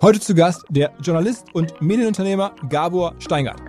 [0.00, 3.60] Heute zu Gast der Journalist und Medienunternehmer Gabor Steingart.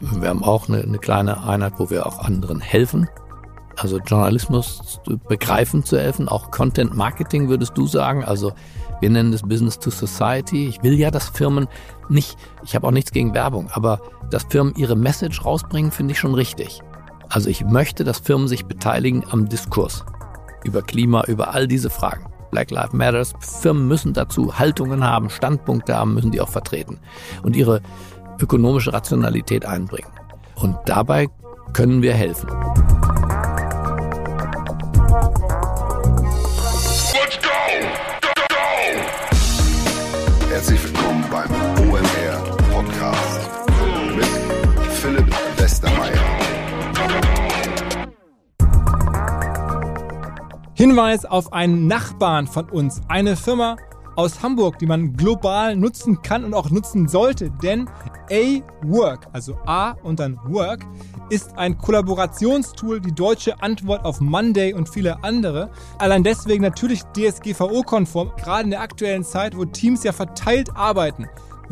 [0.00, 3.10] Wir haben auch eine, eine kleine Einheit, wo wir auch anderen helfen.
[3.76, 8.24] Also Journalismus begreifen zu helfen, auch Content Marketing würdest du sagen.
[8.24, 8.54] Also
[9.00, 10.66] wir nennen das Business to Society.
[10.66, 11.68] Ich will ja, dass Firmen
[12.08, 16.18] nicht, ich habe auch nichts gegen Werbung, aber dass Firmen ihre Message rausbringen, finde ich
[16.18, 16.80] schon richtig.
[17.28, 20.06] Also ich möchte, dass Firmen sich beteiligen am Diskurs
[20.68, 22.26] über Klima, über all diese Fragen.
[22.50, 23.34] Black Lives Matters.
[23.40, 26.98] Firmen müssen dazu Haltungen haben, Standpunkte haben, müssen die auch vertreten
[27.42, 27.82] und ihre
[28.40, 30.10] ökonomische Rationalität einbringen.
[30.54, 31.28] Und dabei
[31.72, 32.48] können wir helfen.
[50.78, 53.76] Hinweis auf einen Nachbarn von uns, eine Firma
[54.14, 57.90] aus Hamburg, die man global nutzen kann und auch nutzen sollte, denn
[58.30, 60.86] A-Work, also A und dann Work,
[61.30, 65.68] ist ein Kollaborationstool, die deutsche Antwort auf Monday und viele andere.
[65.98, 71.26] Allein deswegen natürlich DSGVO-konform, gerade in der aktuellen Zeit, wo Teams ja verteilt arbeiten.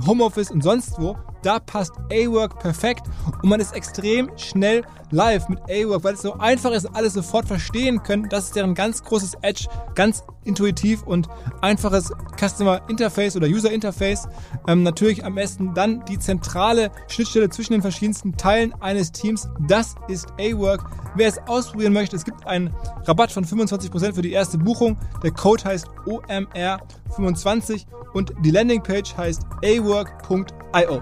[0.05, 3.07] Homeoffice und sonst wo, da passt A-Work perfekt
[3.43, 7.47] und man ist extrem schnell live mit A-Work, weil es so einfach ist, alles sofort
[7.47, 8.29] verstehen können.
[8.29, 11.29] Das ist deren ganz großes Edge, ganz intuitiv und
[11.61, 14.29] einfaches Customer Interface oder User Interface.
[14.67, 19.49] Ähm, natürlich am besten dann die zentrale Schnittstelle zwischen den verschiedensten Teilen eines Teams.
[19.67, 20.85] Das ist A-Work.
[21.15, 22.75] Wer es ausprobieren möchte, es gibt einen
[23.05, 24.97] Rabatt von 25% für die erste Buchung.
[25.23, 31.01] Der Code heißt OMR25 und die Landingpage heißt awork.io.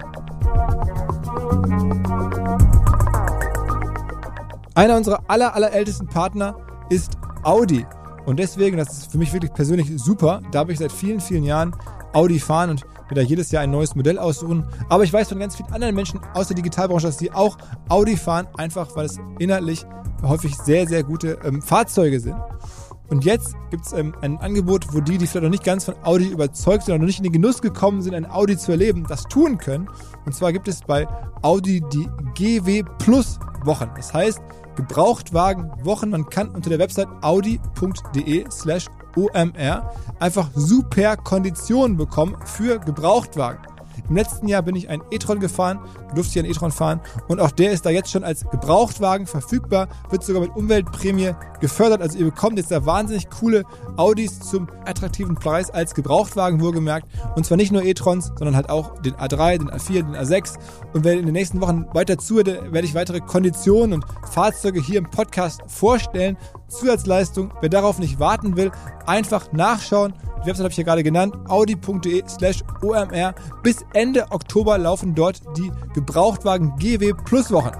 [4.75, 6.57] Einer unserer aller, allerältesten Partner
[6.89, 7.85] ist Audi.
[8.25, 11.75] Und deswegen, das ist für mich wirklich persönlich super, darf ich seit vielen, vielen Jahren
[12.13, 14.65] Audi fahren und mir da jedes Jahr ein neues Modell aussuchen.
[14.89, 17.57] Aber ich weiß von ganz vielen anderen Menschen aus der Digitalbranche, dass sie auch
[17.89, 19.85] Audi fahren, einfach weil es inhaltlich
[20.23, 22.37] häufig sehr, sehr gute ähm, Fahrzeuge sind.
[23.09, 25.95] Und jetzt gibt es ähm, ein Angebot, wo die, die vielleicht noch nicht ganz von
[26.03, 29.05] Audi überzeugt sind oder noch nicht in den Genuss gekommen sind, ein Audi zu erleben,
[29.07, 29.87] das tun können.
[30.25, 31.07] Und zwar gibt es bei
[31.43, 33.89] Audi die GW Plus Wochen.
[33.95, 34.41] Das heißt,
[34.75, 36.09] Gebrauchtwagen Wochen.
[36.09, 43.74] Man kann unter der Website audi.de slash OMR einfach super Konditionen bekommen für Gebrauchtwagen.
[44.09, 45.79] Im letzten Jahr bin ich ein e-tron gefahren,
[46.13, 49.87] durfte ich einen e-tron fahren und auch der ist da jetzt schon als Gebrauchtwagen verfügbar,
[50.09, 52.01] wird sogar mit Umweltprämie gefördert.
[52.01, 53.63] Also ihr bekommt jetzt da wahnsinnig coole
[53.97, 57.07] Audis zum attraktiven Preis als Gebrauchtwagen wohlgemerkt.
[57.35, 60.57] Und zwar nicht nur e-trons, sondern halt auch den A3, den A4, den A6.
[60.93, 64.99] Und wer in den nächsten Wochen weiter zuhört, werde ich weitere Konditionen und Fahrzeuge hier
[64.99, 66.37] im Podcast vorstellen.
[66.75, 68.71] Zusatzleistung, wer darauf nicht warten will,
[69.05, 70.13] einfach nachschauen
[70.45, 73.33] die Website habe ich hier gerade genannt, audi.de slash OMR.
[73.63, 77.71] Bis Ende Oktober laufen dort die Gebrauchtwagen GW Plus Wochen.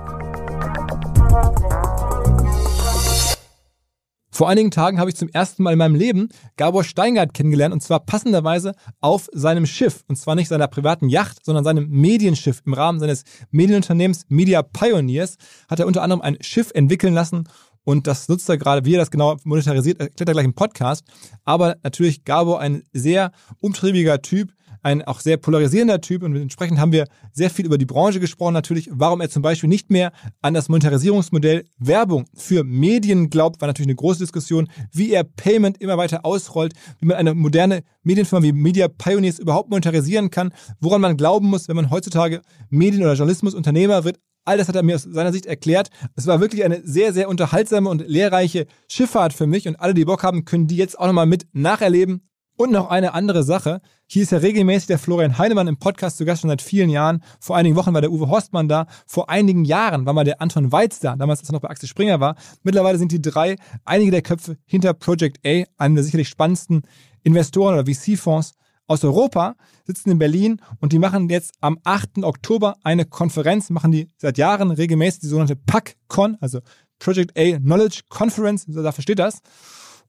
[4.31, 7.81] Vor einigen Tagen habe ich zum ersten Mal in meinem Leben Gabor Steingart kennengelernt und
[7.81, 10.03] zwar passenderweise auf seinem Schiff.
[10.07, 12.63] Und zwar nicht seiner privaten Yacht, sondern seinem Medienschiff.
[12.65, 15.35] Im Rahmen seines Medienunternehmens Media Pioneers
[15.69, 17.47] hat er unter anderem ein Schiff entwickeln lassen
[17.85, 21.05] und das nutzt er gerade, wie er das genau monetarisiert, erklärt er gleich im Podcast.
[21.45, 23.31] Aber natürlich Gabo ein sehr
[23.61, 24.51] umtriebiger Typ,
[24.81, 26.23] ein auch sehr polarisierender Typ.
[26.23, 28.53] Und entsprechend haben wir sehr viel über die Branche gesprochen.
[28.53, 33.67] Natürlich, warum er zum Beispiel nicht mehr an das Monetarisierungsmodell Werbung für Medien glaubt, war
[33.67, 38.43] natürlich eine große Diskussion, wie er Payment immer weiter ausrollt, wie man eine moderne Medienfirma
[38.43, 43.13] wie Media Pioneers überhaupt monetarisieren kann, woran man glauben muss, wenn man heutzutage Medien- oder
[43.13, 45.89] Journalismusunternehmer wird, All das hat er mir aus seiner Sicht erklärt.
[46.15, 50.05] Es war wirklich eine sehr, sehr unterhaltsame und lehrreiche Schifffahrt für mich und alle, die
[50.05, 52.21] Bock haben, können die jetzt auch nochmal mit nacherleben.
[52.57, 53.81] Und noch eine andere Sache.
[54.07, 57.21] Hier ist ja regelmäßig der Florian Heinemann im Podcast zu Gast schon seit vielen Jahren.
[57.41, 58.87] Vor einigen Wochen war der Uwe Horstmann da.
[59.05, 61.17] Vor einigen Jahren war mal der Anton Weiz da.
[61.17, 62.35] Damals, als er noch bei Axel Springer war.
[62.63, 66.83] Mittlerweile sind die drei einige der Köpfe hinter Project A, einem der sicherlich spannendsten
[67.23, 68.53] Investoren oder VC-Fonds
[68.87, 69.55] aus Europa
[69.85, 72.23] sitzen in Berlin und die machen jetzt am 8.
[72.23, 76.59] Oktober eine Konferenz, machen die seit Jahren regelmäßig die sogenannte PACCon, also
[76.99, 79.41] Project A Knowledge Conference, so dafür steht das.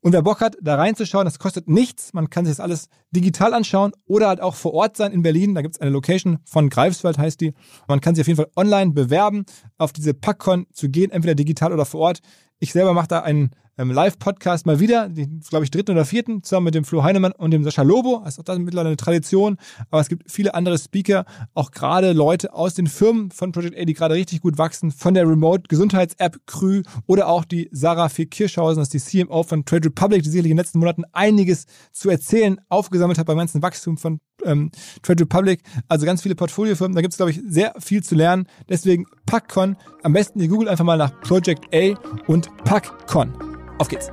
[0.01, 2.13] Und wer Bock hat, da reinzuschauen, das kostet nichts.
[2.13, 5.55] Man kann sich das alles digital anschauen oder halt auch vor Ort sein in Berlin.
[5.55, 7.55] Da gibt es eine Location von Greifswald, heißt die.
[7.89, 9.47] Man kann sich auf jeden Fall online bewerben,
[9.79, 12.21] auf diese PACCon zu gehen, entweder digital oder vor Ort.
[12.59, 15.09] Ich selber mache da einen ähm, Live-Podcast mal wieder,
[15.49, 18.23] glaube ich, dritten oder vierten, zusammen mit dem Flo Heinemann und dem Sascha Lobo.
[18.25, 19.57] Das ist auch das mittlerweile eine Tradition.
[19.91, 21.25] Aber es gibt viele andere Speaker,
[21.55, 25.15] auch gerade Leute aus den Firmen von Project A, die gerade richtig gut wachsen, von
[25.15, 29.89] der Remote-Gesundheits-App Krü oder auch die Sarah Fee Kirschhausen, das ist die CMO von Trade
[29.89, 33.99] Republic, die sicherlich in den letzten Monaten einiges zu erzählen aufgesammelt hat beim ganzen Wachstum
[33.99, 34.71] von ähm,
[35.03, 35.63] Trade Republic.
[35.89, 36.95] Also ganz viele Portfoliofirmen.
[36.95, 38.47] Da gibt es, glaube ich, sehr viel zu lernen.
[38.69, 39.77] Deswegen PackCon.
[40.03, 41.95] Am besten ihr googelt einfach mal nach Project A
[42.27, 43.56] und PackCon.
[43.79, 44.11] Auf geht's.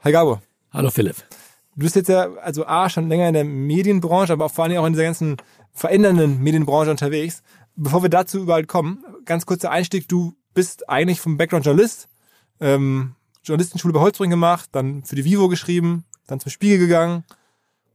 [0.00, 0.40] Hi Gabo.
[0.72, 1.16] Hallo Philipp.
[1.76, 4.86] Du bist jetzt ja, also A, schon länger in der Medienbranche, aber vor allem auch
[4.86, 5.36] in dieser ganzen
[5.72, 7.42] verändernden Medienbranche unterwegs.
[7.76, 10.08] Bevor wir dazu überall kommen, ganz kurzer Einstieg.
[10.08, 12.08] Du bist eigentlich vom Background Journalist,
[12.60, 13.14] ähm,
[13.44, 17.24] Journalistenschule bei Holzbring gemacht, dann für die Vivo geschrieben, dann zum Spiegel gegangen,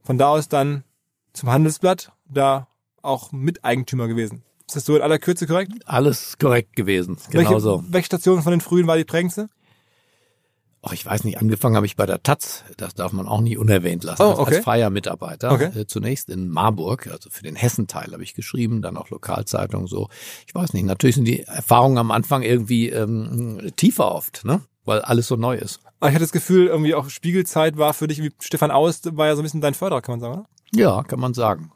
[0.02, 0.84] von da aus dann
[1.32, 2.68] zum Handelsblatt, da
[3.02, 4.44] auch Miteigentümer gewesen.
[4.66, 5.72] Ist das so in aller Kürze korrekt?
[5.86, 7.84] Alles korrekt gewesen, Welche, genau so.
[7.88, 9.48] welche Station von den frühen war die prägendste?
[10.86, 13.56] Oh, ich weiß nicht, angefangen habe ich bei der Taz, das darf man auch nicht
[13.56, 14.56] unerwähnt lassen, Oh, als- okay.
[14.56, 15.50] als freier Mitarbeiter.
[15.52, 15.70] Okay.
[15.80, 20.08] Äh, Zunächst in Marburg, also für den Hessenteil habe ich geschrieben, dann auch Lokalzeitung so.
[20.46, 24.60] Ich weiß nicht, natürlich sind die Erfahrungen am Anfang irgendwie ähm, tiefer oft, ne?
[24.84, 25.80] weil alles so neu ist.
[26.00, 29.26] Aber ich hatte das Gefühl, irgendwie auch Spiegelzeit war für dich, wie Stefan Aust war
[29.26, 30.46] ja so ein bisschen dein Förderer, kann man sagen, oder?
[30.74, 31.72] Ja, kann man sagen.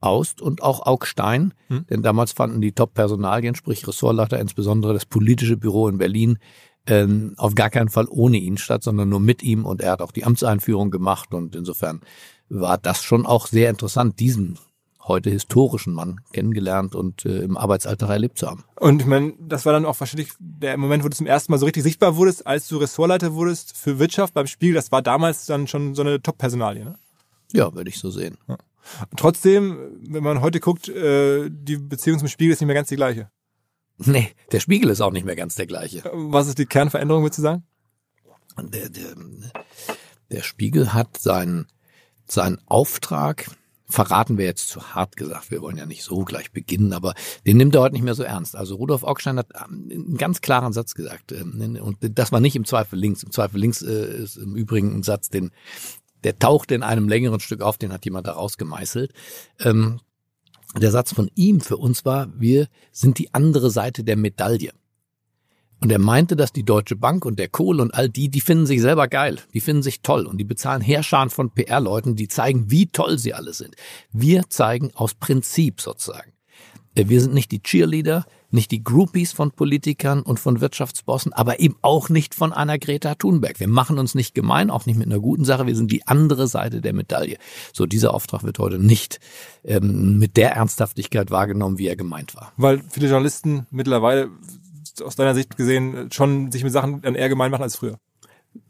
[0.00, 1.86] Aust und auch Augstein, Hm.
[1.90, 6.38] denn damals fanden die Top-Personalien, sprich Ressortleiter, insbesondere das politische Büro in Berlin,
[6.86, 10.02] ähm, auf gar keinen Fall ohne ihn statt, sondern nur mit ihm und er hat
[10.02, 12.00] auch die Amtseinführung gemacht und insofern
[12.48, 14.58] war das schon auch sehr interessant, diesen
[15.08, 18.64] heute historischen Mann kennengelernt und äh, im Arbeitsalltag erlebt zu haben.
[18.76, 21.58] Und ich meine, das war dann auch wahrscheinlich der Moment, wo du zum ersten Mal
[21.58, 24.74] so richtig sichtbar wurdest, als du Ressortleiter wurdest für Wirtschaft beim Spiegel.
[24.74, 26.94] Das war damals dann schon so eine Top-Personalie, ne?
[27.52, 28.36] Ja, würde ich so sehen.
[28.46, 28.58] Und
[29.16, 32.96] trotzdem, wenn man heute guckt, äh, die Beziehung zum Spiegel ist nicht mehr ganz die
[32.96, 33.30] gleiche.
[33.98, 36.02] Nee, der Spiegel ist auch nicht mehr ganz der gleiche.
[36.12, 37.64] Was ist die Kernveränderung, würdest du sagen?
[38.60, 39.14] Der, der,
[40.30, 41.66] der Spiegel hat seinen,
[42.26, 43.50] seinen Auftrag,
[43.86, 47.14] verraten wir jetzt zu hart gesagt, wir wollen ja nicht so gleich beginnen, aber
[47.46, 48.54] den nimmt er heute nicht mehr so ernst.
[48.54, 52.56] Also Rudolf Augstein hat ähm, einen ganz klaren Satz gesagt, ähm, und das war nicht
[52.56, 53.22] im Zweifel links.
[53.22, 55.50] Im Zweifel links äh, ist im Übrigen ein Satz, den
[56.24, 59.12] der taucht in einem längeren Stück auf, den hat jemand da rausgemeißelt.
[59.60, 60.00] Ähm,
[60.76, 64.72] der Satz von ihm für uns war, wir sind die andere Seite der Medaille.
[65.80, 68.66] Und er meinte, dass die Deutsche Bank und der Kohl und all die, die finden
[68.66, 72.70] sich selber geil, die finden sich toll und die bezahlen Heerscharen von PR-Leuten, die zeigen,
[72.70, 73.76] wie toll sie alle sind.
[74.12, 76.32] Wir zeigen aus Prinzip sozusagen.
[76.96, 81.60] Äh, Wir sind nicht die Cheerleader, nicht die Groupies von Politikern und von Wirtschaftsbossen, aber
[81.60, 83.60] eben auch nicht von einer Greta Thunberg.
[83.60, 85.66] Wir machen uns nicht gemein, auch nicht mit einer guten Sache.
[85.66, 87.36] Wir sind die andere Seite der Medaille.
[87.72, 89.20] So, dieser Auftrag wird heute nicht
[89.64, 92.52] ähm, mit der Ernsthaftigkeit wahrgenommen, wie er gemeint war.
[92.56, 94.30] Weil viele Journalisten mittlerweile
[95.02, 97.98] aus deiner Sicht gesehen schon sich mit Sachen dann eher gemein machen als früher.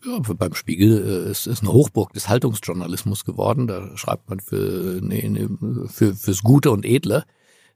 [0.04, 3.66] Ja, beim Spiegel äh, ist ist eine Hochburg des Haltungsjournalismus geworden.
[3.66, 5.48] Da schreibt man für, nee, nee,
[5.86, 7.24] für fürs Gute und Edle,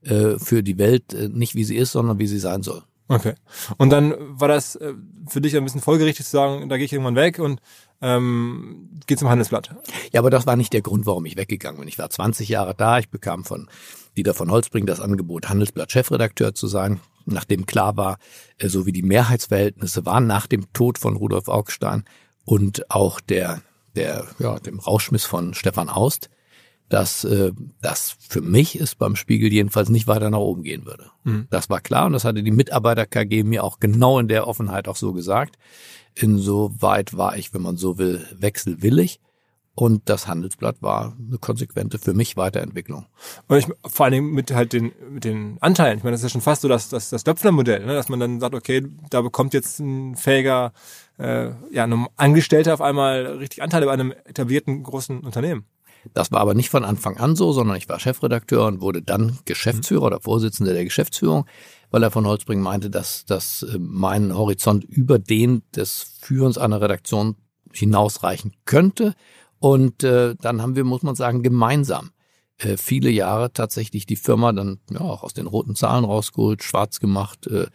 [0.03, 2.83] äh, für die Welt äh, nicht wie sie ist, sondern wie sie sein soll.
[3.09, 3.35] Okay.
[3.77, 4.95] Und dann war das äh,
[5.29, 7.61] für dich ein bisschen folgerichtig zu sagen, da gehe ich irgendwann weg und
[8.01, 9.75] ähm, gehe zum Handelsblatt.
[10.13, 11.89] Ja, aber das war nicht der Grund, warum ich weggegangen bin.
[11.89, 12.99] Ich war 20 Jahre da.
[12.99, 13.69] Ich bekam von
[14.17, 18.19] Dieter von Holzbring das Angebot, Handelsblatt-Chefredakteur zu sein, nachdem klar war,
[18.59, 22.05] äh, so wie die Mehrheitsverhältnisse waren nach dem Tod von Rudolf Augstein
[22.45, 23.63] und auch der,
[23.95, 26.29] der, ja, dem Rauschmiss von Stefan Aust,
[26.93, 31.11] dass äh, das für mich es beim Spiegel jedenfalls nicht weiter nach oben gehen würde.
[31.25, 31.47] Mhm.
[31.49, 34.89] Das war klar und das hatte die Mitarbeiter KG mir auch genau in der Offenheit
[34.89, 35.57] auch so gesagt.
[36.15, 39.21] Insoweit war ich, wenn man so will, wechselwillig.
[39.75, 43.07] Und das Handelsblatt war eine konsequente für mich Weiterentwicklung.
[43.49, 45.97] Und ich, vor allen Dingen mit halt den, mit den Anteilen.
[45.97, 47.95] Ich meine, das ist ja schon fast so das, das, das Döpfner-Modell, ne?
[47.95, 50.75] dass man dann sagt, okay, da bekommt jetzt ein fähiger,
[51.19, 55.65] äh, ja, ein Angestellter auf einmal richtig Anteile bei einem etablierten großen Unternehmen.
[56.15, 59.39] Das war aber nicht von Anfang an so, sondern ich war Chefredakteur und wurde dann
[59.45, 61.47] Geschäftsführer oder Vorsitzender der Geschäftsführung,
[61.91, 66.81] weil er von Holzbring meinte, dass, dass äh, mein Horizont über den des Führens einer
[66.81, 67.37] Redaktion
[67.73, 69.15] hinausreichen könnte.
[69.59, 72.11] Und äh, dann haben wir, muss man sagen, gemeinsam
[72.59, 77.01] äh, viele Jahre tatsächlich die Firma dann ja auch aus den roten Zahlen rausgeholt, schwarz
[77.01, 77.67] gemacht, äh,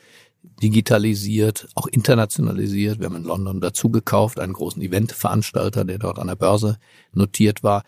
[0.62, 3.00] digitalisiert, auch internationalisiert.
[3.00, 6.78] Wir haben in London dazu gekauft, einen großen Eventveranstalter, der dort an der Börse
[7.14, 7.84] notiert war.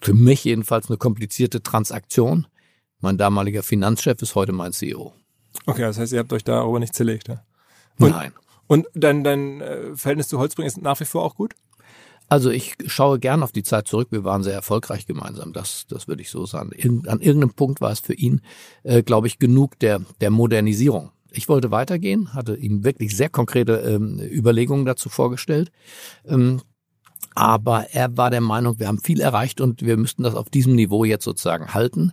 [0.00, 2.46] Für mich jedenfalls eine komplizierte Transaktion.
[3.00, 5.12] Mein damaliger Finanzchef ist heute mein CEO.
[5.66, 7.28] Okay, das heißt, ihr habt euch darüber nicht zerlegt.
[7.28, 7.42] Ja?
[7.98, 8.32] Und- Nein.
[8.66, 11.54] Und dein, dein äh, Verhältnis zu Holzbring ist nach wie vor auch gut?
[12.28, 14.08] Also ich schaue gern auf die Zeit zurück.
[14.10, 15.54] Wir waren sehr erfolgreich gemeinsam.
[15.54, 16.70] Das, das würde ich so sagen.
[17.06, 18.42] An irgendeinem Punkt war es für ihn,
[18.82, 21.10] äh, glaube ich, genug der, der Modernisierung.
[21.30, 25.70] Ich wollte weitergehen, hatte ihm wirklich sehr konkrete ähm, Überlegungen dazu vorgestellt.
[26.26, 26.60] Ähm,
[27.34, 30.74] aber er war der Meinung, wir haben viel erreicht und wir müssten das auf diesem
[30.74, 32.12] Niveau jetzt sozusagen halten.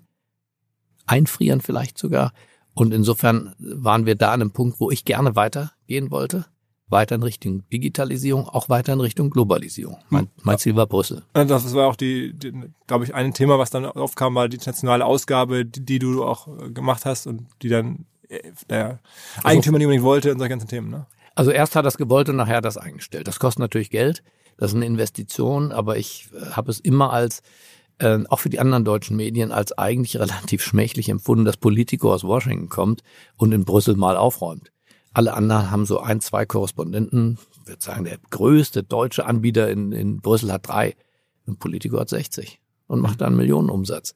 [1.06, 2.34] Einfrieren vielleicht sogar.
[2.74, 6.46] Und insofern waren wir da an einem Punkt, wo ich gerne weitergehen wollte.
[6.88, 9.98] Weiter in Richtung Digitalisierung, auch weiter in Richtung Globalisierung.
[10.10, 11.24] Mein, mein Ziel war Brüssel.
[11.34, 12.54] Das war auch die, die
[12.86, 16.48] glaube ich, ein Thema, was dann aufkam, war die internationale Ausgabe, die, die du auch
[16.74, 18.06] gemacht hast und die dann
[18.70, 19.00] der
[19.44, 20.90] Eigentümer nicht unbedingt wollte und solche ganzen Themen.
[20.90, 21.06] Ne?
[21.36, 23.28] Also erst hat das gewollt und nachher hat das eingestellt.
[23.28, 24.24] Das kostet natürlich Geld,
[24.58, 27.42] das ist eine Investition, aber ich äh, habe es immer als
[28.00, 32.24] äh, auch für die anderen deutschen Medien als eigentlich relativ schmächtig empfunden, dass Politiker aus
[32.24, 33.02] Washington kommt
[33.38, 34.72] und in Brüssel mal aufräumt.
[35.14, 37.38] Alle anderen haben so ein, zwei Korrespondenten.
[37.62, 40.96] Ich würde sagen, der größte deutsche Anbieter in, in Brüssel hat drei.
[41.48, 44.14] Ein Politiker hat 60 und macht dann Millionenumsatz.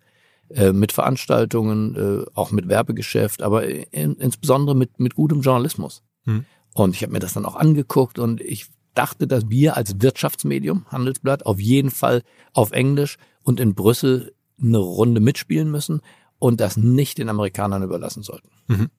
[0.49, 6.01] Äh, mit Veranstaltungen, äh, auch mit Werbegeschäft, aber in, insbesondere mit, mit gutem Journalismus.
[6.25, 6.45] Mhm.
[6.73, 10.85] Und ich habe mir das dann auch angeguckt und ich dachte, dass wir als Wirtschaftsmedium,
[10.87, 16.01] Handelsblatt, auf jeden Fall auf Englisch und in Brüssel eine Runde mitspielen müssen
[16.39, 18.49] und das nicht den Amerikanern überlassen sollten.
[18.67, 18.89] Mhm.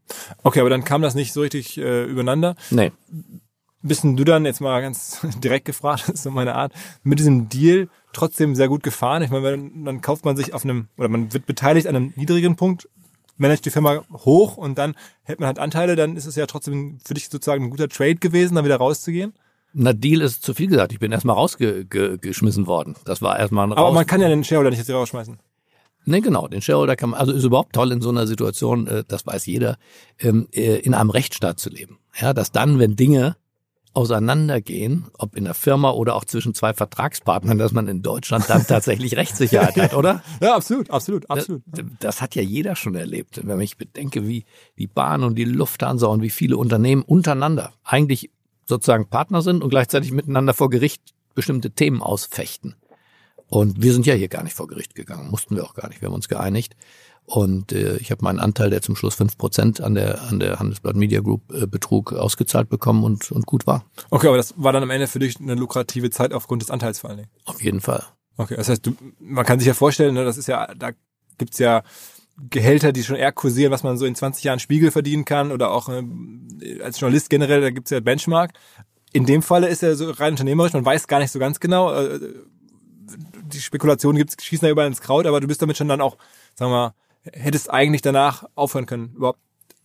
[0.43, 2.55] Okay, aber dann kam das nicht so richtig äh, übereinander.
[2.71, 2.93] Nee.
[3.83, 7.49] Bist du dann jetzt mal ganz direkt gefragt, das ist so meine Art, mit diesem
[7.49, 9.23] Deal trotzdem sehr gut gefahren?
[9.23, 12.57] Ich meine, dann kauft man sich auf einem, oder man wird beteiligt an einem niedrigen
[12.57, 12.89] Punkt,
[13.37, 16.99] managt die Firma hoch und dann hält man halt Anteile, dann ist es ja trotzdem
[17.03, 19.33] für dich sozusagen ein guter Trade gewesen, dann wieder rauszugehen.
[19.73, 20.93] Na, Deal ist zu viel gesagt.
[20.93, 22.97] Ich bin erstmal rausgeschmissen worden.
[23.05, 25.39] Das war erstmal ein Raus Aber man kann ja den Shareholder nicht jetzt rausschmeißen.
[26.07, 26.49] Nee, genau.
[26.49, 29.47] Den Shareholder kann man, also ist überhaupt toll in so einer Situation, äh, das weiß
[29.47, 29.77] jeder,
[30.19, 31.99] ähm, äh, in einem Rechtsstaat zu leben.
[32.21, 33.37] Ja, dass dann, wenn Dinge
[33.93, 38.67] auseinandergehen, ob in der Firma oder auch zwischen zwei Vertragspartnern, dass man in Deutschland dann
[38.67, 40.23] tatsächlich Rechtssicherheit hat, oder?
[40.41, 41.63] Ja, absolut, absolut, absolut.
[41.67, 43.41] Das, das, hat ja jeder schon erlebt.
[43.43, 44.45] Wenn ich bedenke, wie
[44.79, 48.31] die Bahn und die Lufthansa und wie viele Unternehmen untereinander eigentlich
[48.71, 51.03] sozusagen Partner sind und gleichzeitig miteinander vor Gericht
[51.35, 52.75] bestimmte Themen ausfechten.
[53.47, 56.01] Und wir sind ja hier gar nicht vor Gericht gegangen, mussten wir auch gar nicht.
[56.01, 56.77] Wir haben uns geeinigt.
[57.25, 60.59] Und äh, ich habe meinen Anteil, der zum Schluss fünf Prozent an der, an der
[60.59, 63.85] Handelsblatt Media Group äh, betrug, ausgezahlt bekommen und, und gut war.
[64.11, 67.01] Okay, aber das war dann am Ende für dich eine lukrative Zeit aufgrund des Anteils
[67.01, 67.31] vor allen Dingen.
[67.45, 68.05] Auf jeden Fall.
[68.37, 70.91] Okay, das heißt, du, man kann sich ja vorstellen, ne, das ist ja, da
[71.39, 71.83] gibt's ja
[72.49, 75.71] Gehälter, die schon eher kursieren, was man so in 20 Jahren Spiegel verdienen kann oder
[75.71, 76.03] auch äh,
[76.83, 78.53] als Journalist generell, da gibt's ja Benchmark.
[79.13, 81.93] In dem Falle ist er so rein unternehmerisch, man weiß gar nicht so ganz genau,
[81.93, 82.21] äh,
[83.53, 86.17] die Spekulationen gibt's, schießen da überall ins Kraut, aber du bist damit schon dann auch,
[86.55, 86.95] sagen wir mal,
[87.33, 89.41] hättest eigentlich danach aufhören können, überhaupt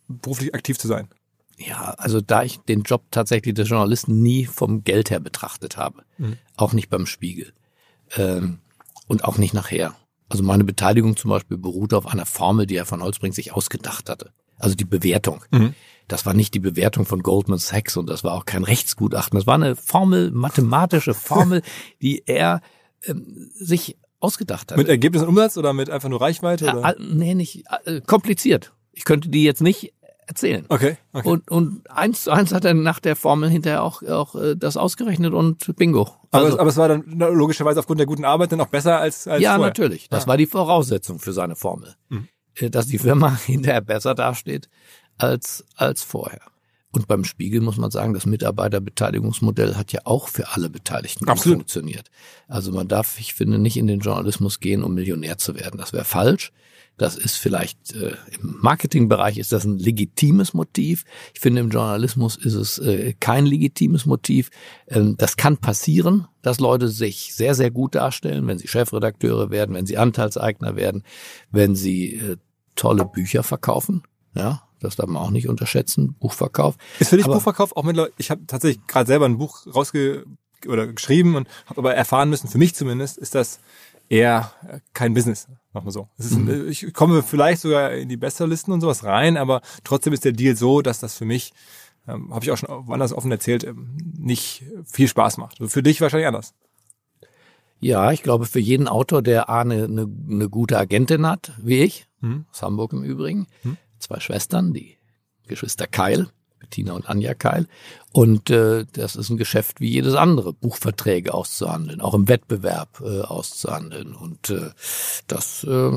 [0.07, 1.09] beruflich aktiv zu sein?
[1.57, 6.03] Ja, also da ich den Job tatsächlich des Journalisten nie vom Geld her betrachtet habe,
[6.17, 6.38] mhm.
[6.57, 7.53] auch nicht beim Spiegel
[8.17, 8.59] ähm,
[9.07, 9.95] und auch nicht nachher.
[10.29, 14.10] Also meine Beteiligung zum Beispiel beruht auf einer Formel, die er von Holzbrink sich ausgedacht
[14.10, 14.32] hatte.
[14.58, 15.44] Also die Bewertung.
[15.51, 15.74] Mhm.
[16.08, 19.38] Das war nicht die Bewertung von Goldman Sachs und das war auch kein Rechtsgutachten.
[19.38, 21.62] Das war eine Formel, mathematische Formel,
[22.01, 22.62] die er
[23.05, 24.77] ähm, sich ausgedacht hat.
[24.77, 26.65] Mit Ergebnis und Umsatz oder mit einfach nur Reichweite?
[26.65, 26.96] Oder?
[26.98, 28.74] Äh, nee, nicht äh, kompliziert.
[28.91, 29.94] Ich könnte die jetzt nicht
[30.27, 30.65] erzählen.
[30.70, 31.27] Okay, okay.
[31.27, 34.77] Und, und eins zu eins hat er nach der Formel hinterher auch, auch äh, das
[34.77, 36.10] ausgerechnet und bingo.
[36.32, 39.27] Also, aber, aber es war dann logischerweise aufgrund der guten Arbeit dann auch besser als,
[39.27, 39.67] als Ja, vorher.
[39.67, 40.10] natürlich.
[40.10, 40.27] Das ah.
[40.27, 41.96] war die Voraussetzung für seine Formel.
[42.10, 42.27] Mhm.
[42.72, 44.70] Dass die Firma hinterher besser dasteht
[45.17, 46.41] als, als vorher.
[46.95, 51.59] Und beim Spiegel muss man sagen, das Mitarbeiterbeteiligungsmodell hat ja auch für alle Beteiligten Absolut.
[51.59, 52.09] funktioniert.
[52.47, 55.77] Also man darf, ich finde, nicht in den Journalismus gehen, um Millionär zu werden.
[55.77, 56.53] Das wäre falsch.
[56.97, 61.03] Das ist vielleicht äh, im Marketingbereich ist das ein legitimes Motiv.
[61.33, 64.49] Ich finde im Journalismus ist es äh, kein legitimes Motiv.
[64.87, 69.75] Ähm, das kann passieren, dass Leute sich sehr sehr gut darstellen, wenn sie Chefredakteure werden,
[69.75, 71.03] wenn sie Anteilseigner werden,
[71.51, 72.37] wenn sie äh,
[72.75, 74.03] tolle Bücher verkaufen.
[74.33, 76.75] Ja, das darf man auch nicht unterschätzen, Buchverkauf.
[76.99, 80.25] Ist für dich aber, Buchverkauf auch mittlerweile, ich habe tatsächlich gerade selber ein Buch rausge
[80.67, 83.59] oder geschrieben und habe aber erfahren müssen, für mich zumindest, ist das
[84.09, 84.51] eher
[84.93, 86.07] kein Business, machen wir so.
[86.19, 86.69] Ein, mhm.
[86.69, 90.55] Ich komme vielleicht sogar in die Bestsellerlisten und sowas rein, aber trotzdem ist der Deal
[90.55, 91.53] so, dass das für mich,
[92.07, 95.59] ähm, habe ich auch schon woanders offen erzählt, ähm, nicht viel Spaß macht.
[95.59, 96.53] Also für dich wahrscheinlich anders.
[97.79, 101.79] Ja, ich glaube, für jeden Autor, der A, eine, eine, eine gute Agentin hat, wie
[101.79, 102.45] ich, mhm.
[102.51, 104.97] aus Hamburg im Übrigen, mhm zwei Schwestern, die
[105.47, 106.27] Geschwister Keil,
[106.65, 107.67] Bettina und Anja Keil.
[108.11, 113.21] Und äh, das ist ein Geschäft wie jedes andere, Buchverträge auszuhandeln, auch im Wettbewerb äh,
[113.21, 114.15] auszuhandeln.
[114.15, 114.71] Und äh,
[115.27, 115.91] das, äh,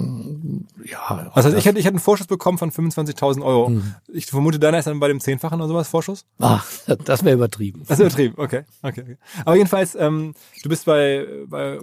[0.85, 1.31] ja.
[1.33, 3.71] Was heißt, ich hätte, ich hätte einen Vorschuss bekommen von 25.000 Euro.
[3.71, 3.95] Mhm.
[4.13, 6.27] Ich vermute, deiner ist dann bei dem Zehnfachen oder sowas Vorschuss?
[6.39, 6.67] Ach,
[7.05, 7.83] das wäre übertrieben.
[7.87, 8.65] Das ist übertrieben, okay.
[8.83, 9.17] okay, okay.
[9.45, 11.79] Aber jedenfalls, ähm, du bist bei, bei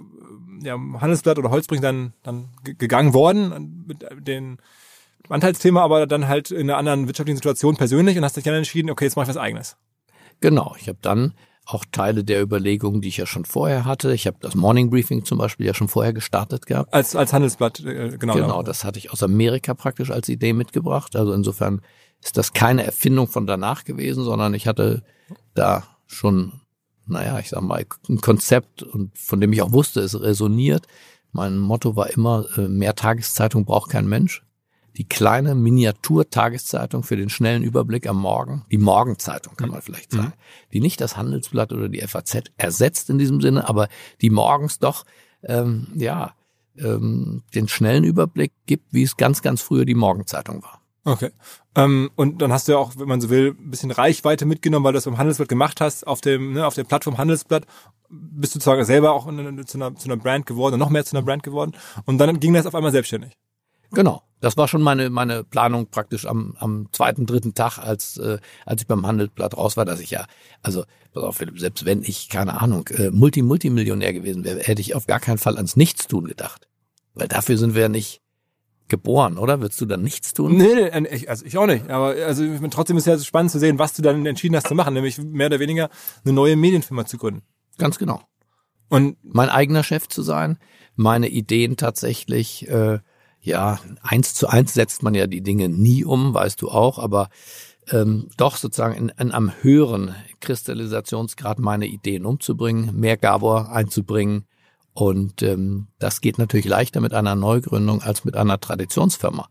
[0.62, 4.58] ja, Handelsblatt oder Holzbrink dann, dann gegangen worden mit den
[5.28, 8.90] Anteilsthema, aber dann halt in einer anderen wirtschaftlichen Situation persönlich und hast dich dann entschieden,
[8.90, 9.76] okay, jetzt mache ich was eigenes.
[10.40, 14.14] Genau, ich habe dann auch Teile der Überlegungen, die ich ja schon vorher hatte.
[14.14, 16.94] Ich habe das Morning Briefing zum Beispiel ja schon vorher gestartet gehabt.
[16.94, 18.34] Als, als Handelsblatt, äh, genau.
[18.34, 21.16] Genau, das hatte ich aus Amerika praktisch als Idee mitgebracht.
[21.16, 21.80] Also insofern
[22.22, 25.02] ist das keine Erfindung von danach gewesen, sondern ich hatte
[25.54, 26.60] da schon,
[27.04, 30.86] naja, ich sag mal, ein Konzept und von dem ich auch wusste, es resoniert.
[31.32, 34.45] Mein Motto war immer, äh, mehr Tageszeitung braucht kein Mensch
[34.96, 40.28] die kleine Miniatur-Tageszeitung für den schnellen Überblick am Morgen, die Morgenzeitung kann man vielleicht sagen,
[40.28, 40.70] mhm.
[40.72, 43.88] die nicht das Handelsblatt oder die FAZ ersetzt in diesem Sinne, aber
[44.20, 45.04] die morgens doch
[45.42, 46.34] ähm, ja
[46.78, 50.80] ähm, den schnellen Überblick gibt, wie es ganz, ganz früher die Morgenzeitung war.
[51.04, 51.30] Okay.
[51.76, 54.84] Ähm, und dann hast du ja auch, wenn man so will, ein bisschen Reichweite mitgenommen,
[54.84, 57.64] weil du das beim Handelsblatt gemacht hast, auf dem, ne, auf der Plattform Handelsblatt
[58.08, 61.24] bist du zwar selber auch zu einer, zu einer Brand geworden, noch mehr zu einer
[61.24, 61.72] Brand geworden.
[62.06, 63.36] Und dann ging das auf einmal selbstständig.
[63.92, 64.22] Genau.
[64.40, 68.82] Das war schon meine, meine Planung praktisch am, am zweiten, dritten Tag, als, äh, als
[68.82, 70.26] ich beim Handelsblatt raus war, dass ich ja,
[70.62, 74.94] also, pass auf, selbst wenn ich, keine Ahnung, äh, Multi, Multimillionär gewesen wäre, hätte ich
[74.94, 76.68] auf gar keinen Fall ans Nichtstun gedacht.
[77.14, 78.20] Weil dafür sind wir ja nicht
[78.88, 79.60] geboren, oder?
[79.60, 80.56] Würdest du dann nichts tun?
[80.56, 81.90] Nee, nee äh, ich, also ich auch nicht.
[81.90, 84.94] Aber also trotzdem ist ja spannend zu sehen, was du dann entschieden hast zu machen,
[84.94, 85.88] nämlich mehr oder weniger
[86.24, 87.42] eine neue Medienfirma zu gründen.
[87.78, 88.22] Ganz genau.
[88.88, 90.58] Und mein eigener Chef zu sein,
[90.94, 93.00] meine Ideen tatsächlich äh,
[93.46, 97.28] ja, eins zu eins setzt man ja die Dinge nie um, weißt du auch, aber
[97.90, 104.46] ähm, doch sozusagen in, in einem höheren Kristallisationsgrad meine Ideen umzubringen, mehr Gabor einzubringen.
[104.92, 109.48] Und ähm, das geht natürlich leichter mit einer Neugründung als mit einer Traditionsfirma,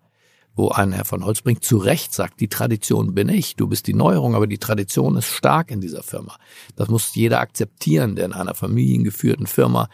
[0.55, 3.93] wo ein Herr von Holzbrink zu Recht sagt, die Tradition bin ich, du bist die
[3.93, 6.35] Neuerung, aber die Tradition ist stark in dieser Firma.
[6.75, 9.87] Das muss jeder akzeptieren, der in einer familiengeführten Firma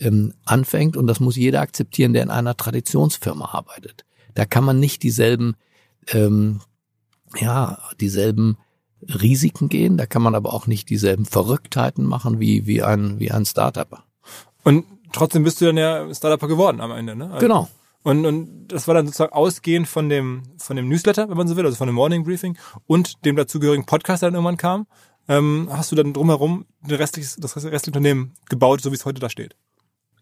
[0.00, 4.04] ähm, anfängt und das muss jeder akzeptieren, der in einer Traditionsfirma arbeitet.
[4.34, 5.56] Da kann man nicht dieselben,
[6.08, 6.60] ähm,
[7.38, 8.58] ja, dieselben
[9.02, 13.30] Risiken gehen, da kann man aber auch nicht dieselben Verrücktheiten machen wie, wie ein, wie
[13.30, 14.02] ein Startup.
[14.64, 17.30] Und trotzdem bist du dann ja Startupper geworden am Ende, ne?
[17.30, 17.68] Also genau.
[18.02, 21.56] Und, und das war dann sozusagen ausgehend von dem, von dem Newsletter, wenn man so
[21.56, 24.86] will, also von dem Morning Briefing und dem dazugehörigen Podcast, der dann irgendwann kam,
[25.28, 29.28] ähm, hast du dann drumherum restliches, das restliche Unternehmen gebaut, so wie es heute da
[29.28, 29.56] steht.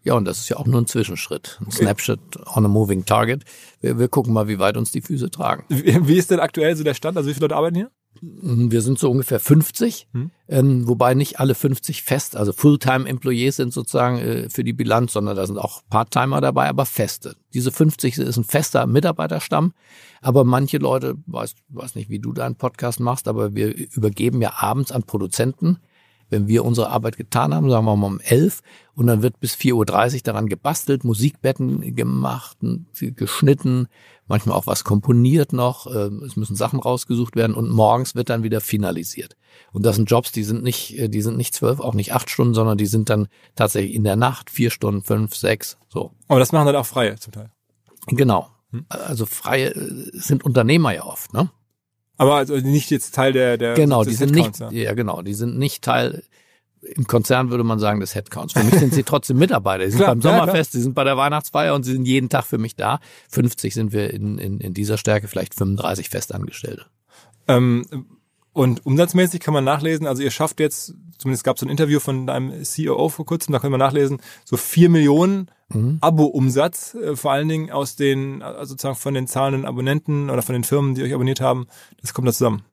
[0.05, 1.59] Ja, und das ist ja auch nur ein Zwischenschritt.
[1.65, 1.71] Ein.
[1.71, 2.19] Snapshot
[2.55, 3.43] on a moving target.
[3.81, 5.65] Wir, wir gucken mal, wie weit uns die Füße tragen.
[5.67, 7.17] Wie, wie ist denn aktuell so der Stand?
[7.17, 7.91] Also wie viele Leute arbeiten hier?
[8.21, 10.31] Mhm, wir sind so ungefähr 50, hm.
[10.47, 15.35] ähm, wobei nicht alle 50 fest, also Fulltime-Employees sind sozusagen äh, für die Bilanz, sondern
[15.35, 17.35] da sind auch Part-Timer dabei, aber feste.
[17.53, 19.73] Diese 50 ist ein fester Mitarbeiterstamm,
[20.21, 24.53] aber manche Leute, weiß, weiß nicht, wie du deinen Podcast machst, aber wir übergeben ja
[24.59, 25.79] abends an Produzenten
[26.29, 28.61] wenn wir unsere Arbeit getan haben, sagen wir mal um elf,
[28.95, 29.73] und dann wird bis 4.30
[30.15, 32.57] Uhr daran gebastelt, Musikbetten gemacht,
[32.93, 33.87] geschnitten,
[34.27, 38.43] manchmal auch was komponiert noch, ähm, es müssen Sachen rausgesucht werden und morgens wird dann
[38.43, 39.35] wieder finalisiert.
[39.71, 42.29] Und das sind Jobs, die sind nicht, äh, die sind nicht zwölf, auch nicht acht
[42.29, 46.11] Stunden, sondern die sind dann tatsächlich in der Nacht vier Stunden, fünf, sechs, so.
[46.27, 47.51] Aber das machen dann auch Freie zum Teil.
[48.07, 48.49] Genau.
[48.71, 48.85] Hm.
[48.89, 51.49] Also Freie äh, sind Unternehmer ja oft, ne?
[52.17, 54.71] Aber also nicht jetzt Teil der der Genau, die sind nicht ja.
[54.71, 56.23] ja genau, die sind nicht Teil
[56.95, 58.53] im Konzern würde man sagen des Headcounts.
[58.53, 59.85] Für mich sind sie trotzdem Mitarbeiter.
[59.85, 62.29] Sie sind klar, beim Sommerfest, ja, sie sind bei der Weihnachtsfeier und sie sind jeden
[62.29, 62.99] Tag für mich da.
[63.29, 66.85] 50 sind wir in, in, in dieser Stärke, vielleicht 35 Festangestellte.
[67.47, 67.85] Ähm,
[68.55, 72.25] und umsatzmäßig kann man nachlesen, also ihr schafft jetzt, zumindest gab es ein Interview von
[72.25, 75.97] deinem CEO vor kurzem, da können wir nachlesen, so vier Millionen mhm.
[75.99, 80.53] Abo-Umsatz, äh, vor allen Dingen aus den, also sozusagen von den zahlenden Abonnenten oder von
[80.53, 81.67] den Firmen, die euch abonniert haben.
[81.99, 82.63] Das kommt da zusammen.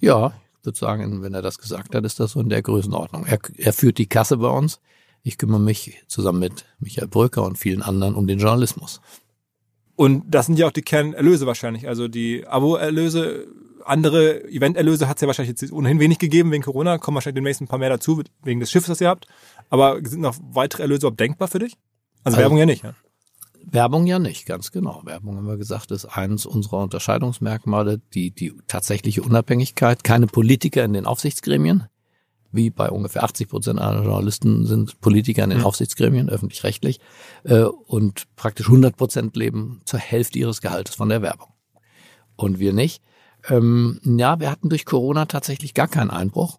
[0.00, 3.24] Ja, sozusagen, wenn er das gesagt hat, ist das so in der Größenordnung.
[3.24, 4.80] Er, er führt die Kasse bei uns.
[5.22, 9.00] Ich kümmere mich zusammen mit Michael Brücker und vielen anderen um den Journalismus.
[9.94, 11.86] Und das sind ja auch die Kernerlöse wahrscheinlich.
[11.86, 13.46] Also die Abo-Erlöse,
[13.84, 17.60] andere Event-Erlöse hat es ja wahrscheinlich jetzt ohnehin wenig gegeben wegen Corona, kommen wahrscheinlich demnächst
[17.60, 19.26] ein paar mehr dazu, wegen des Schiffs, das ihr habt.
[19.70, 21.76] Aber sind noch weitere Erlöse überhaupt denkbar für dich?
[22.24, 22.94] Also, also Werbung ja nicht, ja?
[23.66, 25.02] Werbung ja nicht, ganz genau.
[25.04, 30.04] Werbung haben wir gesagt, ist eines unserer Unterscheidungsmerkmale, die, die tatsächliche Unabhängigkeit.
[30.04, 31.84] Keine Politiker in den Aufsichtsgremien.
[32.52, 35.64] Wie bei ungefähr 80 Prozent aller Journalisten sind Politiker in den mhm.
[35.64, 37.00] Aufsichtsgremien, öffentlich-rechtlich,
[37.42, 41.48] äh, und praktisch 100 Prozent leben zur Hälfte ihres Gehaltes von der Werbung.
[42.36, 43.02] Und wir nicht.
[43.48, 46.58] Ähm, ja, wir hatten durch Corona tatsächlich gar keinen Einbruch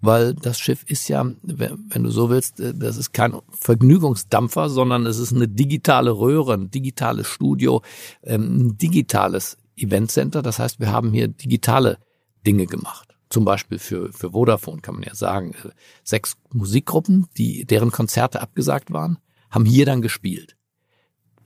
[0.00, 5.06] weil das Schiff ist ja, wenn du so willst, äh, das ist kein Vergnügungsdampfer, sondern
[5.06, 7.82] es ist eine digitale Röhre, ein digitales Studio,
[8.22, 10.42] ähm, ein digitales Eventcenter.
[10.42, 11.98] Das heißt, wir haben hier digitale
[12.46, 13.16] Dinge gemacht.
[13.30, 15.70] Zum Beispiel für, für Vodafone kann man ja sagen, äh,
[16.04, 19.18] sechs Musikgruppen, die, deren Konzerte abgesagt waren,
[19.50, 20.56] haben hier dann gespielt.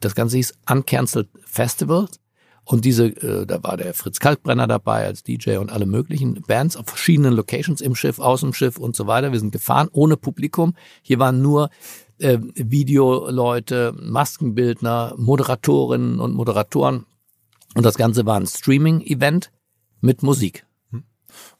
[0.01, 2.09] Das Ganze hieß Uncancelled Festival
[2.65, 6.77] Und diese, äh, da war der Fritz Kalkbrenner dabei als DJ und alle möglichen Bands
[6.77, 9.33] auf verschiedenen Locations im Schiff, aus dem Schiff und so weiter.
[9.33, 10.75] Wir sind gefahren ohne Publikum.
[11.03, 11.71] Hier waren nur
[12.19, 17.07] äh, Videoleute, Maskenbildner, Moderatorinnen und Moderatoren.
[17.75, 19.51] Und das Ganze war ein Streaming-Event
[20.01, 20.65] mit Musik.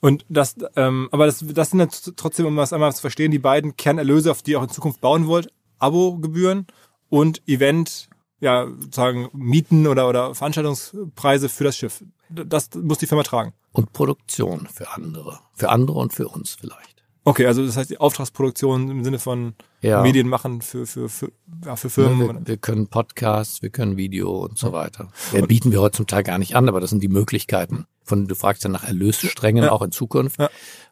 [0.01, 3.39] Und das, ähm, aber das, das sind dann trotzdem, um das einmal zu verstehen, die
[3.39, 5.49] beiden Kernerlöse, auf die ihr auch in Zukunft bauen wollt.
[5.79, 6.67] Abo-Gebühren
[7.09, 8.09] und Event,
[8.43, 12.05] ja, sozusagen Mieten oder, oder Veranstaltungspreise für das Schiff.
[12.29, 13.53] Das muss die Firma tragen.
[13.71, 15.39] Und Produktion für andere.
[15.55, 17.05] Für andere und für uns vielleicht.
[17.25, 20.03] Okay, also das heißt die Auftragsproduktion im Sinne von Ja.
[20.03, 21.31] Medien machen für, für, für,
[21.65, 22.19] ja, für Firmen.
[22.41, 25.09] Wir, wir können Podcasts, wir können Video und so weiter.
[25.33, 27.87] Ja, bieten wir heute zum Teil gar nicht an, aber das sind die Möglichkeiten.
[28.03, 29.71] Von du fragst ja nach Erlössträngen Ja.
[29.71, 30.41] auch in Zukunft.
[30.41, 30.51] Ja.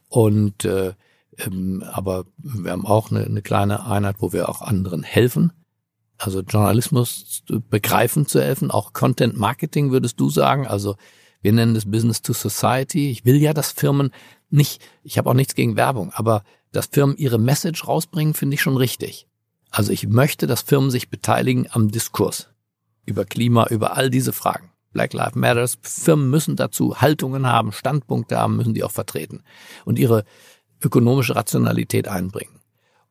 [0.09, 0.95] Und äh,
[1.39, 5.53] ähm, aber wir haben auch eine, eine kleine Einheit, wo wir auch anderen helfen.
[6.21, 10.67] Also Journalismus begreifen zu helfen, auch Content Marketing würdest du sagen.
[10.67, 10.97] Also
[11.41, 13.11] wir nennen das Business to Society.
[13.11, 14.11] Ich will ja, dass Firmen
[14.51, 18.61] nicht, ich habe auch nichts gegen Werbung, aber dass Firmen ihre Message rausbringen, finde ich
[18.61, 19.29] schon richtig.
[19.71, 22.51] Also ich möchte, dass Firmen sich beteiligen am Diskurs
[23.07, 24.73] über Klima, über all diese Fragen.
[24.93, 25.79] Black Lives Matters.
[25.81, 29.43] Firmen müssen dazu Haltungen haben, Standpunkte haben, müssen die auch vertreten
[29.87, 30.25] und ihre
[30.83, 32.61] ökonomische Rationalität einbringen.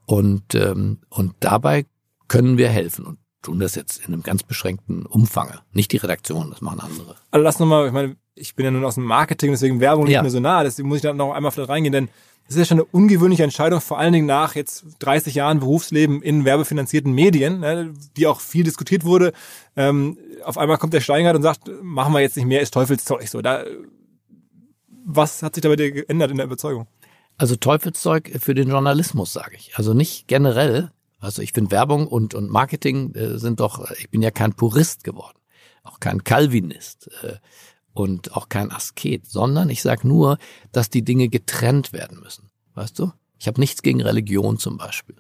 [0.05, 1.85] Und, ähm, und dabei
[2.29, 5.59] können wir helfen und tun das jetzt in einem ganz beschränkten Umfang.
[5.73, 7.15] Nicht die Redaktion, das machen andere.
[7.31, 10.13] Also lass nochmal, ich meine, ich bin ja nun aus dem Marketing, deswegen Werbung nicht
[10.13, 10.21] Ja.
[10.21, 12.09] mehr so nah, deswegen muss ich da noch einmal vielleicht reingehen, denn
[12.47, 16.21] das ist ja schon eine ungewöhnliche Entscheidung, vor allen Dingen nach jetzt 30 Jahren Berufsleben
[16.23, 19.33] in werbefinanzierten Medien, ne, die auch viel diskutiert wurde.
[19.75, 23.27] Ähm, auf einmal kommt der Steingart und sagt, machen wir jetzt nicht mehr, ist Teufelszeug.
[23.27, 23.63] So, da,
[25.05, 26.87] was hat sich da bei dir geändert in der Überzeugung?
[27.37, 29.73] Also Teufelszeug für den Journalismus, sage ich.
[29.77, 30.91] Also nicht generell.
[31.19, 35.03] Also ich finde Werbung und, und Marketing äh, sind doch, ich bin ja kein Purist
[35.03, 35.38] geworden,
[35.84, 37.36] auch kein Calvinist äh,
[37.93, 40.38] und auch kein Asket, sondern ich sage nur,
[40.71, 42.49] dass die Dinge getrennt werden müssen.
[42.73, 43.12] Weißt du?
[43.38, 45.15] Ich habe nichts gegen Religion zum Beispiel.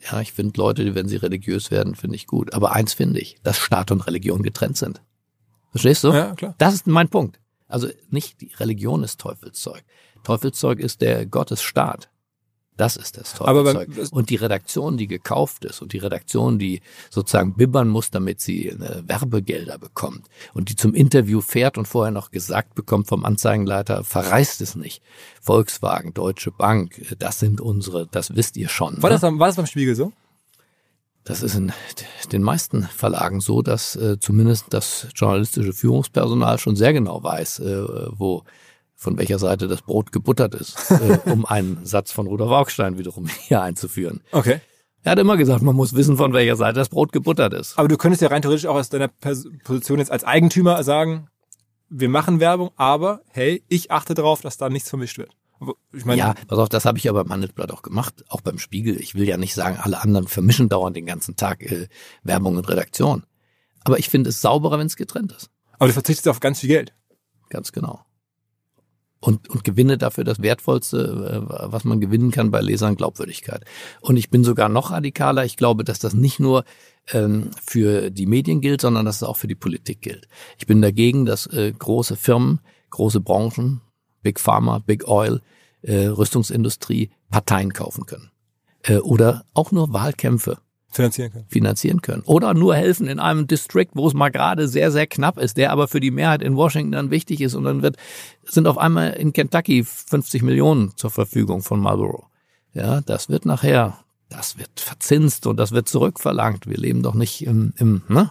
[0.00, 2.54] Ja, ich finde Leute, die, wenn sie religiös werden, finde ich gut.
[2.54, 5.02] Aber eins finde ich, dass Staat und Religion getrennt sind.
[5.70, 6.12] Verstehst du?
[6.12, 6.54] Ja, klar.
[6.58, 7.40] Das ist mein Punkt.
[7.66, 9.84] Also nicht die Religion ist Teufelszeug.
[10.22, 12.10] Teufelszeug ist der Gottesstaat.
[12.78, 14.12] Das ist das Aber Teufelszeug.
[14.12, 18.68] und die Redaktion, die gekauft ist und die Redaktion, die sozusagen bibbern muss, damit sie
[18.68, 24.04] äh, Werbegelder bekommt und die zum Interview fährt und vorher noch gesagt bekommt vom Anzeigenleiter,
[24.04, 25.02] verreist es nicht.
[25.42, 29.02] Volkswagen, Deutsche Bank, äh, das sind unsere, das wisst ihr schon.
[29.02, 29.18] War ne?
[29.18, 30.12] das, war das beim Spiegel so?
[31.24, 31.72] Das ist in
[32.30, 37.86] den meisten Verlagen so, dass äh, zumindest das journalistische Führungspersonal schon sehr genau weiß, äh,
[38.12, 38.44] wo
[39.00, 43.28] von welcher Seite das Brot gebuttert ist, äh, um einen Satz von Rudolf Augstein wiederum
[43.28, 44.20] hier einzuführen.
[44.32, 44.60] Okay.
[45.04, 47.78] Er hat immer gesagt, man muss wissen, von welcher Seite das Brot gebuttert ist.
[47.78, 51.28] Aber du könntest ja rein theoretisch auch aus deiner Position jetzt als Eigentümer sagen,
[51.88, 55.30] wir machen Werbung, aber hey, ich achte darauf, dass da nichts vermischt wird.
[55.92, 58.58] Ich meine, Ja, pass auf, das habe ich ja beim Handelsblatt auch gemacht, auch beim
[58.58, 59.00] Spiegel.
[59.00, 61.86] Ich will ja nicht sagen, alle anderen vermischen dauernd den ganzen Tag äh,
[62.24, 63.24] Werbung und Redaktion.
[63.84, 65.50] Aber ich finde es sauberer, wenn es getrennt ist.
[65.78, 66.92] aber du verzichtest auf ganz viel Geld.
[67.48, 68.04] Ganz genau.
[69.20, 73.64] Und, und gewinne dafür das Wertvollste, äh, was man gewinnen kann bei Lesern, Glaubwürdigkeit.
[74.00, 75.44] Und ich bin sogar noch radikaler.
[75.44, 76.64] Ich glaube, dass das nicht nur
[77.12, 80.28] ähm, für die Medien gilt, sondern dass es auch für die Politik gilt.
[80.56, 83.80] Ich bin dagegen, dass äh, große Firmen, große Branchen,
[84.22, 85.40] Big Pharma, Big Oil,
[85.82, 88.30] äh, Rüstungsindustrie Parteien kaufen können.
[88.82, 90.58] Äh, oder auch nur Wahlkämpfe
[90.90, 91.46] finanzieren können.
[91.48, 92.22] finanzieren können.
[92.22, 95.70] Oder nur helfen in einem District, wo es mal gerade sehr, sehr knapp ist, der
[95.70, 97.96] aber für die Mehrheit in Washington dann wichtig ist und dann wird,
[98.44, 102.26] sind auf einmal in Kentucky 50 Millionen zur Verfügung von Marlboro.
[102.72, 103.98] Ja, das wird nachher,
[104.28, 106.66] das wird verzinst und das wird zurückverlangt.
[106.66, 108.30] Wir leben doch nicht im, im ne?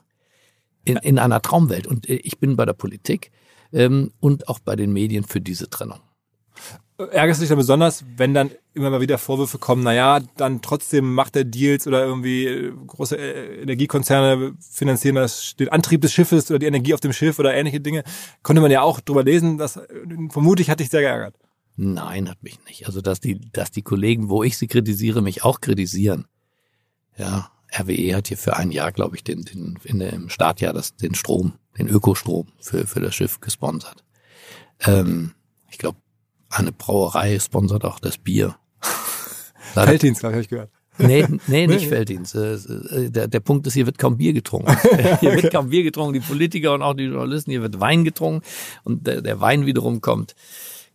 [0.87, 1.85] in, in einer Traumwelt.
[1.85, 3.31] Und äh, ich bin bei der Politik
[3.73, 5.99] ähm, und auch bei den Medien für diese Trennung.
[6.97, 11.13] Ärgerst du dich dann besonders, wenn dann immer mal wieder Vorwürfe kommen, naja, dann trotzdem
[11.13, 16.49] macht er Deals oder irgendwie äh, große äh, Energiekonzerne finanzieren das, den Antrieb des Schiffes
[16.49, 18.03] oder die Energie auf dem Schiff oder ähnliche Dinge.
[18.41, 19.85] Konnte man ja auch drüber lesen, das äh,
[20.31, 21.35] vermutlich hat dich sehr geärgert.
[21.75, 22.87] Nein, hat mich nicht.
[22.87, 26.25] Also dass die, dass die Kollegen, wo ich sie kritisiere, mich auch kritisieren.
[27.15, 30.73] Ja, RWE hat hier für ein Jahr, glaube ich, den, den in der, im Startjahr
[30.73, 34.03] das, den Strom, den Ökostrom für für das Schiff gesponsert.
[34.79, 35.33] Ähm,
[36.49, 38.55] eine Brauerei sponsert auch das Bier.
[39.73, 40.71] Felddienst, glaube ich, hab ich gehört.
[40.99, 42.35] Nee, nee, nicht Felddienst.
[42.35, 44.75] Äh, äh, Der, der Punkt ist, hier wird kaum Bier getrunken.
[45.19, 46.13] Hier wird kaum Bier getrunken.
[46.13, 48.43] Die Politiker und auch die Journalisten, hier wird Wein getrunken.
[48.83, 50.35] Und der, der Wein wiederum kommt,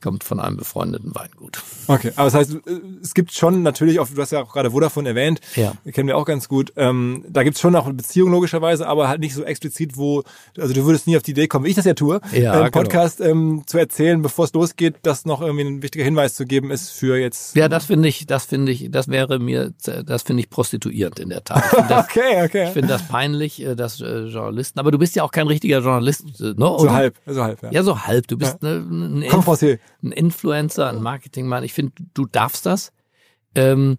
[0.03, 1.63] kommt von einem befreundeten Weingut.
[1.87, 2.59] Okay, aber das heißt, äh,
[3.03, 5.73] es gibt schon natürlich, auch, du hast ja auch gerade Vodafone erwähnt, Ja.
[5.93, 9.21] kennen wir auch ganz gut, ähm, da gibt's schon auch eine Beziehung logischerweise, aber halt
[9.21, 10.23] nicht so explizit, wo,
[10.59, 12.59] also du würdest nie auf die Idee kommen, wie ich das ja tue, Ja, äh,
[12.59, 12.71] im genau.
[12.71, 16.71] Podcast ähm, zu erzählen, bevor es losgeht, dass noch irgendwie ein wichtiger Hinweis zu geben
[16.71, 17.55] ist für jetzt...
[17.57, 19.73] Ja, das finde ich, das finde ich, das wäre mir,
[20.05, 21.65] das finde ich prostituierend in der Tat.
[21.89, 22.65] Das, Okay, okay.
[22.67, 25.79] ich finde das peinlich, äh, dass äh, Journalisten, aber du bist ja auch kein richtiger
[25.79, 26.55] Journalist, ne?
[26.59, 26.93] so oder?
[26.93, 27.71] halb, so halb, ja.
[27.71, 28.27] Ja, so halb.
[28.27, 29.57] Du bist ne, ein, Komm, Frau.
[30.03, 31.65] Ein Influencer, ein Marketingmann.
[31.65, 32.93] Ich finde, du darfst das.
[33.55, 33.99] Ähm,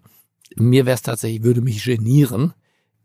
[0.55, 2.53] mir wäre es tatsächlich, würde mich genieren,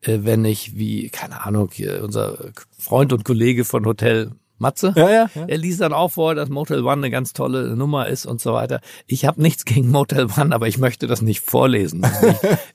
[0.01, 5.11] äh, wenn ich wie, keine Ahnung, hier unser Freund und Kollege von Hotel Matze, Ja,
[5.11, 5.45] ja, ja.
[5.47, 8.53] er liest dann auch vor, dass Motel One eine ganz tolle Nummer ist und so
[8.53, 8.81] weiter.
[9.07, 12.05] Ich habe nichts gegen Motel One, aber ich möchte das nicht vorlesen.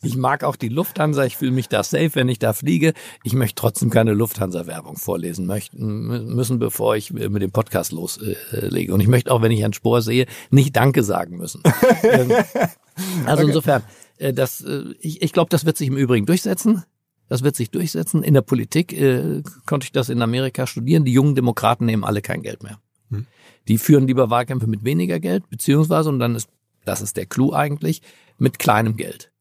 [0.01, 2.93] Ich, ich mag auch die Lufthansa, ich fühle mich da safe, wenn ich da fliege.
[3.23, 8.93] Ich möchte trotzdem keine Lufthansa-Werbung vorlesen möchten, müssen, bevor ich mit dem Podcast loslege.
[8.93, 11.61] Und ich möchte auch, wenn ich einen Spor sehe, nicht Danke sagen müssen.
[12.03, 12.31] Ähm,
[13.25, 13.81] also insofern,
[14.17, 16.83] äh, das, äh, ich, ich glaube, das wird sich im Übrigen durchsetzen.
[17.33, 18.21] Das wird sich durchsetzen.
[18.21, 21.03] In der Politik äh, konnte ich das in Amerika studieren.
[21.03, 22.77] Die jungen Demokraten nehmen alle kein Geld mehr.
[23.67, 26.47] Die führen lieber Wahlkämpfe mit weniger Geld, beziehungsweise, und dann ist,
[26.85, 28.03] das ist der Clou eigentlich,
[28.37, 29.31] mit kleinem Geld.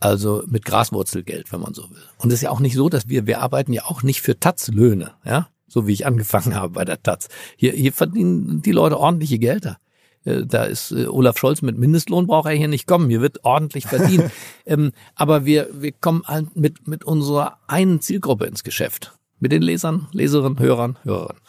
[0.00, 2.02] Also mit Graswurzelgeld, wenn man so will.
[2.18, 4.38] Und es ist ja auch nicht so, dass wir, wir arbeiten ja auch nicht für
[4.38, 7.28] Taz-Löhne, ja, so wie ich angefangen habe bei der Taz.
[7.56, 9.78] Hier, hier verdienen die Leute ordentliche Gelder.
[10.24, 13.08] Äh, Da ist äh, Olaf Scholz mit Mindestlohn braucht er hier nicht kommen.
[13.08, 14.30] Hier wird ordentlich verdient.
[14.66, 19.16] ähm, aber wir, wir kommen halt mit, mit unserer einen Zielgruppe ins Geschäft.
[19.38, 21.40] Mit den Lesern, Leserinnen, Hörern, Hörerinnen.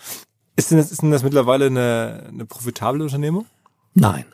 [0.55, 3.45] Ist denn, das, ist denn das mittlerweile eine, eine profitable Unternehmung?
[3.93, 4.25] Nein.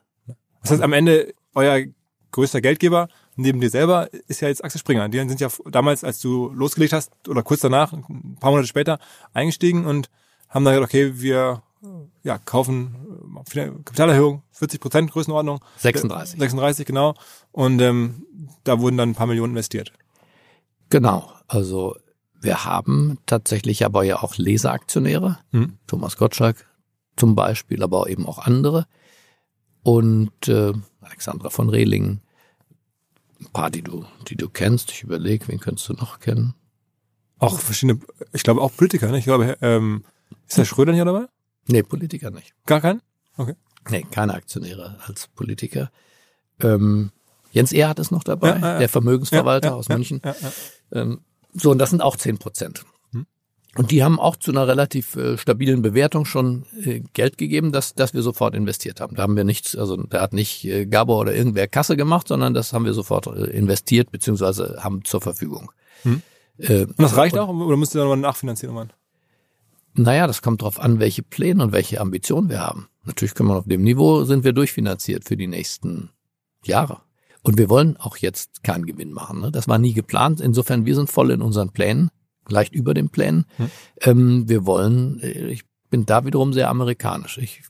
[0.62, 1.86] Das heißt, am Ende, euer
[2.32, 5.10] größter Geldgeber neben dir selber ist ja jetzt Axel Springer.
[5.10, 9.00] Die sind ja damals, als du losgelegt hast, oder kurz danach, ein paar Monate später,
[9.34, 10.10] eingestiegen und
[10.50, 11.64] haben dann gesagt, okay, wir
[12.24, 12.96] ja, kaufen
[13.54, 15.60] äh, Kapitalerhöhung, 40 Prozent Größenordnung.
[15.78, 16.40] 36.
[16.40, 17.16] 36, genau.
[17.52, 18.26] Und ähm,
[18.64, 19.92] da wurden dann ein paar Millionen investiert.
[20.90, 21.32] Genau.
[21.48, 21.96] Also
[22.40, 25.40] wir haben tatsächlich aber ja auch Leseraktionäre.
[25.52, 25.78] Mhm.
[25.88, 26.68] Thomas Gottschalk
[27.16, 28.86] zum Beispiel, aber auch eben auch andere.
[29.84, 32.22] Und äh, Alexandra von Rehlingen.
[33.40, 34.92] Ein paar, die du, die du kennst.
[34.92, 36.56] Ich überlege, wen könntest du noch kennen?
[37.40, 38.00] Auch verschiedene,
[38.34, 39.20] ich glaube auch Politiker, ne?
[39.20, 40.04] Ich glaube, ähm,
[40.48, 41.28] ist der Schröder hier dabei?
[41.68, 42.54] Nee, Politiker nicht.
[42.66, 43.02] Gar keinen?
[43.90, 45.92] Nee, keine Aktionäre als Politiker.
[46.62, 47.12] Ähm,
[47.52, 50.22] Jens Erhardt ist noch dabei, Ja, ja, der Vermögensverwalter Ja, aus München.
[50.92, 51.22] Ähm,
[51.54, 52.84] so, und das sind auch 10 Prozent.
[53.14, 53.26] Hm.
[53.76, 57.94] Und die haben auch zu einer relativ äh, stabilen Bewertung schon äh, Geld gegeben, dass,
[57.96, 59.16] dass wir sofort investiert haben.
[59.16, 62.54] Da haben wir nichts, also da hat nicht äh, Gabor oder irgendwer Kasse gemacht, sondern
[62.54, 65.72] das haben wir sofort äh, investiert, beziehungsweise haben zur Verfügung.
[66.04, 66.22] Hm.
[66.58, 67.50] Äh, Und das reicht auch?
[67.50, 68.76] Oder müsst ihr dann nochmal nachfinanzieren?
[68.76, 68.92] Mann?
[69.98, 72.88] Naja, das kommt drauf an, welche Pläne und welche Ambitionen wir haben.
[73.06, 76.10] Natürlich können wir auf dem Niveau, sind wir durchfinanziert für die nächsten
[76.64, 77.02] Jahre.
[77.44, 79.40] Und wir wollen auch jetzt keinen Gewinn machen.
[79.40, 79.52] Ne?
[79.52, 80.42] Das war nie geplant.
[80.42, 82.10] Insofern, wir sind voll in unseren Plänen,
[82.50, 83.46] leicht über den Plänen.
[83.56, 83.72] Hm.
[84.02, 87.38] Ähm, wir wollen, äh, ich bin da wiederum sehr amerikanisch.
[87.38, 87.64] Ich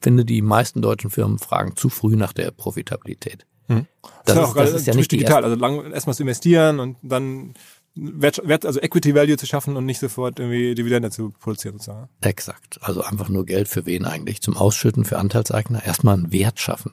[0.00, 3.46] finde, die meisten deutschen Firmen fragen zu früh nach der Profitabilität.
[3.66, 3.86] Hm.
[4.24, 5.42] Das, ja ist, auch das ist ja nicht digital.
[5.42, 5.50] erste.
[5.50, 7.54] Also lang erstmal investieren und dann
[8.00, 12.08] Wert, Wert, also Equity Value zu schaffen und nicht sofort irgendwie Dividende zu produzieren sozusagen.
[12.20, 12.78] Exakt.
[12.82, 14.40] Also einfach nur Geld für wen eigentlich?
[14.40, 15.84] Zum Ausschütten für Anteilseigner.
[15.84, 16.92] Erstmal einen Wert schaffen.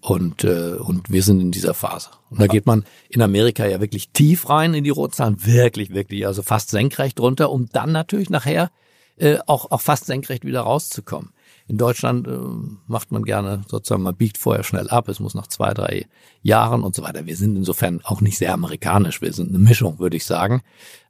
[0.00, 2.10] Und, äh, und wir sind in dieser Phase.
[2.28, 5.46] Und da geht man in Amerika ja wirklich tief rein in die Rotzahlen.
[5.46, 6.26] Wirklich, wirklich.
[6.26, 8.70] Also fast senkrecht runter, um dann natürlich nachher
[9.16, 11.30] äh, auch, auch fast senkrecht wieder rauszukommen.
[11.66, 12.38] In Deutschland äh,
[12.86, 16.06] macht man gerne sozusagen, man biegt vorher schnell ab, es muss nach zwei, drei
[16.42, 17.26] Jahren und so weiter.
[17.26, 20.62] Wir sind insofern auch nicht sehr amerikanisch, wir sind eine Mischung, würde ich sagen.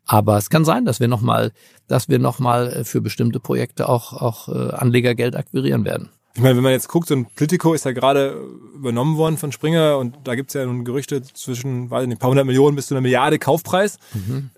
[0.07, 1.53] Aber es kann sein, dass wir nochmal,
[1.89, 6.11] dass wir nochmal für bestimmte Projekte auch, auch äh, Anlegergeld akquirieren werden.
[6.37, 8.31] Ich meine, wenn man jetzt guckt, so ein Politico ist ja gerade
[8.75, 12.19] übernommen worden von Springer und da gibt's ja nun Gerüchte zwischen, weiß ich nicht, ein
[12.19, 13.99] paar hundert Millionen bis zu einer Milliarde Kaufpreis.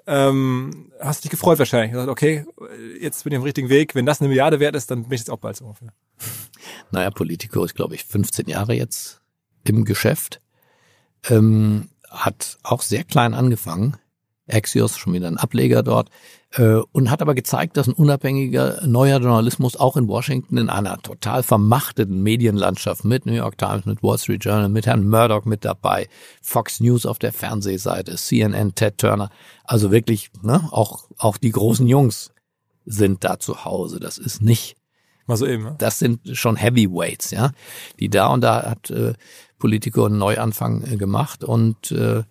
[0.06, 1.92] Ähm, hast dich gefreut wahrscheinlich.
[1.92, 2.46] Gesagt, okay,
[2.98, 3.94] jetzt bin ich dem richtigen Weg.
[3.94, 5.92] Wenn das eine Milliarde wert ist, dann bin ich jetzt auch bald so ungefähr.
[6.92, 9.20] Naja, Politico ist, glaube ich, 15 Jahre jetzt
[9.64, 10.40] im Geschäft.
[11.28, 13.98] Ähm, hat auch sehr klein angefangen.
[14.48, 16.08] Axios, schon wieder ein Ableger dort.
[16.56, 20.98] Äh, und hat aber gezeigt, dass ein unabhängiger neuer Journalismus auch in Washington in einer
[21.02, 25.64] total vermachteten Medienlandschaft mit New York Times, mit Wall Street Journal, mit Herrn Murdoch mit
[25.64, 26.08] dabei,
[26.40, 29.30] Fox News auf der Fernsehseite, CNN, Ted Turner.
[29.64, 32.32] Also wirklich, ne, auch, auch die großen Jungs
[32.86, 34.00] sind da zu Hause.
[34.00, 34.76] Das ist nicht
[35.26, 35.64] Mal so eben.
[35.64, 35.74] Ne?
[35.78, 37.50] das sind schon Heavyweights, ja,
[37.98, 39.14] die da und da hat äh,
[39.58, 42.22] Politico einen Neuanfang äh, gemacht und äh,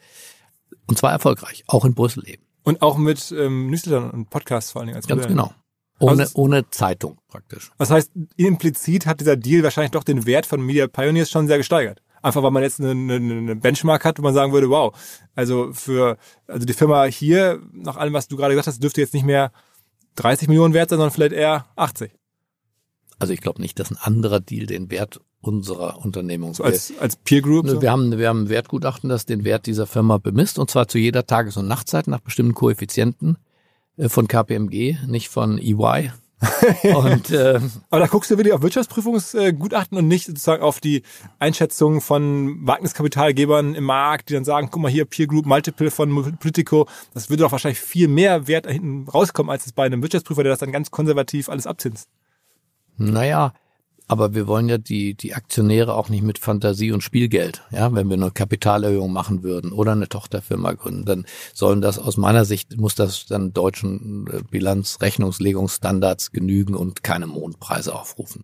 [0.87, 2.44] und zwar erfolgreich, auch in Brüssel eben.
[2.65, 5.35] Und auch mit ähm, Newslettern und Podcasts vor allen Dingen als Ganz Modell.
[5.37, 5.53] genau.
[5.99, 7.71] Ohne, Also- ohne Zeitung praktisch.
[7.77, 11.57] Das heißt, implizit hat dieser Deal wahrscheinlich doch den Wert von Media Pioneers schon sehr
[11.57, 12.01] gesteigert.
[12.21, 14.93] Einfach weil man jetzt eine, eine, eine Benchmark hat, wo man sagen würde, wow,
[15.35, 19.13] also für also die Firma hier, nach allem, was du gerade gesagt hast, dürfte jetzt
[19.13, 19.51] nicht mehr
[20.15, 22.11] 30 Millionen wert sein, sondern vielleicht eher 80.
[23.19, 27.15] Also ich glaube nicht, dass ein anderer Deal den Wert unserer Unternehmung So als, als
[27.17, 27.67] Peer Group.
[27.67, 27.81] So.
[27.81, 30.97] Wir haben, wir haben ein Wertgutachten, das den Wert dieser Firma bemisst, und zwar zu
[30.97, 33.37] jeder Tages- und Nachtzeit nach bestimmten Koeffizienten
[33.97, 36.11] äh, von KPMG, nicht von EY.
[36.83, 41.03] und äh, Aber da guckst du wirklich auf Wirtschaftsprüfungsgutachten und nicht sozusagen auf die
[41.39, 46.37] Einschätzung von Wagniskapitalgebern im Markt, die dann sagen, guck mal hier, Peer Group Multiple von
[46.37, 50.01] Politico, das würde doch wahrscheinlich viel mehr Wert da hinten rauskommen, als es bei einem
[50.01, 52.09] Wirtschaftsprüfer, der das dann ganz konservativ alles abzinst.
[52.97, 53.53] naja,
[54.07, 57.63] aber wir wollen ja die, die Aktionäre auch nicht mit Fantasie und Spielgeld.
[57.71, 62.17] Ja, wenn wir eine Kapitalerhöhung machen würden oder eine Tochterfirma gründen, dann sollen das aus
[62.17, 68.43] meiner Sicht, muss das dann deutschen äh, Bilanzrechnungslegungsstandards genügen und keine Mondpreise aufrufen.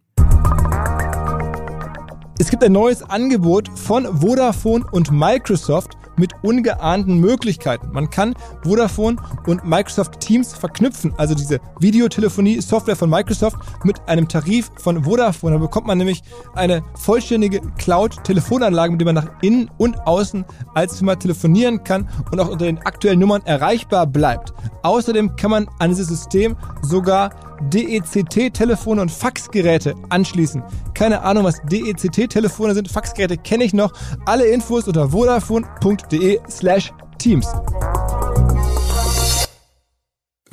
[2.41, 7.91] Es gibt ein neues Angebot von Vodafone und Microsoft mit ungeahnten Möglichkeiten.
[7.91, 14.71] Man kann Vodafone und Microsoft Teams verknüpfen, also diese Videotelefonie-Software von Microsoft mit einem Tarif
[14.77, 15.53] von Vodafone.
[15.53, 16.23] Da bekommt man nämlich
[16.55, 22.39] eine vollständige Cloud-Telefonanlage, mit der man nach innen und außen als Firma telefonieren kann und
[22.39, 24.51] auch unter den aktuellen Nummern erreichbar bleibt.
[24.81, 30.63] Außerdem kann man an dieses System sogar DECT-Telefone und Faxgeräte anschließen.
[30.93, 32.89] Keine Ahnung, was DECT-Telefone sind.
[32.89, 33.93] Faxgeräte kenne ich noch.
[34.25, 37.47] Alle Infos unter vodafone.de slash Teams.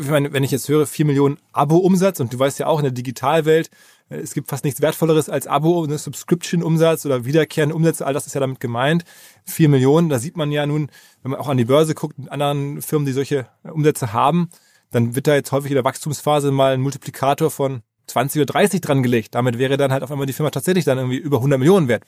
[0.00, 2.84] Ich meine, wenn ich jetzt höre, 4 Millionen Abo-Umsatz und du weißt ja auch in
[2.84, 3.68] der Digitalwelt,
[4.10, 8.26] äh, es gibt fast nichts Wertvolleres als Abo, ne, Subscription-Umsatz oder wiederkehrende Umsätze, all das
[8.26, 9.04] ist ja damit gemeint.
[9.46, 10.90] 4 Millionen, da sieht man ja nun,
[11.22, 14.50] wenn man auch an die Börse guckt, mit anderen Firmen, die solche äh, Umsätze haben,
[14.90, 18.80] dann wird da jetzt häufig in der Wachstumsphase mal ein Multiplikator von 20 oder 30
[18.80, 19.34] dran gelegt.
[19.34, 22.04] Damit wäre dann halt auf einmal die Firma tatsächlich dann irgendwie über 100 Millionen wert.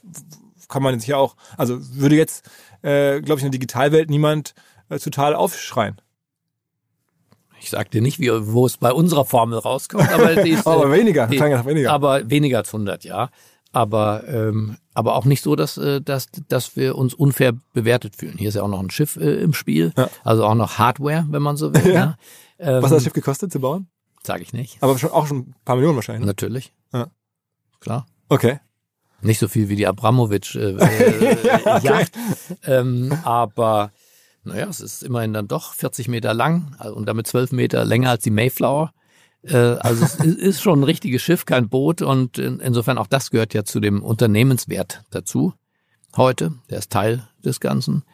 [0.68, 2.48] Kann man sich ja auch, also würde jetzt,
[2.82, 4.54] äh, glaube ich, in der Digitalwelt niemand
[4.88, 6.00] äh, total aufschreien.
[7.60, 10.86] Ich sag dir nicht, wie, wo es bei unserer Formel rauskommt, aber die ist, Aber
[10.86, 11.92] äh, weniger, die, weniger.
[11.92, 13.28] aber weniger als 100, ja.
[13.72, 18.36] Aber ähm, aber auch nicht so, dass äh, dass dass wir uns unfair bewertet fühlen.
[18.36, 20.08] Hier ist ja auch noch ein Schiff äh, im Spiel, Ja.
[20.24, 21.86] also auch noch Hardware, wenn man so will.
[21.92, 21.94] Ja.
[21.94, 22.16] ja.
[22.60, 23.88] Ähm, Was hat das Schiff gekostet zu bauen?
[24.22, 24.82] Sage ich nicht.
[24.82, 26.20] Aber schon, auch schon ein paar Millionen wahrscheinlich.
[26.20, 26.26] Ne?
[26.26, 26.74] Natürlich.
[26.92, 27.08] Ja.
[27.80, 28.06] Klar.
[28.28, 28.60] Okay.
[29.22, 32.12] Nicht so viel wie die Abramowitsch äh, äh, Yacht,
[32.64, 33.92] ähm, aber
[34.44, 38.10] naja, es ist immerhin dann doch 40 Meter lang also, und damit 12 Meter länger
[38.10, 38.92] als die Mayflower.
[39.42, 43.06] Äh, also es ist, ist schon ein richtiges Schiff, kein Boot und in, insofern auch
[43.06, 45.52] das gehört ja zu dem Unternehmenswert dazu.
[46.16, 48.04] Heute, der ist Teil des Ganzen,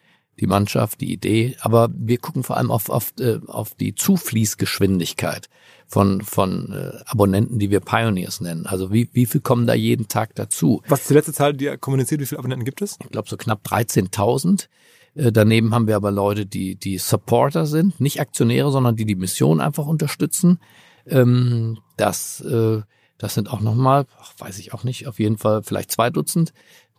[0.40, 5.48] die Mannschaft, die Idee, aber wir gucken vor allem auf, auf, äh, auf die Zufließgeschwindigkeit
[5.86, 8.66] von, von äh, Abonnenten, die wir Pioneers nennen.
[8.66, 10.82] Also wie, wie viel kommen da jeden Tag dazu?
[10.88, 12.20] Was ist die letzte Zahl, die ihr kommuniziert?
[12.20, 12.98] Wie viele Abonnenten gibt es?
[13.02, 14.68] ich glaube so knapp 13.000.
[15.14, 19.14] Äh, Daneben haben wir aber Leute, die die Supporter sind, nicht Aktionäre, sondern die die
[19.14, 20.58] Mission einfach unterstützen.
[21.06, 22.82] Ähm, Das, äh,
[23.16, 24.06] das sind auch nochmal,
[24.38, 26.52] weiß ich auch nicht, auf jeden Fall vielleicht zwei Dutzend.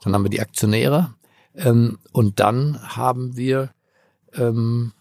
[0.04, 1.14] Dann haben wir die Aktionäre
[1.58, 3.72] ähm, und dann haben wir
[4.34, 4.94] ähm,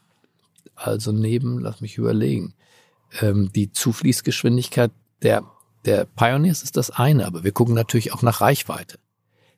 [0.75, 2.55] also neben, lass mich überlegen,
[3.21, 4.91] ähm, die Zufließgeschwindigkeit
[5.23, 5.45] der
[5.87, 8.99] der Pioneers ist das eine, aber wir gucken natürlich auch nach Reichweite.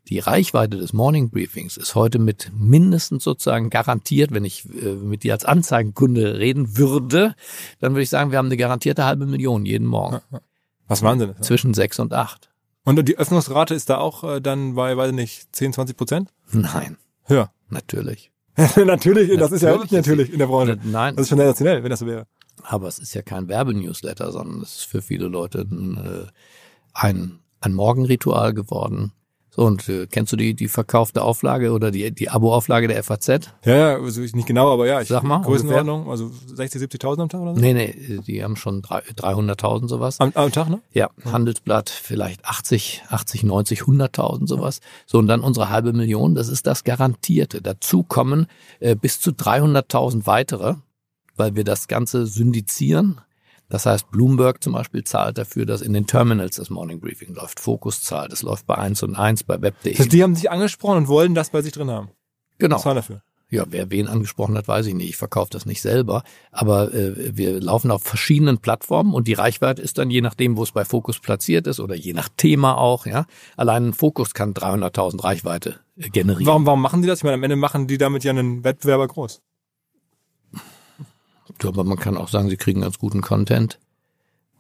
[0.09, 5.23] Die Reichweite des Morning Briefings ist heute mit mindestens sozusagen garantiert, wenn ich äh, mit
[5.23, 7.35] dir als Anzeigenkunde reden würde,
[7.81, 10.21] dann würde ich sagen, wir haben eine garantierte halbe Million jeden Morgen.
[10.87, 11.45] Was Wahnsinn ist.
[11.45, 12.51] Zwischen sechs und acht.
[12.88, 16.31] Und die Öffnungsrate ist da auch äh, dann bei, weiß ich nicht, 10, 20 Prozent?
[16.53, 17.51] Nein, Höher.
[17.68, 18.33] natürlich.
[18.77, 20.79] natürlich, das ist ja Natürlich wirklich natürlich in der Branche.
[20.83, 22.27] Nein, Das ist schon sensationell, wenn das so wäre.
[22.62, 26.27] aber es ist ja kein Werbenewsletter, sondern es ist für viele Leute ein, äh,
[26.94, 29.12] ein, ein Morgenritual geworden.
[29.59, 33.27] So, und äh, kennst du die, die verkaufte Auflage oder die, die Abo-Auflage der FAZ?
[33.64, 37.23] Ja, ja, also ich nicht genau, aber ja, ich Sag mal, Größenordnung, also 60, 70.000
[37.23, 37.61] am Tag oder so?
[37.61, 40.21] Nee, nee, die haben schon drei- 300.000 sowas.
[40.21, 40.81] Am, am Tag, ne?
[40.92, 44.79] Ja, Handelsblatt vielleicht 80, 80, 90, 100.000 sowas.
[45.07, 47.61] So und dann unsere halbe Million, das ist das Garantierte.
[47.61, 48.47] Dazu kommen
[48.79, 50.75] äh, bis zu 300.000 weitere,
[51.37, 53.21] weil wir das Ganze syndizieren.
[53.69, 57.61] Das heißt, Bloomberg zum Beispiel zahlt dafür, dass in den Terminals das Morning Briefing läuft.
[57.61, 59.99] Fokus zahlt, es läuft bei 1 und 1, bei Das Web.de.
[59.99, 62.11] heißt, die haben sich angesprochen und wollen das bei sich drin haben.
[62.59, 62.79] Genau.
[62.79, 63.23] Zahlen dafür.
[63.51, 65.09] Ja, wer wen angesprochen hat, weiß ich nicht.
[65.09, 66.23] Ich verkaufe das nicht selber.
[66.51, 70.62] Aber äh, wir laufen auf verschiedenen Plattformen und die Reichweite ist dann je nachdem, wo
[70.62, 73.07] es bei Fokus platziert ist oder je nach Thema auch.
[73.07, 73.25] Ja,
[73.57, 76.47] Allein ein Fokus kann 300.000 Reichweite äh, generieren.
[76.47, 77.21] Warum, warum machen die das?
[77.21, 79.41] Ich meine, am Ende machen die damit ja einen Wettbewerber groß.
[81.59, 83.78] Du, Aber man kann auch sagen, sie kriegen ganz guten Content.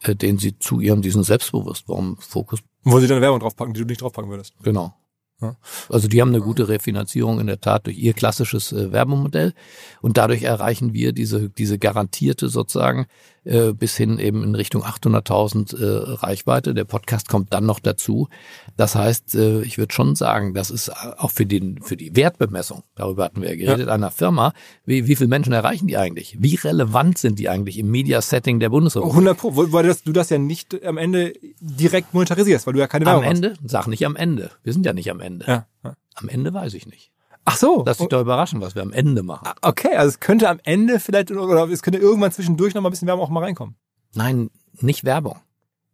[0.02, 2.60] äh, den sie zu ihrem, diesen selbstbewussten Fokus.
[2.84, 4.54] Wo sie dann Werbung draufpacken, die du nicht draufpacken würdest.
[4.62, 4.94] Genau.
[5.40, 5.56] Ja.
[5.88, 9.54] Also die haben eine gute Refinanzierung in der Tat durch ihr klassisches äh, Werbemodell
[10.00, 13.06] und dadurch erreichen wir diese diese garantierte sozusagen
[13.48, 16.74] äh, bis hin eben in Richtung 800.000 äh, Reichweite.
[16.74, 18.28] Der Podcast kommt dann noch dazu.
[18.76, 22.82] Das heißt, äh, ich würde schon sagen, das ist auch für den für die Wertbemessung.
[22.94, 23.94] Darüber hatten wir ja geredet Ja.
[23.94, 24.52] einer Firma.
[24.84, 26.36] Wie, wie viele Menschen erreichen die eigentlich?
[26.40, 29.12] Wie relevant sind die eigentlich im Media-Setting der Bundesrepublik?
[29.14, 32.86] 100 Pro, weil das, du das ja nicht am Ende direkt monetarisierst, weil du ja
[32.86, 33.54] keine Am Werbung Ende?
[33.64, 34.50] Sag nicht am Ende.
[34.62, 35.46] Wir sind ja nicht am Ende.
[35.46, 35.66] hast.
[35.84, 35.94] Ja.
[36.14, 37.10] Am Ende weiß ich nicht.
[37.48, 37.82] Ach so.
[37.86, 39.48] Lass dich doch überraschen, was wir am Ende machen.
[39.62, 42.92] Okay, also es könnte am Ende vielleicht, oder es könnte irgendwann zwischendurch noch mal ein
[42.92, 43.76] bisschen Werbung auch mal reinkommen.
[44.14, 45.38] Nein, nicht Werbung.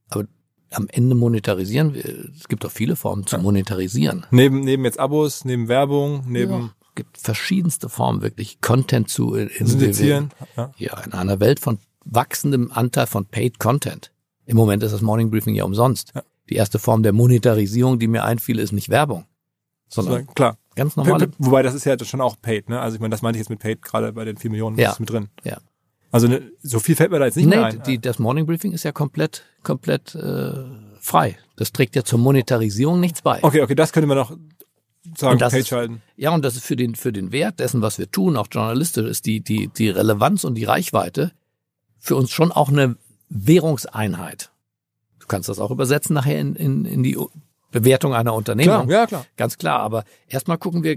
[0.09, 0.25] Aber
[0.73, 2.05] am Ende monetarisieren wir.
[2.37, 4.27] Es gibt doch viele Formen zu monetarisieren.
[4.33, 6.71] Neben, neben jetzt Abos, neben Werbung, neben Ja.
[6.81, 10.31] Es gibt verschiedenste Formen, wirklich Content zu in, in Syndizieren.
[10.57, 10.73] Ja.
[10.77, 14.13] Ja, in einer Welt von wachsendem Anteil von Paid Content.
[14.47, 16.13] Im Moment ist das Morning Briefing ja umsonst.
[16.15, 16.23] Ja.
[16.51, 19.25] Die erste Form der Monetarisierung, die mir einfiel, ist nicht Werbung,
[19.89, 20.59] sondern Klar.
[20.75, 21.31] Ganz normale.
[21.39, 22.81] Wobei das ist ja schon auch paid, ne?
[22.81, 24.93] Also ich meine, das meinte ich jetzt mit paid, gerade bei den 4 Millionen Ja.
[24.93, 25.29] ist mit drin.
[25.45, 25.59] Ja.
[26.11, 27.83] Also ne, so viel fällt mir da jetzt nicht mehr Nee, ein.
[27.85, 30.53] die, das Morning Briefing ist ja komplett, komplett äh,
[31.01, 31.37] frei.
[31.57, 33.43] Das trägt ja zur Monetarisierung nichts bei.
[33.43, 34.31] okay, okay, das könnte man noch
[35.19, 36.03] sagen, Und paid ist- schalten.
[36.17, 39.07] Ja, und das ist für den, für den Wert dessen, was wir tun, auch journalistisch,
[39.09, 41.33] ist die, die, die Relevanz und die Reichweite
[41.99, 42.97] für uns schon auch eine
[43.29, 44.51] Währungseinheit.
[45.19, 47.17] Du kannst das auch übersetzen nachher in, in, in die
[47.75, 48.87] Bewertung einer Unternehmung.
[48.87, 49.27] Klar, ja klar.
[49.37, 49.81] Ganz klar.
[49.81, 50.97] Aber erstmal gucken wir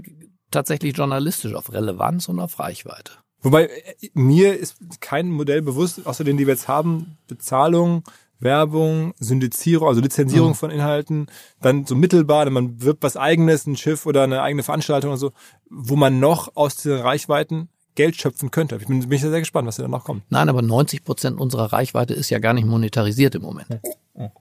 [0.50, 3.12] tatsächlich journalistisch auf Relevanz und auf Reichweite.
[3.40, 3.70] Wobei äh,
[4.14, 8.02] mir ist kein Modell bewusst, außer denen, die wir jetzt haben, Bezahlung,
[8.40, 10.54] Werbung, Syndizierung, also Lizenzierung Mhm.
[10.54, 11.26] von Inhalten,
[11.60, 15.32] dann so mittelbar, man wirbt was eigenes, ein Schiff oder eine eigene Veranstaltung oder so,
[15.68, 18.76] wo man noch aus den Reichweiten Geld schöpfen könnte.
[18.76, 20.22] Ich bin, bin ich sehr gespannt, was da noch kommt.
[20.30, 23.80] Nein, aber 90 Prozent unserer Reichweite ist ja gar nicht monetarisiert im Moment.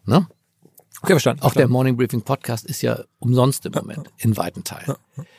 [0.06, 0.28] Ne?
[1.02, 1.44] Okay, verstanden.
[1.44, 4.96] Auch der Morning Briefing Podcast ist ja umsonst im Moment, in weiten Teilen.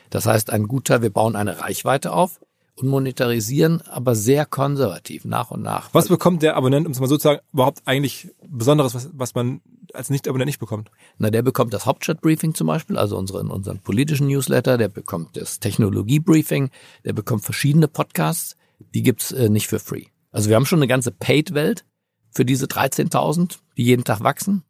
[0.09, 2.39] Das heißt, ein Gutteil, wir bauen eine Reichweite auf
[2.75, 5.89] und monetarisieren, aber sehr konservativ, nach und nach.
[5.93, 9.35] Was bekommt der Abonnent, um es mal so zu sagen, überhaupt eigentlich Besonderes, was, was
[9.35, 9.61] man
[9.93, 10.91] als Nicht-Abonnent nicht bekommt?
[11.17, 15.59] Na, der bekommt das Hauptstadt-Briefing zum Beispiel, also unseren, unseren politischen Newsletter, der bekommt das
[15.59, 16.69] Technologie-Briefing,
[17.03, 18.55] der bekommt verschiedene Podcasts,
[18.93, 20.05] die gibt's äh, nicht für free.
[20.31, 21.85] Also wir haben schon eine ganze Paid-Welt
[22.31, 24.63] für diese 13.000, die jeden Tag wachsen.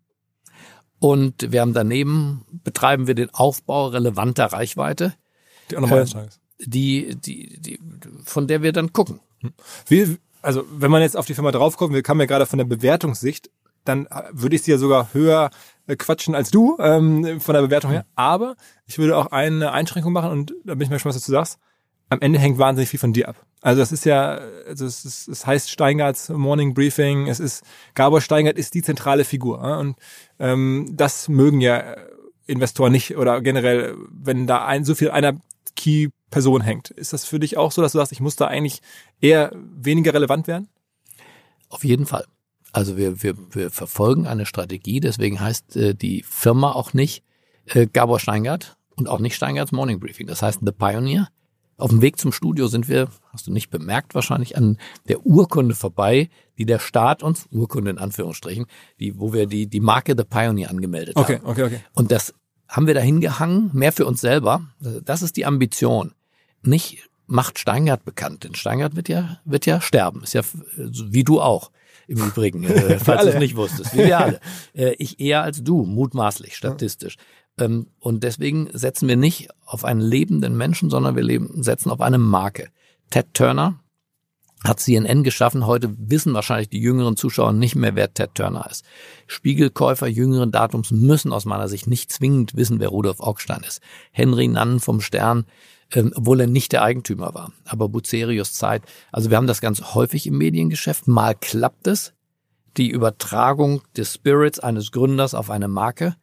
[0.99, 5.13] Und wir haben daneben, betreiben wir den Aufbau relevanter Reichweite,
[5.71, 7.79] Die auch nochmal Äh, die, die, die,
[8.25, 9.21] von der wir dann gucken.
[9.87, 12.65] Wie, also wenn man jetzt auf die Firma draufkommt, wir kamen ja gerade von der
[12.65, 13.49] Bewertungssicht,
[13.85, 15.51] dann äh, würde ich sie ja sogar höher
[15.87, 18.05] äh, quatschen als du ähm, von der Bewertung her.
[18.15, 21.31] Aber ich würde auch eine Einschränkung machen und da bin ich mal gespannt, was du
[21.31, 21.59] sagst.
[22.09, 23.45] Am Ende hängt wahnsinnig viel von dir ab.
[23.61, 27.27] Also das ist ja, also es, ist, es heißt Steingarts Morning Briefing.
[27.27, 29.97] Es ist Gabor Steingart ist die zentrale Figur und
[30.39, 31.95] ähm, das mögen ja
[32.47, 35.39] Investoren nicht oder generell, wenn da ein so viel einer
[35.75, 36.89] Key Person hängt.
[36.91, 38.81] Ist das für dich auch so, dass du sagst, ich muss da eigentlich
[39.19, 40.69] eher weniger relevant werden?
[41.69, 42.25] Auf jeden Fall.
[42.71, 47.23] Also wir, wir, wir verfolgen eine Strategie, deswegen heißt äh, die Firma auch nicht
[47.65, 50.27] äh, Gabor Steingart und auch nicht Steingarts Morning Briefing.
[50.27, 51.29] Das heißt The Pioneer.
[51.79, 54.77] Auf dem Weg zum Studio sind wir, hast du nicht bemerkt, wahrscheinlich an
[55.07, 58.65] der Urkunde vorbei, die der Staat uns, Urkunde in Anführungsstrichen,
[58.99, 61.45] die, wo wir die, die Marke The Pioneer angemeldet Okay, haben.
[61.45, 61.79] okay, okay.
[61.93, 62.33] Und das
[62.67, 64.67] haben wir da hingehangen, mehr für uns selber.
[64.79, 66.13] Das ist die Ambition.
[66.61, 70.23] Nicht macht Steingart bekannt, denn Steingart wird ja, wird ja sterben.
[70.23, 70.41] Ist ja
[70.75, 71.71] wie du auch.
[72.07, 74.39] Im Übrigen, äh, falls du es nicht wusstest, wie wir alle.
[74.73, 77.17] Äh, ich eher als du, mutmaßlich, statistisch.
[77.59, 82.01] Ähm, und deswegen setzen wir nicht auf einen lebenden Menschen, sondern wir leben, setzen auf
[82.01, 82.69] eine Marke.
[83.09, 83.79] Ted Turner
[84.63, 85.65] hat CNN geschaffen.
[85.65, 88.83] Heute wissen wahrscheinlich die jüngeren Zuschauer nicht mehr, wer Ted Turner ist.
[89.27, 93.81] Spiegelkäufer jüngeren Datums müssen aus meiner Sicht nicht zwingend wissen, wer Rudolf Augstein ist.
[94.11, 95.45] Henry Nannen vom Stern,
[95.93, 97.53] ähm, obwohl er nicht der Eigentümer war.
[97.65, 98.83] Aber Bucerius Zeit.
[99.11, 101.07] Also wir haben das ganz häufig im Mediengeschäft.
[101.07, 102.13] Mal klappt es.
[102.77, 106.15] Die Übertragung des Spirits eines Gründers auf eine Marke.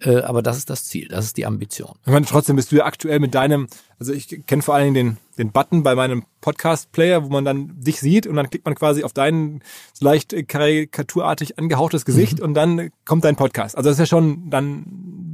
[0.00, 1.96] Äh, aber das ist das Ziel, das ist die Ambition.
[2.06, 3.66] Ich meine, trotzdem bist du ja aktuell mit deinem,
[3.98, 7.80] also ich kenne vor allen Dingen den, den Button bei meinem Podcast-Player, wo man dann
[7.80, 9.60] dich sieht und dann klickt man quasi auf dein
[9.92, 13.76] so leicht karikaturartig angehauchtes Gesicht und dann kommt dein Podcast.
[13.76, 14.84] Also das ist ja schon, dann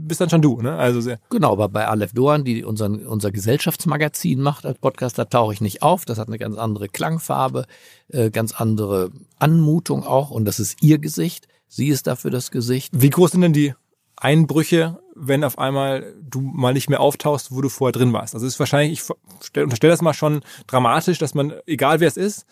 [0.07, 0.77] bist dann schon du, ne?
[0.77, 1.19] Also sehr.
[1.31, 5.61] Genau, aber bei Aleph Doan, die unseren, unser Gesellschaftsmagazin macht als Podcast, da tauche ich
[5.61, 6.05] nicht auf.
[6.05, 7.67] Das hat eine ganz andere Klangfarbe,
[8.09, 11.49] äh, ganz andere Anmutung auch und das ist ihr Gesicht.
[11.69, 12.93] Sie ist dafür das Gesicht.
[12.95, 13.75] Wie groß sind denn die
[14.17, 18.35] Einbrüche, wenn auf einmal du mal nicht mehr auftauchst, wo du vorher drin warst.
[18.35, 19.09] Also ist wahrscheinlich, ich
[19.43, 22.47] stell, unterstelle das mal schon dramatisch, dass man, egal wer es ist,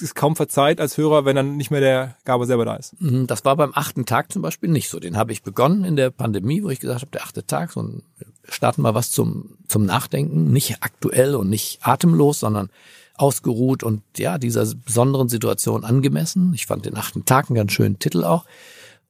[0.00, 3.00] es kaum verzeiht als Hörer, wenn dann nicht mehr der Gabe selber da ist.
[3.00, 5.00] Mhm, das war beim achten Tag zum Beispiel nicht so.
[5.00, 7.82] Den habe ich begonnen in der Pandemie, wo ich gesagt habe, der achte Tag, so
[7.82, 8.02] ein,
[8.44, 12.70] starten wir was zum, zum Nachdenken, nicht aktuell und nicht atemlos, sondern
[13.16, 16.52] ausgeruht und ja, dieser besonderen Situation angemessen.
[16.54, 18.44] Ich fand den achten Tag einen ganz schönen Titel auch.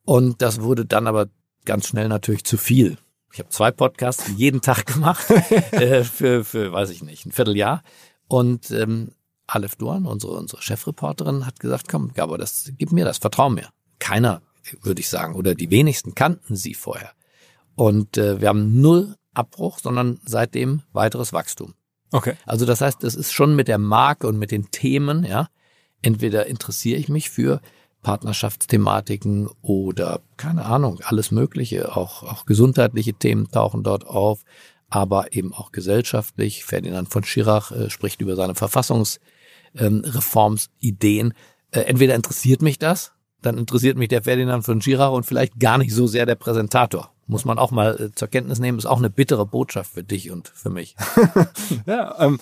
[0.05, 1.27] Und das wurde dann aber
[1.67, 2.99] ganz schnell natürlich zu viel.
[3.33, 5.31] Ich habe zwei Podcasts jeden Tag gemacht
[5.73, 7.83] äh, für, für, weiß ich nicht, ein Vierteljahr.
[8.29, 9.11] Und ähm,
[9.47, 13.69] Aleph Duan, unsere, unsere Chefreporterin, hat gesagt, komm, Gabor, das, gib mir das, vertrau mir.
[13.99, 14.43] Keiner,
[14.83, 17.13] würde ich sagen, oder die wenigsten kannten sie vorher.
[17.75, 21.75] Und äh, wir haben null Abbruch, sondern seitdem weiteres Wachstum.
[22.11, 22.35] Okay.
[22.47, 25.49] Also das heißt, das ist schon mit der Marke und mit den Themen, ja.
[26.03, 27.61] Entweder interessiere ich mich für
[28.07, 34.45] Partnerschaftsthematiken oder keine Ahnung, alles Mögliche, auch, auch gesundheitliche Themen tauchen dort auf,
[34.89, 36.65] aber eben auch gesellschaftlich.
[36.65, 41.27] Ferdinand von Schirach äh, spricht über seine Verfassungsreformsideen.
[41.27, 41.33] Ähm,
[41.73, 43.11] äh, entweder interessiert mich das,
[43.43, 47.11] dann interessiert mich der Ferdinand von Schirach und vielleicht gar nicht so sehr der Präsentator
[47.27, 50.31] muss man auch mal äh, zur Kenntnis nehmen, ist auch eine bittere Botschaft für dich
[50.31, 50.97] und für mich.
[51.87, 52.39] ja, ähm,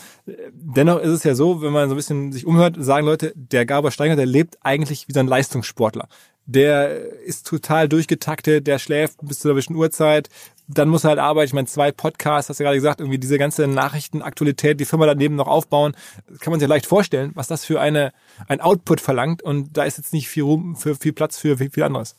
[0.53, 3.67] dennoch ist es ja so, wenn man so ein bisschen sich umhört, sagen Leute, der
[3.67, 6.09] Gabor Steiger, der lebt eigentlich wie so ein Leistungssportler.
[6.47, 10.29] Der ist total durchgetaktet, der schläft bis zu einer bestimmten Uhrzeit,
[10.69, 11.47] dann muss er halt arbeiten.
[11.47, 15.37] Ich meine, zwei Podcasts, hast du gerade gesagt, irgendwie diese ganze Nachrichtenaktualität, die Firma daneben
[15.37, 15.95] noch aufbauen,
[16.41, 18.13] kann man sich ja leicht vorstellen, was das für eine
[18.47, 21.71] ein Output verlangt und da ist jetzt nicht viel Ruhm, für viel Platz für viel,
[21.71, 22.17] viel anderes.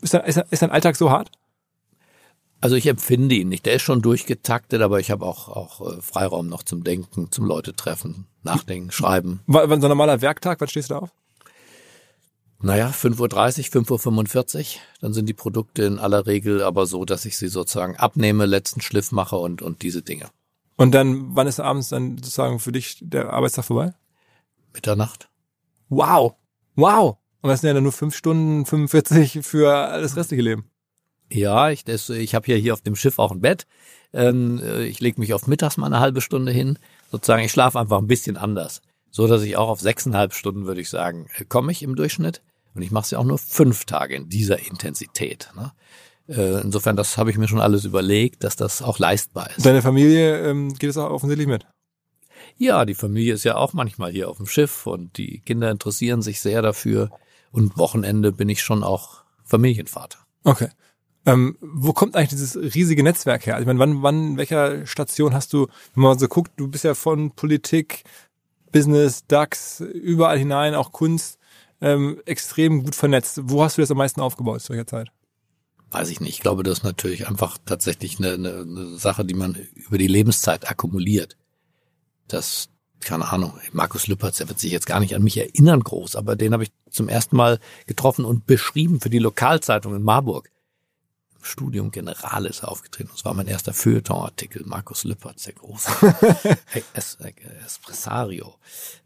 [0.00, 1.30] Ist dein, ist, ist dein Alltag so hart?
[2.60, 3.66] Also ich empfinde ihn nicht.
[3.66, 7.44] Der ist schon durchgetaktet, aber ich habe auch, auch äh, Freiraum noch zum Denken, zum
[7.44, 9.40] Leute treffen, nachdenken, schreiben.
[9.46, 11.10] Wann so ein normaler Werktag, wann stehst du da auf?
[12.60, 14.80] Naja, 5.30 Uhr, 5.45 Uhr.
[15.00, 18.80] Dann sind die Produkte in aller Regel aber so, dass ich sie sozusagen abnehme, letzten
[18.80, 20.28] Schliff mache und, und diese Dinge.
[20.76, 23.94] Und dann, wann ist abends dann sozusagen für dich der Arbeitstag vorbei?
[24.74, 25.28] Mitternacht.
[25.88, 26.34] Wow.
[26.74, 27.18] Wow.
[27.40, 30.70] Und das sind ja dann nur fünf Stunden 45 für das restliche Leben.
[31.30, 33.66] Ja, ich, das, ich habe hier, hier auf dem Schiff auch ein Bett.
[34.12, 36.78] Ähm, äh, ich lege mich auf mittags mal eine halbe Stunde hin.
[37.10, 38.80] Sozusagen, ich schlafe einfach ein bisschen anders.
[39.10, 42.42] So dass ich auch auf sechseinhalb Stunden, würde ich sagen, äh, komme ich im Durchschnitt.
[42.74, 45.50] Und ich mache es ja auch nur fünf Tage in dieser Intensität.
[45.56, 45.72] Ne?
[46.28, 49.64] Äh, insofern, das habe ich mir schon alles überlegt, dass das auch leistbar ist.
[49.64, 51.66] Deine Familie ähm, geht es auch offensichtlich mit?
[52.56, 56.22] Ja, die Familie ist ja auch manchmal hier auf dem Schiff und die Kinder interessieren
[56.22, 57.10] sich sehr dafür.
[57.50, 60.18] Und Wochenende bin ich schon auch Familienvater.
[60.44, 60.68] Okay.
[61.28, 63.56] Ähm, wo kommt eigentlich dieses riesige Netzwerk her?
[63.56, 66.84] Also ich meine, wann, wann, welcher Station hast du, wenn man so guckt, du bist
[66.84, 68.04] ja von Politik,
[68.72, 71.38] Business, DAX, überall hinein, auch Kunst,
[71.82, 73.40] ähm, extrem gut vernetzt.
[73.42, 75.08] Wo hast du das am meisten aufgebaut zu welcher Zeit?
[75.90, 76.30] Weiß ich nicht.
[76.30, 80.06] Ich glaube, das ist natürlich einfach tatsächlich eine, eine, eine Sache, die man über die
[80.06, 81.36] Lebenszeit akkumuliert.
[82.26, 82.70] Das,
[83.00, 86.36] keine Ahnung, Markus Lüppertz, der wird sich jetzt gar nicht an mich erinnern groß, aber
[86.36, 90.50] den habe ich zum ersten Mal getroffen und beschrieben für die Lokalzeitung in Marburg.
[91.48, 93.10] Studium Generalis aufgetreten.
[93.12, 94.62] Das war mein erster Feuilleton-Artikel.
[94.66, 95.90] Markus Lüppertz, der große
[96.94, 97.32] es, äh,
[97.64, 98.54] Espresario,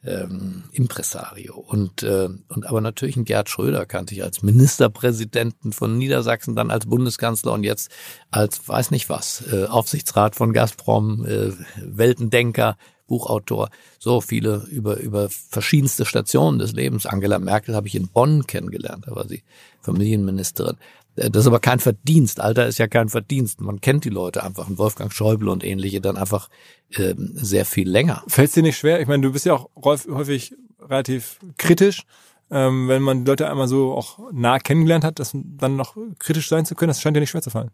[0.04, 1.54] ähm, Impresario.
[1.54, 6.70] Und, äh, und aber natürlich ein Gerd Schröder kannte ich als Ministerpräsidenten von Niedersachsen, dann
[6.70, 7.90] als Bundeskanzler und jetzt
[8.30, 12.76] als weiß nicht was, äh, Aufsichtsrat von Gazprom, äh, Weltendenker,
[13.12, 13.68] Buchautor,
[13.98, 17.04] so viele über, über verschiedenste Stationen des Lebens.
[17.04, 19.42] Angela Merkel habe ich in Bonn kennengelernt, da war sie
[19.82, 20.76] Familienministerin.
[21.16, 22.40] Äh, das ist aber kein Verdienst.
[22.40, 23.60] Alter ist ja kein Verdienst.
[23.60, 24.68] Man kennt die Leute einfach.
[24.68, 26.48] Und Wolfgang Schäuble und ähnliche dann einfach
[26.96, 28.22] ähm, sehr viel länger.
[28.28, 29.00] Fällt dir nicht schwer?
[29.00, 32.04] Ich meine, du bist ja auch häufig relativ kritisch.
[32.50, 36.48] Ähm, wenn man die Leute einmal so auch nah kennengelernt hat, das dann noch kritisch
[36.48, 37.70] sein zu können, das scheint dir nicht schwer zu fallen.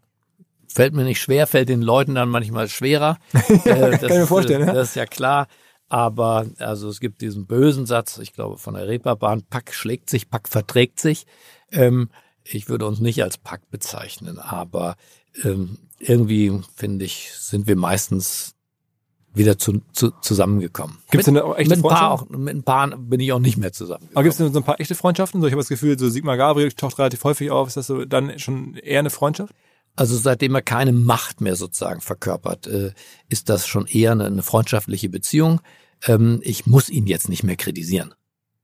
[0.71, 3.17] Fällt mir nicht schwer, fällt den Leuten dann manchmal schwerer.
[3.65, 4.67] ja, äh, das, kann ich mir vorstellen.
[4.67, 4.73] Ja.
[4.73, 5.47] Das ist ja klar.
[5.89, 10.29] Aber also es gibt diesen bösen Satz, ich glaube von der Reeperbahn, Pack schlägt sich,
[10.29, 11.25] Pack verträgt sich.
[11.71, 12.09] Ähm,
[12.51, 14.95] ich würde uns nicht als Pakt bezeichnen, aber
[15.43, 18.55] ähm, irgendwie, finde ich, sind wir meistens
[19.33, 20.97] wieder zu, zu, zusammengekommen.
[21.11, 23.57] Gibt es eine echte mit ein, paar auch, mit ein paar bin ich auch nicht
[23.57, 24.09] mehr zusammen.
[24.13, 25.39] Aber gibt es so ein paar echte Freundschaften?
[25.39, 27.67] So, ich habe das Gefühl, so Sigmar Gabriel taucht relativ häufig auf.
[27.67, 29.53] Ist das so dann schon eher eine Freundschaft?
[29.95, 32.93] Also seitdem er keine Macht mehr sozusagen verkörpert, äh,
[33.27, 35.61] ist das schon eher eine, eine freundschaftliche Beziehung.
[36.07, 38.13] Ähm, ich muss ihn jetzt nicht mehr kritisieren.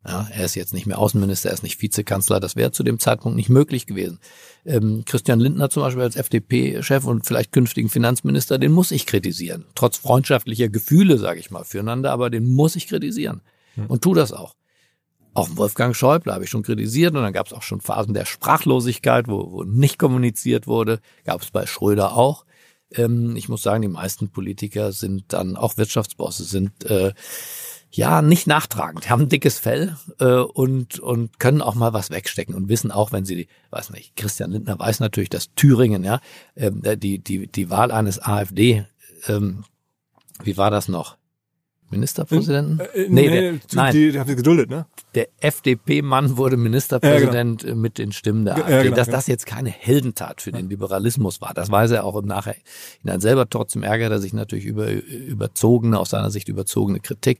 [0.07, 2.39] Ja, er ist jetzt nicht mehr Außenminister, er ist nicht Vizekanzler.
[2.39, 4.19] Das wäre zu dem Zeitpunkt nicht möglich gewesen.
[4.63, 9.65] Ähm, Christian Lindner zum Beispiel als FDP-Chef und vielleicht künftigen Finanzminister, den muss ich kritisieren.
[9.73, 13.41] Trotz freundschaftlicher Gefühle, sage ich mal, füreinander, aber den muss ich kritisieren.
[13.73, 13.87] Hm.
[13.87, 14.55] Und tu das auch.
[15.33, 18.25] Auch Wolfgang Schäuble habe ich schon kritisiert und dann gab es auch schon Phasen der
[18.25, 20.99] Sprachlosigkeit, wo, wo nicht kommuniziert wurde.
[21.25, 22.45] Gab es bei Schröder auch.
[22.91, 27.13] Ähm, ich muss sagen, die meisten Politiker sind dann, auch Wirtschaftsbosse, sind äh,
[27.95, 32.55] ja nicht nachtragend, haben ein dickes Fell äh, und und können auch mal was wegstecken
[32.55, 36.19] und wissen auch, wenn sie, weiß nicht, Christian Lindner weiß natürlich, dass Thüringen, ja,
[36.55, 38.85] ähm, die die die Wahl eines AfD,
[39.27, 39.63] ähm,
[40.43, 41.17] wie war das noch?
[41.89, 42.79] Ministerpräsidenten?
[42.79, 44.85] Äh, äh, nee, nee, der, die, nein, die, die haben sie geduldet, ne?
[45.13, 48.83] der FDP-Mann wurde Ministerpräsident äh, mit den Stimmen der Ja, AfD.
[48.83, 49.13] genau, Dass ja.
[49.13, 53.47] das jetzt keine Heldentat für den Liberalismus war, das weiß er auch im Nachhinein selber.
[53.49, 57.39] Trotzdem ärgert er sich natürlich über überzogene, aus seiner Sicht überzogene Kritik.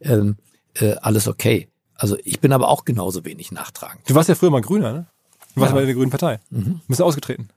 [0.00, 0.36] Ähm,
[0.74, 1.68] äh, alles okay.
[1.94, 4.02] Also ich bin aber auch genauso wenig nachtragend.
[4.08, 5.06] Du warst ja früher mal Grüner, ne?
[5.54, 5.78] Du warst Ja.
[5.80, 6.40] bei der Grünen Partei.
[6.50, 6.80] Mhm.
[6.86, 7.48] Bist du ausgetreten?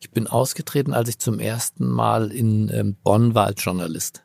[0.00, 4.23] Ich bin ausgetreten, als ich zum ersten Mal in ähm, Bonn war als Journalist.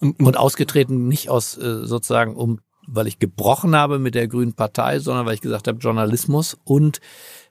[0.00, 4.54] Und, Und ausgetreten nicht aus äh, sozusagen, um, weil ich gebrochen habe mit der Grünen
[4.54, 7.00] Partei, sondern weil ich gesagt habe, Journalismus und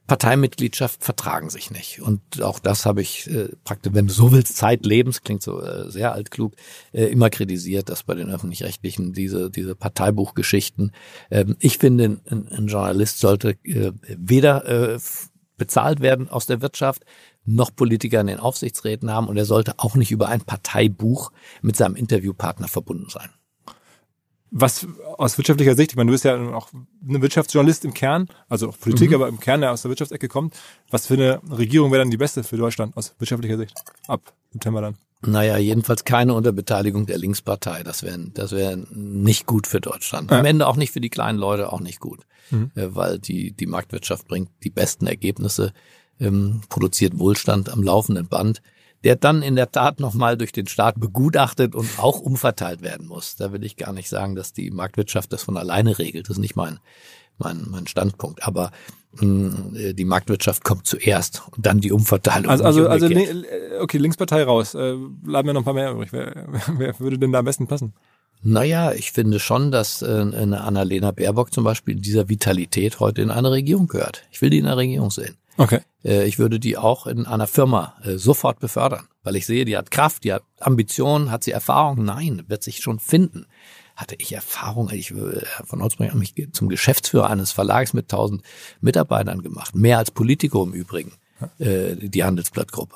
[0.08, 2.02] Parteimitgliedschaft vertragen sich nicht.
[2.02, 5.91] Und auch das habe ich äh, praktisch, wenn du so willst, zeitlebens, klingt so äh,
[5.91, 6.54] sehr altklug,
[6.93, 10.93] äh, immer kritisiert, dass bei den öffentlich-rechtlichen diese, diese Parteibuchgeschichten,
[11.30, 15.00] ähm, ich finde, ein, ein Journalist sollte äh, weder äh,
[15.58, 17.04] bezahlt werden aus der Wirtschaft,
[17.48, 21.32] noch Politiker in den Aufsichtsräten haben und er sollte auch nicht über ein Parteibuch
[21.64, 23.30] mit seinem Interviewpartner verbunden sein.
[24.50, 24.88] was
[25.18, 28.80] aus wirtschaftlicher Sicht, ich meine, du bist ja auch ein Wirtschaftsjournalist im Kern, also auch
[28.80, 29.16] Politik, Mhm.
[29.16, 30.56] aber im Kern, der aus der Wirtschaftsecke kommt.
[30.89, 33.74] Was für eine Regierung wäre dann die beste für Deutschland aus wirtschaftlicher Sicht?
[34.08, 34.95] Ab September dann.
[35.22, 37.84] Naja, jedenfalls keine Unterbeteiligung der Linkspartei.
[37.84, 40.32] Das wäre das wäre nicht gut für Deutschland.
[40.32, 40.39] Ja.
[40.39, 42.22] Am Ende auch nicht für die kleinen Leute, auch nicht gut.
[42.50, 42.72] Mhm.
[42.76, 45.74] Äh, Weil die, die Marktwirtschaft bringt die besten Ergebnisse,
[46.20, 48.61] ähm, produziert Wohlstand am laufenden Band,
[49.03, 53.36] der dann in der Tat nochmal durch den Staat begutachtet und auch umverteilt werden muss.
[53.36, 56.30] Da will ich gar nicht sagen, dass die Marktwirtschaft das von alleine regelt.
[56.30, 56.80] Das ist nicht mein,
[57.38, 58.43] mein, mein Standpunkt.
[58.43, 58.72] Aber
[59.13, 62.49] mh, die Marktwirtschaft kommt zuerst und dann die Umverteilung.
[62.49, 64.74] Also, also, also äh, okay, Linkspartei raus.
[64.74, 66.11] Äh, bleiben mir noch ein paar mehr übrig.
[66.11, 66.47] Wer,
[66.78, 67.93] wer würde denn da am besten passen?
[68.43, 73.22] Naja, ich finde schon, dass äh, eine Annalena Baerbock zum Beispiel in dieser Vitalität heute
[73.22, 74.24] in eine Regierung gehört.
[74.32, 75.36] Ich will die in einer Regierung sehen.
[75.58, 75.82] Okay.
[76.03, 79.78] Äh, ich würde die auch in einer Firma äh, sofort befördern, weil ich sehe, die
[79.78, 82.05] hat Kraft, die hat Ambition, hat sie Erfahrung?
[82.05, 83.47] Nein, wird sich schon finden.
[83.95, 84.89] Hatte ich Erfahrung?
[84.91, 88.43] Ich äh, von Holzbrink hat mich zum Geschäftsführer eines Verlags mit 1000
[88.80, 91.14] Mitarbeitern gemacht, mehr als Politico im Übrigen,
[91.60, 92.95] die Handelsblattgruppe.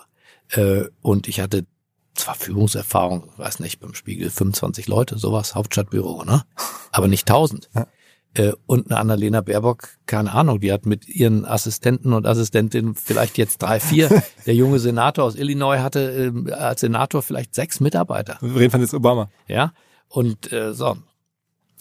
[1.02, 1.68] Und ich hatte
[2.16, 6.44] zwar Führungserfahrung, weiß nicht, beim Spiegel 25 Leute, sowas, Hauptstadtbüro, ne?
[6.92, 7.70] Aber nicht 1000.
[7.76, 7.88] Ja.
[8.34, 13.38] Äh, und eine Annalena Baerbock, keine Ahnung, die hat mit ihren Assistenten und Assistentinnen vielleicht
[13.38, 14.24] jetzt drei, vier.
[14.46, 18.38] Der junge Senator aus Illinois hatte ähm, als Senator vielleicht sechs Mitarbeiter.
[18.42, 19.30] Wir reden von jetzt Obama.
[19.48, 19.74] Ja,
[20.08, 20.98] und äh, so.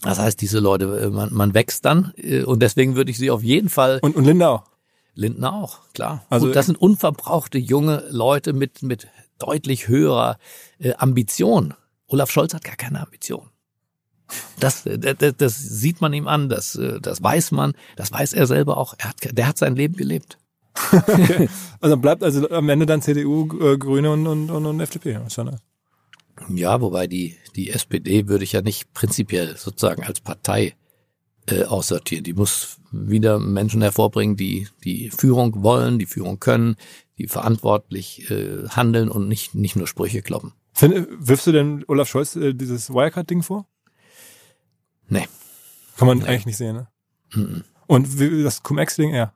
[0.03, 3.31] Das heißt, diese Leute, äh, man, man wächst dann äh, und deswegen würde ich sie
[3.31, 4.65] auf jeden Fall, Und, und Linda auch.
[5.15, 6.25] Lindner auch, klar.
[6.31, 9.07] Also- Gut, das sind unverbrauchte junge Leute mit, mit
[9.39, 10.39] deutlich höherer
[10.79, 11.75] äh, Ambition.
[12.07, 13.49] Olaf Scholz hat gar keine Ambition.
[14.59, 18.33] Das, äh, das, das sieht man ihm an, das, äh, das weiß man, das weiß
[18.33, 18.95] er selber auch.
[18.99, 20.39] Er hat, der hat sein Leben gelebt.
[21.81, 25.19] Also bleibt also am Ende dann CDU, äh, Grüne und, und, und, und FDP.
[26.49, 30.75] Ja, wobei die, die SPD würde ich ja nicht prinzipiell sozusagen als Partei
[31.47, 32.25] äh, aussortieren.
[32.25, 36.77] Die muss wieder Menschen hervorbringen, die die Führung wollen, die Führung können,
[37.19, 40.53] die verantwortlich äh, handeln und nicht, nicht nur Sprüche kloppen.
[40.75, 43.67] Wirfst du denn Olaf Scholz äh, dieses Wirecard-Ding vor?
[45.11, 45.29] Nee.
[45.97, 46.89] Kann man eigentlich nicht sehen, ne?
[47.35, 47.65] Mhm.
[47.87, 49.35] Und das Cum-Ex-Ding eher.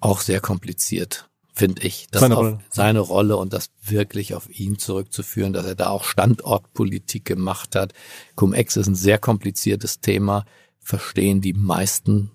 [0.00, 2.08] Auch sehr kompliziert, finde ich.
[2.10, 2.58] Das Seine auf Rolle.
[2.70, 7.92] seine Rolle und das wirklich auf ihn zurückzuführen, dass er da auch Standortpolitik gemacht hat.
[8.34, 10.46] Cum-Ex ist ein sehr kompliziertes Thema,
[10.80, 12.30] verstehen die meisten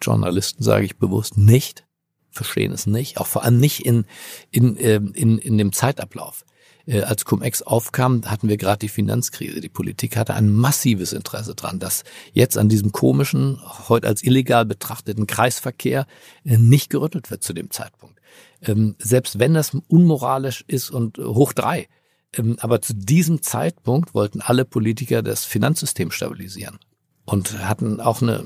[0.00, 1.84] Journalisten, sage ich bewusst, nicht,
[2.30, 4.06] verstehen es nicht, auch vor allem nicht in,
[4.50, 6.44] in, ähm, in, in dem Zeitablauf.
[6.90, 9.60] Äh, Als Cum-Ex aufkam, hatten wir gerade die Finanzkrise.
[9.60, 14.66] Die Politik hatte ein massives Interesse dran, dass jetzt an diesem komischen, heute als illegal
[14.66, 16.06] betrachteten Kreisverkehr
[16.44, 18.20] äh, nicht gerüttelt wird zu dem Zeitpunkt.
[18.62, 21.88] Ähm, Selbst wenn das unmoralisch ist und äh, hoch drei.
[22.34, 26.78] Ähm, Aber zu diesem Zeitpunkt wollten alle Politiker das Finanzsystem stabilisieren
[27.24, 28.44] und hatten auch eine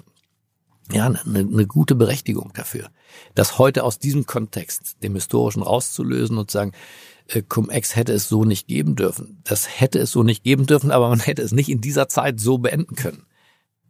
[0.92, 2.88] ja, eine, eine gute Berechtigung dafür.
[3.34, 6.72] Das heute aus diesem Kontext, dem historischen rauszulösen und zu sagen,
[7.28, 9.40] äh, Cum-Ex hätte es so nicht geben dürfen.
[9.44, 12.40] Das hätte es so nicht geben dürfen, aber man hätte es nicht in dieser Zeit
[12.40, 13.24] so beenden können.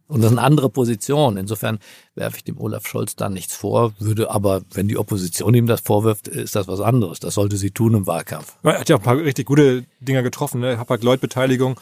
[0.07, 1.35] Und das ist eine andere Position.
[1.35, 1.79] Insofern
[2.13, 5.81] werfe ich dem Olaf Scholz da nichts vor, würde aber, wenn die Opposition ihm das
[5.81, 7.19] vorwirft, ist das was anderes.
[7.19, 8.55] Das sollte sie tun im Wahlkampf.
[8.61, 10.77] Er hat ja auch ein paar richtig gute Dinger getroffen, ne?
[10.77, 11.79] Hapag-Lloyd-Beteiligung.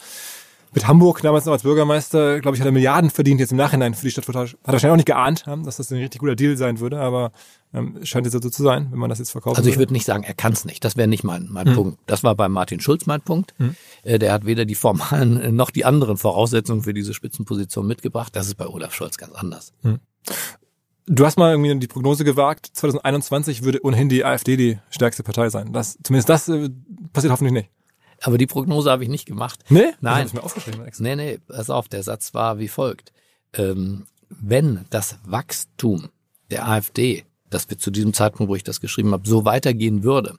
[0.74, 3.94] Mit Hamburg damals noch als Bürgermeister, glaube ich, hat er Milliarden verdient jetzt im Nachhinein
[3.94, 4.26] für die Stadt.
[4.26, 7.30] Hat er wahrscheinlich auch nicht geahnt, dass das ein richtig guter Deal sein würde, aber
[7.72, 9.56] ähm, scheint jetzt so zu sein, wenn man das jetzt verkauft.
[9.56, 10.84] Also ich würde nicht sagen, er kann es nicht.
[10.84, 11.74] Das wäre nicht mein, mein hm.
[11.74, 11.98] Punkt.
[12.06, 13.54] Das war bei Martin Schulz mein Punkt.
[13.58, 13.76] Hm.
[14.02, 18.34] Äh, der hat weder die formalen äh, noch die anderen Voraussetzungen für diese Spitzenposition mitgebracht.
[18.34, 19.72] Das ist bei Olaf Scholz ganz anders.
[19.82, 20.00] Hm.
[21.06, 25.50] Du hast mal irgendwie die Prognose gewagt, 2021 würde ohnehin die AfD die stärkste Partei
[25.50, 25.72] sein.
[25.72, 26.70] Das, zumindest das äh,
[27.12, 27.70] passiert hoffentlich nicht.
[28.24, 29.60] Aber die Prognose habe ich nicht gemacht.
[29.68, 29.92] Nee?
[30.00, 30.24] Nein.
[30.24, 30.84] Das mir aufgeschrieben.
[30.86, 31.04] Extra.
[31.04, 33.12] Nee, nee, pass auf, der Satz war wie folgt.
[33.52, 36.08] Ähm, wenn das Wachstum
[36.50, 40.38] der AfD, das wir zu diesem Zeitpunkt, wo ich das geschrieben habe, so weitergehen würde,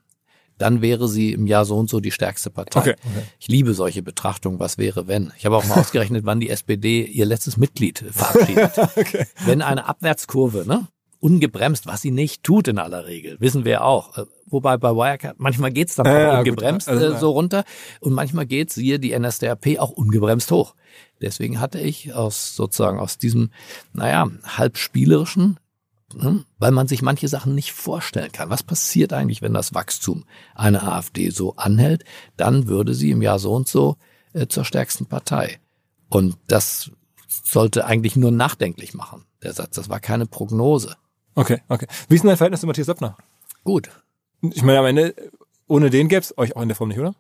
[0.58, 2.80] dann wäre sie im Jahr so und so die stärkste Partei.
[2.80, 3.26] Okay, okay.
[3.40, 5.32] Ich liebe solche Betrachtungen, was wäre, wenn.
[5.38, 8.78] Ich habe auch mal ausgerechnet, wann die SPD ihr letztes Mitglied verabschiedet.
[8.96, 9.28] okay.
[9.46, 10.88] Wenn eine Abwärtskurve, ne?
[11.20, 14.18] Ungebremst, was sie nicht tut in aller Regel, wissen wir auch.
[14.18, 17.64] Äh, wobei bei Wirecard, manchmal geht's dann auch ungebremst also, äh, so runter
[18.00, 20.76] und manchmal geht's hier die NSDAP auch ungebremst hoch.
[21.22, 23.52] Deswegen hatte ich aus sozusagen aus diesem,
[23.94, 25.58] naja, halb spielerischen
[26.14, 26.46] ne?
[26.60, 28.50] weil man sich manche Sachen nicht vorstellen kann.
[28.50, 32.04] Was passiert eigentlich, wenn das Wachstum einer AfD so anhält?
[32.38, 33.98] Dann würde sie im Jahr so und so
[34.34, 35.60] äh, zur stärksten Partei.
[36.10, 36.92] Und das
[37.28, 39.76] sollte eigentlich nur nachdenklich machen, der Satz.
[39.76, 40.96] Das war keine Prognose.
[41.36, 41.88] Okay, okay.
[42.08, 43.18] Wie ist denn dein Verhältnis zu Matthias Söpfner?
[43.64, 43.90] Gut.
[44.42, 45.14] Ich meine, am Ende,
[45.68, 47.16] ohne den gäbe es euch auch in der Form nicht, oder?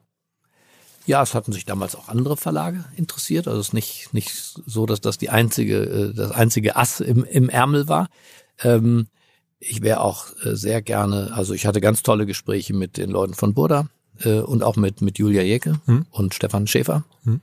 [1.06, 3.48] Ja, es hatten sich damals auch andere Verlage interessiert.
[3.48, 7.24] Also es ist nicht, nicht so, dass das die einzige, äh, das einzige Ass im,
[7.26, 8.08] im Ärmel war.
[8.64, 9.08] Ähm,
[9.60, 13.34] ich wäre auch äh, sehr gerne, also ich hatte ganz tolle Gespräche mit den Leuten
[13.34, 13.88] von Burda
[14.24, 16.06] äh, und auch mit, mit Julia Jäcke hm.
[16.10, 17.42] und Stefan Schäfer, hm.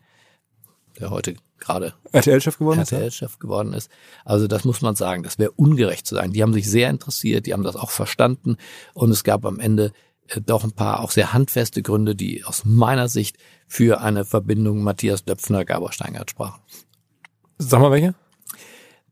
[0.99, 3.91] Der heute gerade RTL-Chef geworden RTL-Chef geworden ist.
[4.25, 6.33] Also das muss man sagen, das wäre ungerecht zu sein.
[6.33, 8.57] Die haben sich sehr interessiert, die haben das auch verstanden
[8.95, 9.93] und es gab am Ende
[10.29, 13.37] äh, doch ein paar auch sehr handfeste Gründe, die aus meiner Sicht
[13.67, 16.61] für eine Verbindung Matthias Döpfner, Gabor Steingart sprachen.
[17.59, 18.15] Sag mal welche?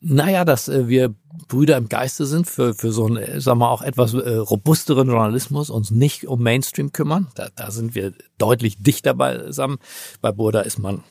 [0.00, 1.14] Naja, dass äh, wir
[1.48, 5.08] Brüder im Geiste sind für, für so einen, äh, sagen wir auch etwas äh, robusteren
[5.08, 7.28] Journalismus, uns nicht um Mainstream kümmern.
[7.34, 9.78] Da, da sind wir deutlich dichter beisammen.
[10.22, 11.04] Bei Burda ist man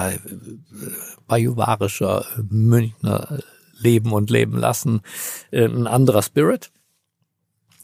[0.00, 0.18] na, äh,
[1.26, 3.40] bajuwarischer Münchner
[3.78, 5.00] Leben und Leben lassen,
[5.50, 6.70] äh, ein anderer Spirit.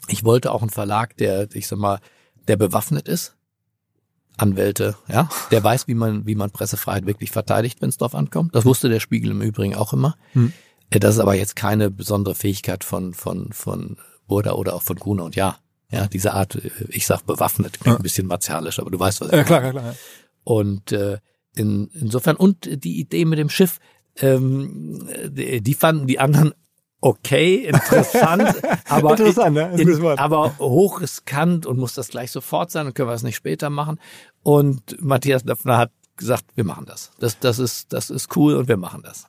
[0.07, 1.99] Ich wollte auch einen Verlag, der, ich sag mal,
[2.47, 3.35] der bewaffnet ist,
[4.37, 8.53] Anwälte, ja, der weiß, wie man, wie man Pressefreiheit wirklich verteidigt, wenn es drauf ankommt.
[8.53, 10.15] Das wusste der Spiegel im Übrigen auch immer.
[10.33, 10.53] Hm.
[10.91, 13.97] Das ist aber jetzt keine besondere Fähigkeit von, von, von
[14.27, 15.57] Burda oder auch von Gruner und ja.
[15.89, 16.55] Ja, diese Art,
[16.89, 17.95] ich sag bewaffnet, klingt ja.
[17.95, 19.85] ein bisschen martialisch, aber du weißt, was ich ja, klar, klar, klar.
[19.85, 19.95] Ja.
[20.43, 21.19] Und äh,
[21.57, 23.79] in, insofern, und die Idee mit dem Schiff,
[24.19, 26.53] ähm, die, fanden die anderen
[27.01, 28.55] okay, interessant,
[28.89, 29.73] aber, interessant, ne?
[29.77, 33.69] in, aber hochriskant und muss das gleich sofort sein und können wir es nicht später
[33.69, 33.99] machen.
[34.43, 37.11] Und Matthias Löffner hat gesagt, wir machen das.
[37.19, 39.27] Das, das, ist, das ist cool und wir machen das.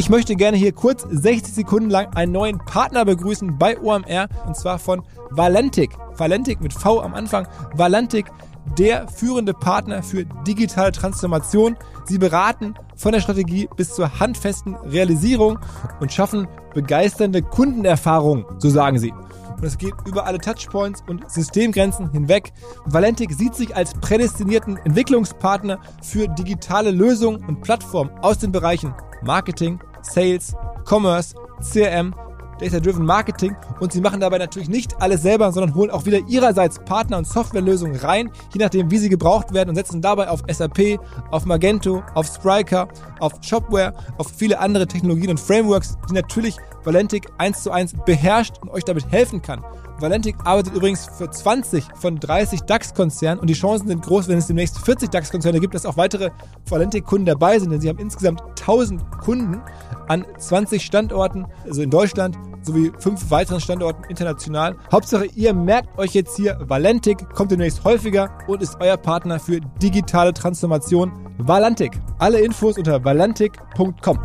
[0.00, 4.56] Ich möchte gerne hier kurz 60 Sekunden lang einen neuen Partner begrüßen bei OMR und
[4.56, 5.90] zwar von Valentik.
[6.16, 7.46] Valentik mit V am Anfang.
[7.74, 8.32] Valentik
[8.78, 11.76] der führende Partner für digitale Transformation.
[12.06, 15.58] Sie beraten von der Strategie bis zur handfesten Realisierung
[16.00, 19.12] und schaffen begeisternde Kundenerfahrungen, so sagen sie.
[19.58, 22.54] Und es geht über alle Touchpoints und Systemgrenzen hinweg.
[22.86, 29.78] Valentik sieht sich als prädestinierten Entwicklungspartner für digitale Lösungen und Plattformen aus den Bereichen Marketing,
[30.02, 32.14] Sales, Commerce, CRM,
[32.60, 36.78] Data-Driven Marketing und sie machen dabei natürlich nicht alles selber, sondern holen auch wieder ihrerseits
[36.84, 41.00] Partner und Softwarelösungen rein, je nachdem wie sie gebraucht werden und setzen dabei auf SAP,
[41.30, 42.88] auf Magento, auf Spryker,
[43.18, 48.58] auf Shopware, auf viele andere Technologien und Frameworks, die natürlich Valentic eins zu eins beherrscht
[48.60, 49.64] und euch damit helfen kann.
[50.00, 54.46] Valentic arbeitet übrigens für 20 von 30 DAX-Konzernen und die Chancen sind groß, wenn es
[54.46, 56.30] demnächst 40 DAX-Konzerne gibt, dass auch weitere
[56.66, 59.60] Valentic-Kunden dabei sind, denn sie haben insgesamt 1000 Kunden
[60.08, 64.76] an 20 Standorten, also in Deutschland, sowie fünf weiteren Standorten international.
[64.90, 69.60] Hauptsache, ihr merkt euch jetzt hier, Valentic kommt demnächst häufiger und ist euer Partner für
[69.82, 71.12] digitale Transformation.
[71.38, 71.92] Valentic.
[72.18, 74.18] Alle Infos unter valentic.com.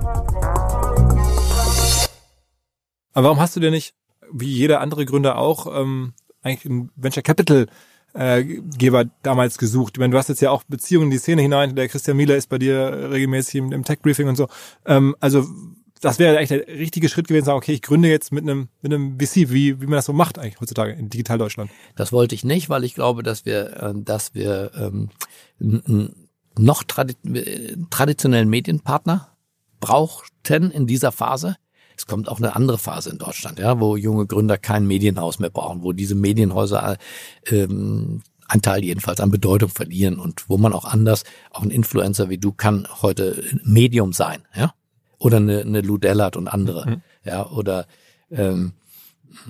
[3.13, 3.93] Aber warum hast du denn nicht,
[4.31, 7.67] wie jeder andere Gründer auch, ähm, eigentlich einen Venture Capital
[8.13, 9.93] äh, Geber damals gesucht?
[9.95, 11.75] Ich meine, du hast jetzt ja auch Beziehungen in die Szene hinein.
[11.75, 14.47] Der Christian Mieler ist bei dir regelmäßig im, im Tech Briefing und so.
[14.85, 15.45] Ähm, also
[16.01, 18.93] das wäre eigentlich der richtige Schritt gewesen, sagen, okay, ich gründe jetzt mit einem, mit
[18.93, 21.71] einem VC, wie, wie man das so macht eigentlich heutzutage in Digital Deutschland.
[21.95, 25.09] Das wollte ich nicht, weil ich glaube, dass wir, äh, dass wir ähm,
[26.57, 27.15] noch tradi
[27.89, 29.35] traditionellen Medienpartner
[29.79, 31.57] brauchten in dieser Phase.
[31.97, 35.49] Es kommt auch eine andere Phase in Deutschland, ja, wo junge Gründer kein Medienhaus mehr
[35.49, 36.97] brauchen, wo diese Medienhäuser
[37.47, 42.29] ähm, ein Teil jedenfalls an Bedeutung verlieren und wo man auch anders, auch ein Influencer
[42.29, 44.73] wie du kann heute Medium sein, ja,
[45.17, 47.01] oder eine, eine Ludellert und andere, mhm.
[47.23, 47.87] ja, oder
[48.29, 48.73] ähm,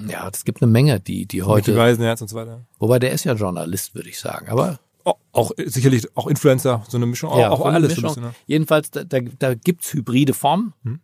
[0.07, 1.71] ja, es gibt eine Menge, die die heute.
[1.71, 2.65] Die Weisenherz und so weiter.
[2.79, 6.97] Wobei der ist ja Journalist, würde ich sagen, aber auch, auch sicherlich auch Influencer, so
[6.97, 7.89] eine Mischung, ja, auch, auch alles.
[7.89, 8.09] Mischung.
[8.09, 8.35] Bisschen, ne?
[8.47, 10.73] Jedenfalls, da, da, da gibt's hybride Formen.
[10.83, 10.99] Hm.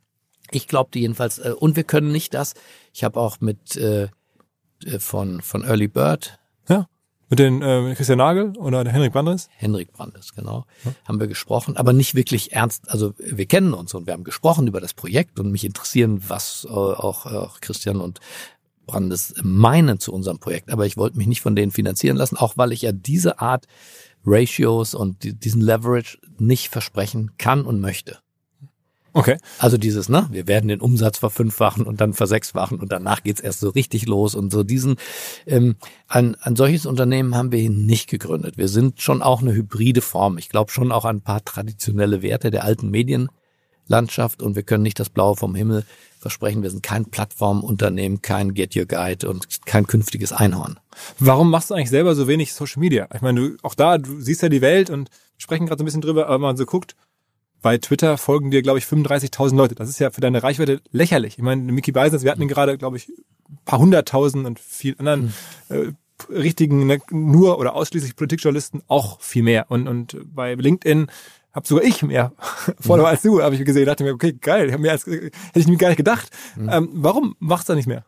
[0.52, 2.54] Ich glaubte jedenfalls, äh, und wir können nicht das.
[2.94, 4.10] Ich habe auch mit äh,
[4.86, 6.38] äh, von von Early Bird.
[6.68, 6.88] Ja.
[7.30, 9.48] Mit den äh, Christian Nagel oder der Henrik Brandes?
[9.56, 10.66] Henrik Brandes, genau.
[10.84, 10.92] Ja.
[11.08, 12.92] Haben wir gesprochen, aber nicht wirklich ernst.
[12.92, 16.68] Also wir kennen uns und wir haben gesprochen über das Projekt und mich interessieren, was
[16.70, 18.20] äh, auch, auch Christian und
[18.86, 20.72] Brandes meinen zu unserem Projekt.
[20.72, 23.66] Aber ich wollte mich nicht von denen finanzieren lassen, auch weil ich ja diese Art
[24.26, 28.20] Ratios und diesen Leverage nicht versprechen kann und möchte.
[29.14, 29.38] Okay.
[29.60, 33.60] Also dieses, ne, wir werden den Umsatz verfünffachen und dann versechsfachen und danach geht's erst
[33.60, 34.96] so richtig los und so diesen,
[35.46, 35.76] ähm,
[36.08, 38.58] ein, ein solches Unternehmen haben wir nicht gegründet.
[38.58, 40.38] Wir sind schon auch eine hybride Form.
[40.38, 44.84] Ich glaube schon auch an ein paar traditionelle Werte der alten Medienlandschaft und wir können
[44.84, 45.84] nicht das Blaue vom Himmel
[46.18, 46.64] versprechen.
[46.64, 50.80] Wir sind kein Plattformunternehmen, kein Get Your Guide und kein künftiges Einhorn.
[51.20, 53.10] Warum machst du eigentlich selber so wenig Social Media?
[53.14, 55.86] Ich meine, du, auch da, du siehst ja die Welt und sprechen gerade so ein
[55.86, 56.96] bisschen drüber, aber man so guckt,
[57.62, 59.76] bei Twitter folgen dir, glaube ich, 35.000 Leute.
[59.76, 61.38] Das ist ja für deine Reichweite lächerlich.
[61.38, 63.12] Ich meine, Mickey Beisens, wir hatten ihn gerade, glaube ich,
[63.66, 65.34] paar hunderttausend und viel anderen
[65.70, 65.76] mhm.
[65.76, 69.66] äh, richtigen, ne, nur oder ausschließlich Politikjournalisten auch viel mehr.
[69.70, 71.08] Und, und bei LinkedIn
[71.54, 72.34] habe sogar ich mehr
[72.80, 73.12] Follower mhm.
[73.12, 73.86] als du, habe ich gesehen.
[73.86, 76.30] Dachte mir, okay, geil, ich mehr als, hätte ich mir gar nicht gedacht.
[76.58, 78.06] Ähm, warum machst du da nicht mehr?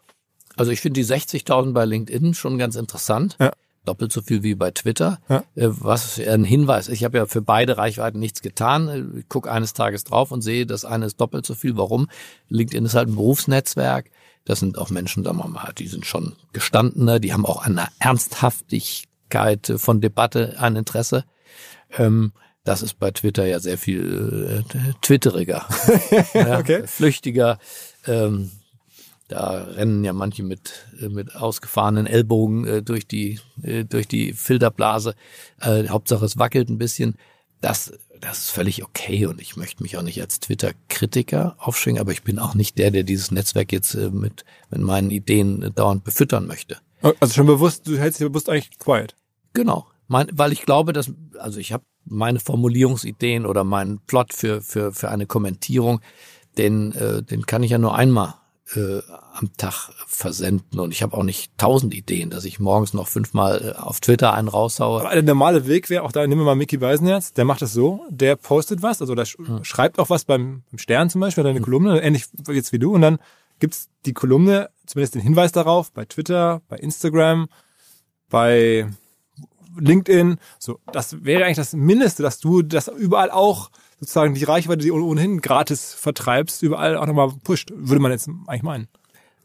[0.55, 3.37] Also ich finde die 60.000 bei LinkedIn schon ganz interessant.
[3.39, 3.51] Ja.
[3.85, 5.19] Doppelt so viel wie bei Twitter.
[5.29, 5.43] Ja.
[5.55, 6.89] Äh, was ein Hinweis.
[6.89, 9.15] Ich habe ja für beide Reichweiten nichts getan.
[9.19, 11.77] Ich gucke eines Tages drauf und sehe, das eine ist doppelt so viel.
[11.77, 12.07] Warum?
[12.49, 14.09] LinkedIn ist halt ein Berufsnetzwerk.
[14.45, 17.87] Das sind auch Menschen, sagen wir mal, die sind schon gestandener, die haben auch eine
[17.99, 21.23] Ernsthaftigkeit von Debatte, ein Interesse.
[21.97, 22.33] Ähm,
[22.65, 25.67] das ist bei Twitter ja sehr viel äh, twitteriger,
[26.33, 26.87] ja, okay.
[26.87, 27.57] flüchtiger.
[28.05, 28.51] Ähm,
[29.33, 34.33] da rennen ja manche mit äh, mit ausgefahrenen Ellbogen äh, durch die äh, durch die
[34.33, 35.15] Filterblase.
[35.59, 37.15] Äh, Hauptsache es wackelt ein bisschen.
[37.59, 42.11] Das das ist völlig okay und ich möchte mich auch nicht als Twitter-Kritiker aufschwingen, aber
[42.11, 45.71] ich bin auch nicht der, der dieses Netzwerk jetzt äh, mit mit meinen Ideen äh,
[45.71, 46.77] dauernd befüttern möchte.
[47.19, 49.15] Also schon bewusst, du hältst dich bewusst eigentlich quiet.
[49.53, 54.61] Genau, mein, weil ich glaube, dass also ich habe meine Formulierungsideen oder meinen Plot für,
[54.61, 56.01] für, für eine Kommentierung,
[56.57, 58.35] den, äh, den kann ich ja nur einmal
[58.75, 59.01] äh,
[59.33, 63.75] am Tag versenden und ich habe auch nicht tausend Ideen, dass ich morgens noch fünfmal
[63.75, 65.01] äh, auf Twitter einen raushaue.
[65.01, 67.73] Aber der normale Weg wäre auch da, nehmen wir mal Mickey Beisenherz, der macht das
[67.73, 69.63] so, der postet was, also der hm.
[69.63, 71.65] schreibt auch was beim, beim Stern zum Beispiel, deine hm.
[71.65, 73.19] Kolumne, ähnlich jetzt wie du und dann
[73.59, 77.47] gibt's die Kolumne, zumindest den Hinweis darauf, bei Twitter, bei Instagram,
[78.29, 78.87] bei
[79.79, 80.37] LinkedIn.
[80.59, 83.71] So, das wäre eigentlich das Mindeste, dass du das überall auch
[84.03, 88.63] sozusagen die Reichweite, die ohnehin gratis vertreibst, überall auch nochmal pusht, würde man jetzt eigentlich
[88.63, 88.87] meinen.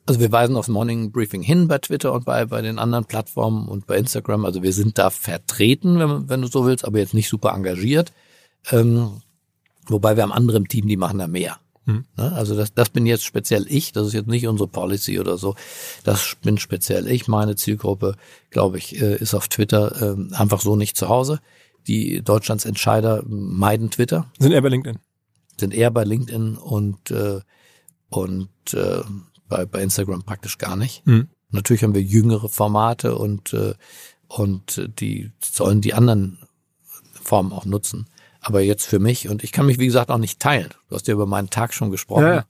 [0.04, 3.68] Also wir weisen aufs Morning Briefing hin bei Twitter und bei, bei den anderen Plattformen
[3.68, 4.44] und bei Instagram.
[4.44, 8.12] Also wir sind da vertreten, wenn, wenn du so willst, aber jetzt nicht super engagiert.
[8.70, 9.20] Ähm,
[9.86, 11.58] wobei wir haben andere im Team, die machen da mehr.
[11.84, 12.04] Mhm.
[12.16, 15.54] Also das, das bin jetzt speziell ich, das ist jetzt nicht unsere Policy oder so.
[16.04, 17.28] Das bin speziell ich.
[17.28, 18.16] Meine Zielgruppe,
[18.50, 21.38] glaube ich, äh, ist auf Twitter ähm, einfach so nicht zu Hause.
[21.88, 24.30] Die Deutschlands Entscheider meiden Twitter.
[24.38, 24.98] Sind eher bei LinkedIn.
[25.58, 27.40] Sind eher bei LinkedIn und, äh,
[28.10, 29.02] und äh,
[29.48, 31.06] bei, bei Instagram praktisch gar nicht.
[31.06, 31.28] Mhm.
[31.50, 33.74] Natürlich haben wir jüngere Formate und, äh,
[34.28, 36.38] und die sollen die anderen
[37.12, 38.06] Formen auch nutzen
[38.40, 40.70] aber jetzt für mich und ich kann mich, wie gesagt, auch nicht teilen.
[40.88, 42.24] Du hast ja über meinen Tag schon gesprochen.
[42.24, 42.44] Ja.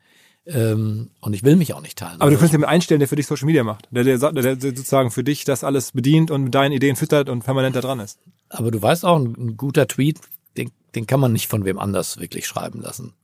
[0.47, 2.20] Ähm, und ich will mich auch nicht teilen.
[2.20, 3.89] Aber du kannst jemanden einstellen, der für dich Social Media macht.
[3.91, 7.28] Der, der, der, der sozusagen für dich das alles bedient und mit deinen Ideen füttert
[7.28, 8.18] und permanent da dran ist.
[8.49, 10.20] Aber du weißt auch, ein, ein guter Tweet,
[10.57, 13.14] den, den kann man nicht von wem anders wirklich schreiben lassen.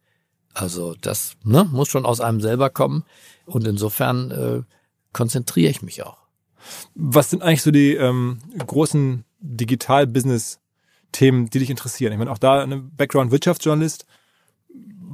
[0.53, 3.05] Also das ne, muss schon aus einem selber kommen.
[3.47, 4.63] Und insofern äh,
[5.13, 6.19] konzentriere ich mich auch.
[6.95, 10.61] Was sind eigentlich so die ähm, großen Digital-Business-
[11.15, 12.13] Themen, die dich interessieren.
[12.13, 14.05] Ich meine, auch da eine Background-Wirtschaftsjournalist.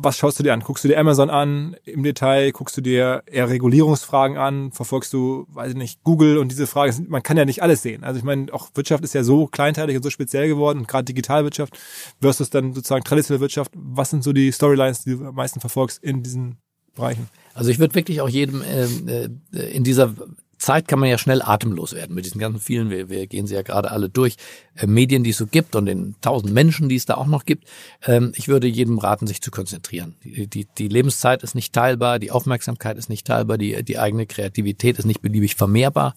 [0.03, 0.61] Was schaust du dir an?
[0.61, 2.53] Guckst du dir Amazon an im Detail?
[2.53, 4.73] Guckst du dir eher Regulierungsfragen an?
[4.73, 6.95] Verfolgst du, weiß ich nicht, Google und diese Frage?
[7.07, 8.03] Man kann ja nicht alles sehen.
[8.03, 11.79] Also ich meine, auch Wirtschaft ist ja so kleinteilig und so speziell geworden, gerade Digitalwirtschaft
[12.19, 13.73] versus dann sozusagen traditionelle Wirtschaft.
[13.77, 16.57] Was sind so die Storylines, die du am meisten verfolgst in diesen
[16.95, 17.29] Bereichen?
[17.53, 18.85] Also ich würde wirklich auch jedem äh,
[19.15, 19.29] äh
[19.71, 20.15] in dieser
[20.61, 23.55] Zeit kann man ja schnell atemlos werden mit diesen ganzen vielen, wir, wir gehen sie
[23.55, 24.37] ja gerade alle durch,
[24.75, 27.47] äh, Medien, die es so gibt und den tausend Menschen, die es da auch noch
[27.47, 27.65] gibt.
[28.05, 30.17] Ähm, ich würde jedem raten, sich zu konzentrieren.
[30.23, 34.27] Die, die, die Lebenszeit ist nicht teilbar, die Aufmerksamkeit ist nicht teilbar, die, die eigene
[34.27, 36.15] Kreativität ist nicht beliebig vermehrbar.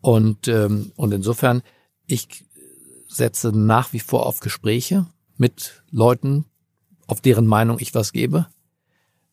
[0.00, 1.62] Und, ähm, und insofern,
[2.06, 2.44] ich
[3.06, 5.06] setze nach wie vor auf Gespräche
[5.36, 6.46] mit Leuten,
[7.06, 8.46] auf deren Meinung ich was gebe.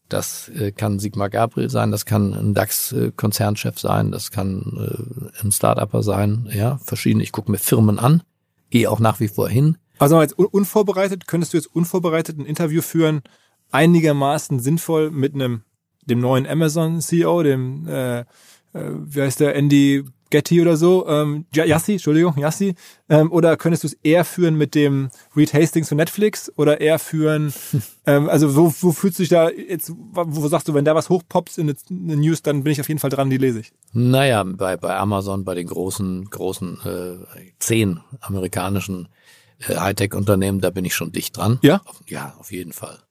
[0.09, 5.51] Das äh, kann Sigmar Gabriel sein, das kann ein DAX-Konzernchef sein, das kann äh, ein
[5.51, 7.23] Start-Upper sein, ja, verschiedene.
[7.23, 8.21] Ich gucke mir Firmen an,
[8.69, 9.77] gehe auch nach wie vor hin.
[9.97, 13.23] Also jetzt unvorbereitet, könntest du jetzt unvorbereitet ein Interview führen,
[13.71, 15.63] einigermaßen sinnvoll mit einem
[16.05, 18.25] dem neuen Amazon CEO, dem äh, äh,
[18.73, 20.03] wie heißt der Andy
[20.35, 22.75] Getty oder so, ähm, Yassi, Entschuldigung, Yassi,
[23.07, 26.99] ähm, oder könntest du es eher führen mit dem Reed Hastings von Netflix oder eher
[26.99, 27.53] führen,
[28.05, 31.09] ähm, also wo, wo fühlst du dich da jetzt, wo sagst du, wenn da was
[31.09, 33.71] hochpoppt in den News, dann bin ich auf jeden Fall dran, die lese ich.
[33.93, 39.07] Naja, bei, bei Amazon, bei den großen, großen äh, zehn amerikanischen
[39.69, 41.59] äh, Hightech-Unternehmen, da bin ich schon dicht dran.
[41.61, 41.81] Ja?
[42.07, 43.04] Ja, auf jeden Fall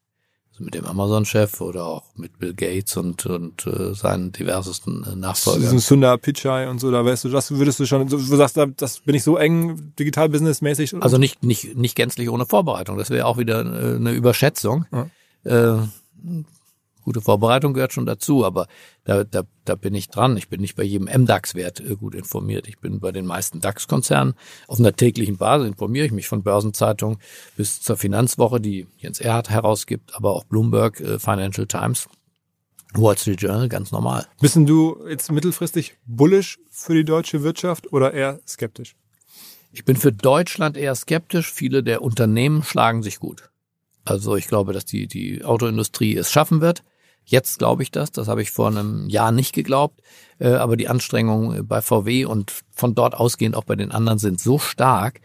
[0.55, 5.17] also mit dem Amazon-Chef oder auch mit Bill Gates und, und äh, seinen diversesten äh,
[5.17, 5.63] Nachfolgern.
[5.63, 9.01] Diesen Sundar Pichai und so, da weißt du, das würdest du schon, du sagst, das
[9.01, 10.95] bin ich so eng digital-businessmäßig.
[11.03, 14.87] Also nicht, nicht, nicht gänzlich ohne Vorbereitung, das wäre auch wieder äh, eine Überschätzung.
[14.93, 15.77] Ja.
[15.77, 15.89] Äh,
[17.05, 18.67] Gute Vorbereitung gehört schon dazu, aber
[19.05, 20.37] da, da, da bin ich dran.
[20.37, 22.67] Ich bin nicht bei jedem MDAX-Wert äh, gut informiert.
[22.67, 24.35] Ich bin bei den meisten DAX-Konzernen.
[24.67, 27.19] Auf einer täglichen Basis informiere ich mich von Börsenzeitung
[27.57, 32.09] bis zur Finanzwoche, die Jens Erhardt herausgibt, aber auch Bloomberg, äh, Financial Times.
[32.95, 34.27] Wall Street Journal, ganz normal.
[34.41, 38.95] Bist du jetzt mittelfristig bullish für die deutsche Wirtschaft oder eher skeptisch?
[39.73, 41.53] Ich bin für Deutschland eher skeptisch.
[41.53, 43.51] Viele der Unternehmen schlagen sich gut.
[44.05, 46.85] Also ich glaube, dass die, die Autoindustrie es schaffen wird.
[47.25, 50.01] Jetzt glaube ich das, das habe ich vor einem Jahr nicht geglaubt,
[50.39, 54.41] äh, aber die Anstrengungen bei VW und von dort ausgehend auch bei den anderen sind
[54.41, 55.21] so stark,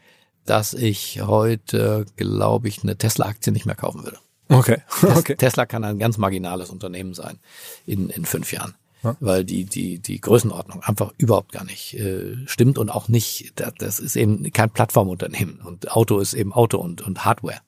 [0.45, 4.17] dass ich heute, glaube ich, eine Tesla-Aktie nicht mehr kaufen würde.
[4.47, 4.77] Okay.
[5.03, 5.35] okay.
[5.35, 7.39] Tesla kann ein ganz marginales Unternehmen sein
[7.85, 8.75] in, in fünf Jahren.
[9.03, 9.15] Ja.
[9.19, 13.99] Weil die, die, die Größenordnung einfach überhaupt gar nicht äh, stimmt und auch nicht, das
[13.99, 17.59] ist eben kein Plattformunternehmen und Auto ist eben Auto und, und Hardware.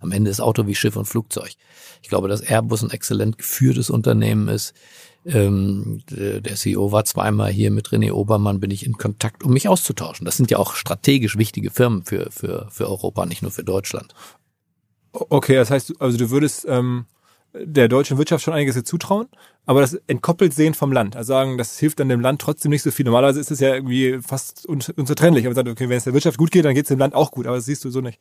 [0.00, 1.52] Am Ende ist Auto wie Schiff und Flugzeug.
[2.02, 4.74] Ich glaube, dass Airbus ein exzellent geführtes Unternehmen ist.
[5.26, 9.68] Ähm, der CEO war zweimal hier mit René Obermann, bin ich in Kontakt, um mich
[9.68, 10.24] auszutauschen.
[10.24, 14.14] Das sind ja auch strategisch wichtige Firmen für, für, für Europa, nicht nur für Deutschland.
[15.12, 17.04] Okay, das heißt, also du würdest ähm,
[17.52, 19.28] der deutschen Wirtschaft schon einiges zutrauen,
[19.66, 21.16] aber das entkoppelt sehen vom Land.
[21.16, 23.04] Also sagen, das hilft dann dem Land trotzdem nicht so viel.
[23.04, 25.46] Normalerweise ist es ja irgendwie fast unzertrennlich.
[25.46, 27.30] Aber sagt, okay, wenn es der Wirtschaft gut geht, dann geht es dem Land auch
[27.32, 28.20] gut, aber das siehst du so nicht.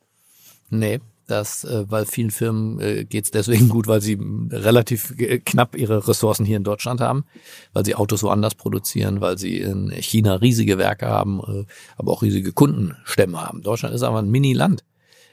[0.69, 0.99] Nee,
[1.29, 4.17] das, äh, weil vielen Firmen äh, geht es deswegen gut, weil sie
[4.49, 5.15] relativ
[5.45, 7.25] knapp ihre Ressourcen hier in Deutschland haben,
[7.73, 11.65] weil sie Autos woanders produzieren, weil sie in China riesige Werke haben, äh,
[11.97, 13.61] aber auch riesige Kundenstämme haben.
[13.61, 14.83] Deutschland ist aber ein Mini-Land.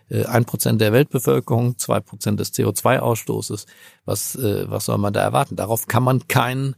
[0.09, 3.66] Äh, ein Prozent der Weltbevölkerung, zwei Prozent des CO2-Ausstoßes.
[4.05, 5.57] Was, äh, was soll man da erwarten?
[5.57, 6.76] Darauf kann man kein,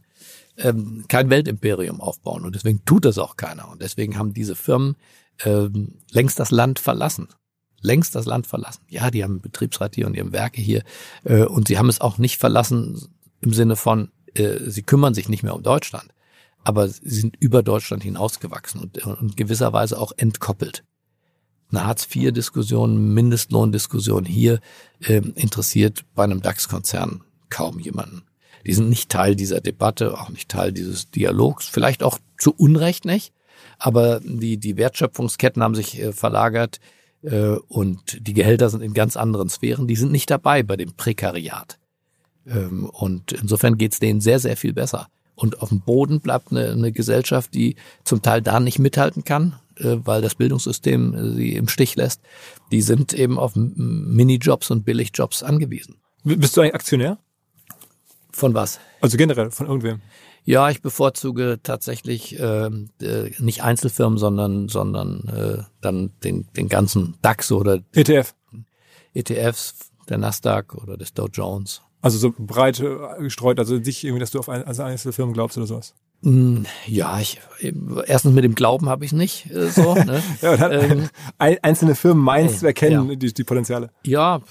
[0.57, 2.45] ähm, kein Weltimperium aufbauen.
[2.45, 3.69] Und deswegen tut das auch keiner.
[3.69, 4.95] Und deswegen haben diese Firmen
[5.43, 7.27] ähm, längst das Land verlassen
[7.81, 8.81] längst das Land verlassen.
[8.89, 10.83] Ja, die haben Betriebsrat hier und haben Werke hier
[11.23, 13.09] äh, und sie haben es auch nicht verlassen
[13.41, 16.13] im Sinne von, äh, sie kümmern sich nicht mehr um Deutschland,
[16.63, 20.83] aber sie sind über Deutschland hinausgewachsen und, und gewisserweise auch entkoppelt.
[21.71, 24.59] Eine Hartz-IV-Diskussion, Mindestlohndiskussion hier
[25.01, 28.23] äh, interessiert bei einem DAX-Konzern kaum jemanden.
[28.65, 33.05] Die sind nicht Teil dieser Debatte, auch nicht Teil dieses Dialogs, vielleicht auch zu Unrecht
[33.05, 33.33] nicht,
[33.77, 36.79] aber die, die Wertschöpfungsketten haben sich äh, verlagert
[37.23, 40.93] äh, und die Gehälter sind in ganz anderen Sphären, die sind nicht dabei bei dem
[40.93, 41.77] Prekariat.
[42.47, 45.07] Ähm, und insofern geht's denen sehr, sehr viel besser.
[45.35, 49.55] Und auf dem Boden bleibt eine, eine Gesellschaft, die zum Teil da nicht mithalten kann,
[49.77, 52.21] äh, weil das Bildungssystem äh, sie im Stich lässt.
[52.71, 55.95] Die sind eben auf Minijobs und Billigjobs angewiesen.
[56.23, 57.17] Bist du eigentlich Aktionär?
[58.31, 58.79] Von was?
[59.01, 60.01] Also generell, von irgendwem?
[60.43, 67.15] Ja, ich bevorzuge tatsächlich äh, äh, nicht Einzelfirmen, sondern sondern äh, dann den den ganzen
[67.21, 68.33] DAX oder ETF.
[69.13, 71.81] ETFs, der Nasdaq oder des Dow Jones.
[72.01, 72.81] Also so breit
[73.19, 75.93] gestreut, also nicht irgendwie, dass du auf ein, also Einzelfirmen glaubst oder sowas.
[76.21, 77.39] Hm, ja, ich
[78.05, 79.93] erstens mit dem Glauben habe ich nicht äh, so.
[80.09, 80.21] Ne?
[80.41, 83.15] ja, und ähm, einzelne Firmen meinst äh, zu erkennen, ja.
[83.15, 83.89] die, die Potenziale.
[84.05, 84.41] Ja,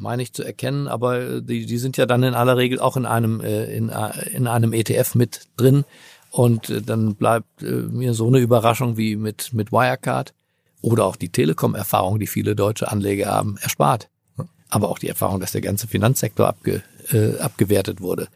[0.00, 3.06] meine ich zu erkennen, aber die, die sind ja dann in aller Regel auch in
[3.06, 5.84] einem äh, in, äh, in einem ETF mit drin
[6.30, 10.34] und äh, dann bleibt äh, mir so eine Überraschung wie mit mit Wirecard
[10.80, 14.08] oder auch die Telekom-Erfahrung, die viele deutsche Anleger haben, erspart.
[14.70, 18.28] Aber auch die Erfahrung, dass der ganze Finanzsektor abge, äh, abgewertet wurde.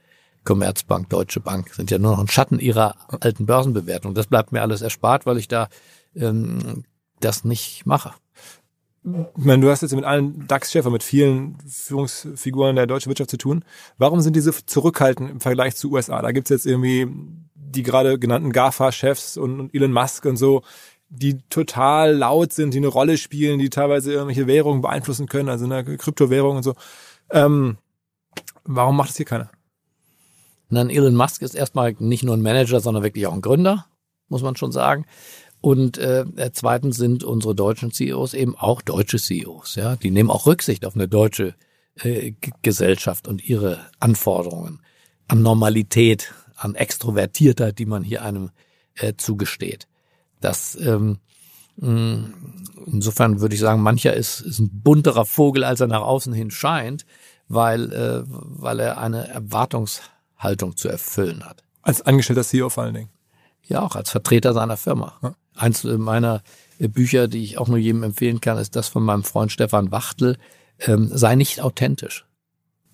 [0.44, 4.14] Commerzbank, Deutsche Bank sind ja nur noch ein Schatten ihrer alten Börsenbewertung.
[4.14, 5.68] Das bleibt mir alles erspart, weil ich da
[6.14, 6.84] ähm,
[7.20, 8.12] das nicht mache.
[9.04, 13.36] Ich meine, du hast jetzt mit allen DAX-Chefs, mit vielen Führungsfiguren der deutschen Wirtschaft zu
[13.36, 13.64] tun.
[13.98, 16.22] Warum sind diese zurückhaltend im Vergleich zu USA?
[16.22, 17.08] Da gibt's jetzt irgendwie
[17.54, 20.62] die gerade genannten GAFA-Chefs und, und Elon Musk und so.
[21.08, 25.64] die total laut sind, die eine Rolle spielen, die teilweise irgendwelche Währungen beeinflussen können, also
[25.66, 26.74] eine Kryptowährung und so.
[27.30, 27.76] Ähm,
[28.64, 29.50] warum macht es hier keiner?
[30.74, 33.86] Dann Elon Musk ist erstmal nicht nur ein Manager, sondern wirklich auch ein Gründer,
[34.28, 35.06] muss man schon sagen.
[35.60, 39.76] Und äh, zweitens sind unsere deutschen CEOs eben auch deutsche CEOs.
[39.76, 41.54] Ja, die nehmen auch Rücksicht auf eine deutsche
[42.02, 44.80] äh, Gesellschaft und ihre Anforderungen
[45.28, 48.50] an Normalität, an Extrovertiertheit, die man hier einem
[48.94, 49.86] äh, zugesteht.
[50.40, 51.18] Das ähm,
[51.80, 56.50] insofern würde ich sagen, mancher ist, ist ein bunterer Vogel, als er nach außen hin
[56.50, 57.06] scheint,
[57.48, 59.28] weil, äh, weil er eine
[60.42, 61.62] Erwartungshaltung zu erfüllen hat.
[61.82, 63.10] Als angestellter CEO vor allen Dingen.
[63.64, 65.14] Ja, auch als Vertreter seiner Firma.
[65.22, 65.34] Ja.
[65.54, 66.42] Eins meiner
[66.78, 70.38] Bücher, die ich auch nur jedem empfehlen kann, ist das von meinem Freund Stefan Wachtel,
[70.80, 72.26] ähm, sei nicht authentisch.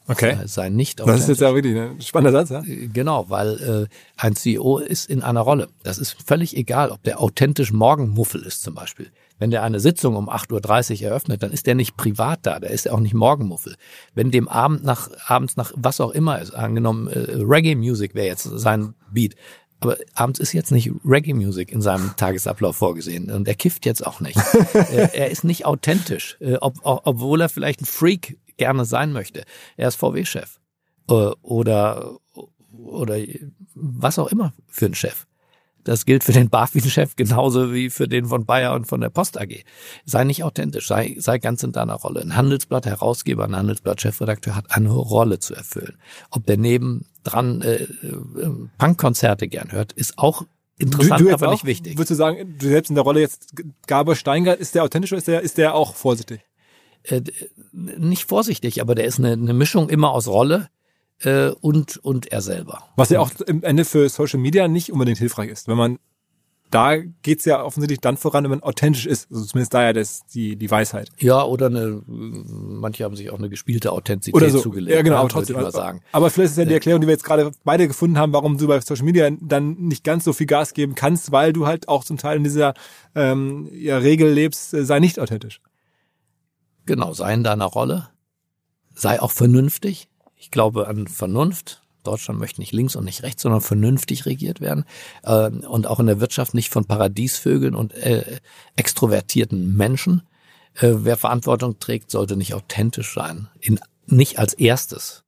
[0.07, 0.39] Okay.
[0.47, 1.21] Sei nicht authentisch.
[1.21, 2.63] Das ist jetzt ja wirklich ein spannender Satz, ja?
[2.71, 5.69] Äh, genau, weil äh, ein CEO ist in einer Rolle.
[5.83, 9.11] Das ist völlig egal, ob der authentisch Morgenmuffel ist zum Beispiel.
[9.39, 12.71] Wenn der eine Sitzung um 8.30 Uhr eröffnet, dann ist der nicht privat da, der
[12.71, 13.77] ist auch nicht Morgenmuffel.
[14.15, 18.45] Wenn dem Abend nach, abends nach was auch immer ist, angenommen äh, Reggae-Music wäre jetzt
[18.45, 19.35] sein Beat,
[19.81, 24.21] aber abends ist jetzt nicht Reggae-Music in seinem Tagesablauf vorgesehen und er kifft jetzt auch
[24.21, 24.37] nicht.
[24.73, 29.45] er ist nicht authentisch, äh, ob, obwohl er vielleicht ein Freak gerne sein möchte.
[29.77, 30.59] Er ist VW-Chef
[31.09, 32.19] äh, oder
[32.73, 33.19] oder
[33.75, 35.27] was auch immer für ein Chef.
[35.85, 39.41] Das gilt für den BaFin-Chef genauso wie für den von Bayer und von der Post
[39.41, 39.65] AG.
[40.05, 42.21] Sei nicht authentisch, sei, sei ganz in deiner Rolle.
[42.21, 45.97] Ein Handelsblatt-Herausgeber, ein Handelsblatt-Chefredakteur hat eine Rolle zu erfüllen.
[46.31, 47.89] Ob der nebendran äh, äh,
[48.79, 50.43] Punkkonzerte gern hört, ist auch
[50.79, 51.97] interessant, du, du aber auch, nicht wichtig.
[51.97, 53.55] Würdest du sagen, du selbst in der Rolle jetzt
[53.87, 56.41] Gabor Steingart, ist der authentisch oder ist der, ist der auch vorsichtig?
[57.05, 57.23] Äh,
[57.73, 60.69] nicht vorsichtig, aber der ist eine, eine Mischung immer aus Rolle,
[61.23, 62.85] äh, und, und er selber.
[62.97, 65.69] Was ja auch im Ende für Social Media nicht unbedingt hilfreich ist.
[65.69, 65.99] Wenn man,
[66.71, 69.31] da geht's ja offensichtlich dann voran, wenn man authentisch ist.
[69.31, 71.11] Also zumindest da ja das, die, die Weisheit.
[71.19, 74.61] Ja, oder eine, manche haben sich auch eine gespielte Authentizität oder so.
[74.61, 74.95] zugelegt.
[74.95, 75.57] Ja, genau, aber trotzdem.
[75.57, 76.03] Mal sagen.
[76.13, 78.67] Aber vielleicht ist ja die Erklärung, die wir jetzt gerade beide gefunden haben, warum du
[78.67, 82.05] bei Social Media dann nicht ganz so viel Gas geben kannst, weil du halt auch
[82.05, 82.75] zum Teil in dieser
[83.15, 85.61] ähm, ja, Regel lebst, äh, sei nicht authentisch.
[86.87, 88.09] Genau, sei in deiner Rolle.
[88.95, 90.08] Sei auch vernünftig.
[90.39, 91.83] Ich glaube an Vernunft.
[92.05, 94.85] Deutschland möchte nicht links und nicht rechts, sondern vernünftig regiert werden.
[95.25, 98.39] Äh, und auch in der Wirtschaft nicht von Paradiesvögeln und äh,
[98.77, 100.23] extrovertierten Menschen.
[100.75, 103.49] Äh, wer Verantwortung trägt, sollte nicht authentisch sein.
[103.61, 105.25] In, nicht als erstes.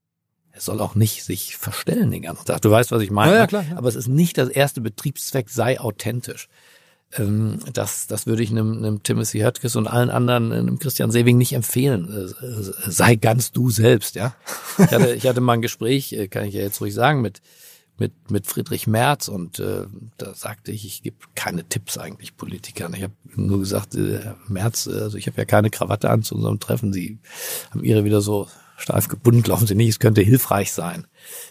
[0.53, 2.63] Er soll auch nicht sich verstellen den ganzen Tag.
[2.63, 3.33] Du weißt, was ich meine.
[3.33, 3.77] Ja, ja, klar, ja.
[3.77, 6.49] Aber es ist nicht das erste Betriebszweck, sei authentisch.
[7.17, 11.39] Ähm, das, das würde ich einem, einem Timothy Höttges und allen anderen, einem Christian Sewing
[11.39, 12.09] nicht empfehlen.
[12.13, 14.35] Äh, äh, sei ganz du selbst, ja.
[14.79, 17.41] Ich hatte, ich hatte mal ein Gespräch, äh, kann ich ja jetzt ruhig sagen, mit,
[17.99, 19.87] mit, mit Friedrich Merz und äh,
[20.19, 22.95] da sagte ich, ich gebe keine Tipps eigentlich Politikern.
[22.95, 26.61] Ich habe nur gesagt, äh, Merz, also ich habe ja keine Krawatte an zu unserem
[26.61, 26.93] Treffen.
[26.93, 27.19] Sie
[27.71, 31.07] haben ihre wieder so steif gebunden, glauben Sie nicht, es könnte hilfreich sein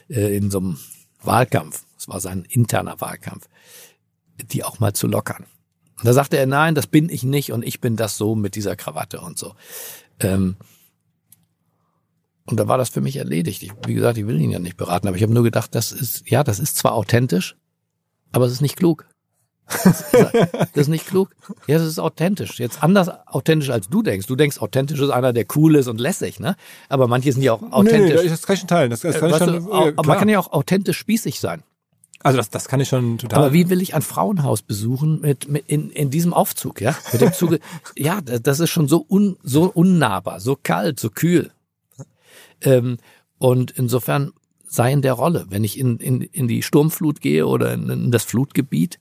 [0.07, 0.77] äh, in so einem
[1.21, 1.83] Wahlkampf.
[1.97, 3.49] Es war sein interner Wahlkampf
[4.51, 5.45] die auch mal zu lockern.
[5.97, 8.55] Und da sagte er, nein, das bin ich nicht und ich bin das so mit
[8.55, 9.55] dieser Krawatte und so.
[10.19, 10.55] Ähm,
[12.45, 13.61] und da war das für mich erledigt.
[13.63, 15.91] Ich, wie gesagt, ich will ihn ja nicht beraten, aber ich habe nur gedacht, das
[15.91, 17.57] ist, ja, das ist zwar authentisch,
[18.31, 19.05] aber es ist nicht klug.
[20.73, 21.29] Das ist nicht klug.
[21.67, 22.59] Ja, das ist authentisch.
[22.59, 24.25] Jetzt anders authentisch als du denkst.
[24.25, 26.55] Du denkst, authentisch ist einer, der cool ist und lässig, ne?
[26.89, 28.15] Aber manche sind ja auch authentisch.
[28.15, 28.89] Nee, nee, das kann ich schon teilen.
[28.89, 31.63] Das, das kann äh, ich schon, du, aber man kann ja auch authentisch spießig sein.
[32.21, 33.39] Also das, das kann ich schon total.
[33.39, 36.95] Aber wie will ich ein Frauenhaus besuchen mit, mit in, in diesem Aufzug, ja?
[37.13, 37.59] Mit dem Zuge,
[37.95, 41.51] ja, das ist schon so un, so unnahbar, so kalt, so kühl.
[42.61, 42.97] Ähm,
[43.37, 44.31] und insofern
[44.65, 45.45] sei in der Rolle.
[45.49, 48.99] Wenn ich in, in, in die Sturmflut gehe oder in, in das Flutgebiet,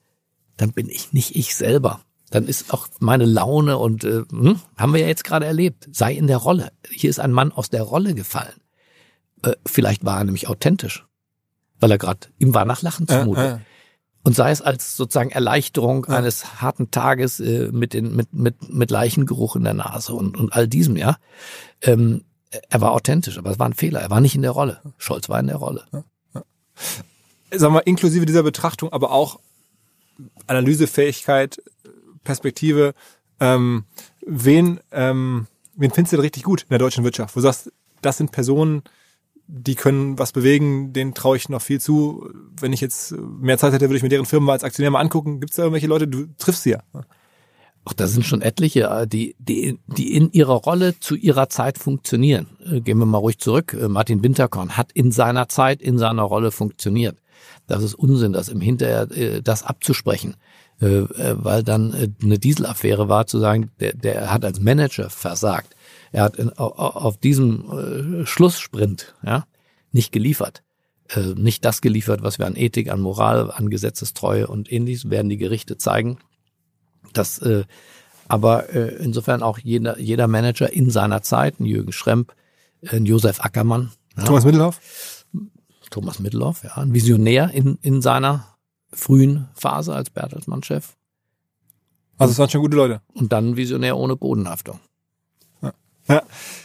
[0.56, 2.02] dann bin ich nicht ich selber.
[2.30, 5.88] Dann ist auch meine Laune und äh, hm, haben wir ja jetzt gerade erlebt.
[5.90, 6.70] Sei in der Rolle.
[6.88, 8.60] Hier ist ein Mann aus der Rolle gefallen.
[9.42, 11.07] Äh, vielleicht war er nämlich authentisch
[11.80, 13.40] weil er gerade, ihm war nach Lachen zumute.
[13.40, 13.58] Äh, äh.
[14.24, 16.16] Und sei es als sozusagen Erleichterung ja.
[16.16, 20.52] eines harten Tages äh, mit, den, mit, mit, mit Leichengeruch in der Nase und, und
[20.52, 21.16] all diesem, ja.
[21.80, 22.24] Ähm,
[22.68, 24.00] er war authentisch, aber es war ein Fehler.
[24.00, 24.80] Er war nicht in der Rolle.
[24.96, 25.84] Scholz war in der Rolle.
[25.92, 26.04] Ja.
[26.34, 27.58] Ja.
[27.58, 29.38] Sagen wir, inklusive dieser Betrachtung, aber auch
[30.46, 31.62] Analysefähigkeit,
[32.24, 32.94] Perspektive,
[33.40, 33.84] ähm,
[34.26, 37.36] wen, ähm, wen findest du denn richtig gut in der deutschen Wirtschaft?
[37.36, 38.82] Wo du sagst, das sind Personen,
[39.48, 42.30] die können was bewegen, denen traue ich noch viel zu.
[42.60, 45.40] Wenn ich jetzt mehr Zeit hätte, würde ich mir deren Firmen als Aktionär mal angucken.
[45.40, 46.82] Gibt es da irgendwelche Leute, du triffst sie ja.
[47.86, 51.78] Ach, da sind schon etliche, äh, die, die, die in ihrer Rolle zu ihrer Zeit
[51.78, 52.46] funktionieren.
[52.70, 53.72] Äh, gehen wir mal ruhig zurück.
[53.72, 57.16] Äh, Martin Winterkorn hat in seiner Zeit, in seiner Rolle funktioniert.
[57.66, 59.06] Das ist Unsinn, das im Hinterher
[59.42, 60.36] das abzusprechen.
[60.80, 65.74] weil dann eine Dieselaffäre war, zu sagen, der, der hat als Manager versagt.
[66.12, 69.44] Er hat in, auf diesem äh, Schlusssprint ja,
[69.92, 70.62] nicht geliefert.
[71.08, 75.28] Äh, nicht das geliefert, was wir an Ethik, an Moral, an Gesetzestreue und ähnliches werden
[75.28, 76.18] die Gerichte zeigen.
[77.12, 77.64] Das, äh,
[78.28, 82.34] aber äh, insofern auch jeder, jeder Manager in seiner Zeit, ein Jürgen Schremp,
[82.86, 83.90] ein Josef Ackermann.
[84.16, 84.24] Ja.
[84.24, 85.24] Thomas Mittelhoff?
[85.90, 88.58] Thomas Mittelhoff, ja, ein Visionär in, in seiner
[88.92, 90.94] frühen Phase als Bertelsmann-Chef.
[92.18, 93.00] Also es waren schon gute Leute.
[93.14, 94.80] Und dann Visionär ohne Bodenhaftung.
[96.08, 96.22] Ja,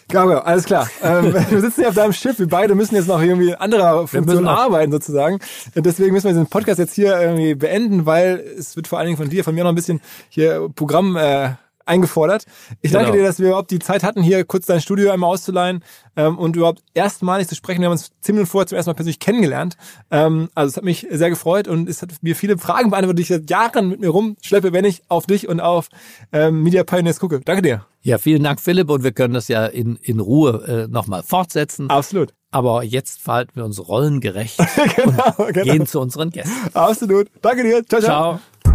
[0.10, 0.90] Gabriel, alles klar.
[1.02, 2.40] Ähm, wir sitzen hier auf deinem Schiff.
[2.40, 5.40] Wir beide müssen jetzt noch irgendwie in anderer Funktion arbeiten sozusagen.
[5.76, 9.18] Deswegen müssen wir diesen Podcast jetzt hier irgendwie beenden, weil es wird vor allen Dingen
[9.18, 11.52] von dir, von mir noch ein bisschen hier Programm äh,
[11.86, 12.46] eingefordert.
[12.82, 13.22] Ich danke genau.
[13.22, 15.84] dir, dass wir überhaupt die Zeit hatten, hier kurz dein Studio einmal auszuleihen
[16.16, 17.82] ähm, und überhaupt erstmalig zu sprechen.
[17.82, 19.78] Wir haben uns zehn Minuten vorher zum ersten Mal persönlich kennengelernt.
[20.12, 23.24] Ähm, also es hat mich sehr gefreut und es hat mir viele Fragen beantwortet, die
[23.24, 25.90] ich seit Jahren mit mir rumschleppe, wenn ich auf dich und auf
[26.32, 27.42] ähm, Media Pioneers gucke.
[27.42, 27.86] Danke dir.
[28.06, 31.90] Ja, vielen Dank, Philipp, und wir können das ja in, in Ruhe äh, nochmal fortsetzen.
[31.90, 32.34] Absolut.
[32.52, 34.58] Aber jetzt verhalten wir uns rollengerecht
[34.98, 35.72] genau, und genau.
[35.72, 36.52] gehen zu unseren Gästen.
[36.74, 37.30] Absolut.
[37.42, 37.82] Danke dir.
[37.88, 38.40] Ciao, ciao.
[38.62, 38.74] ciao.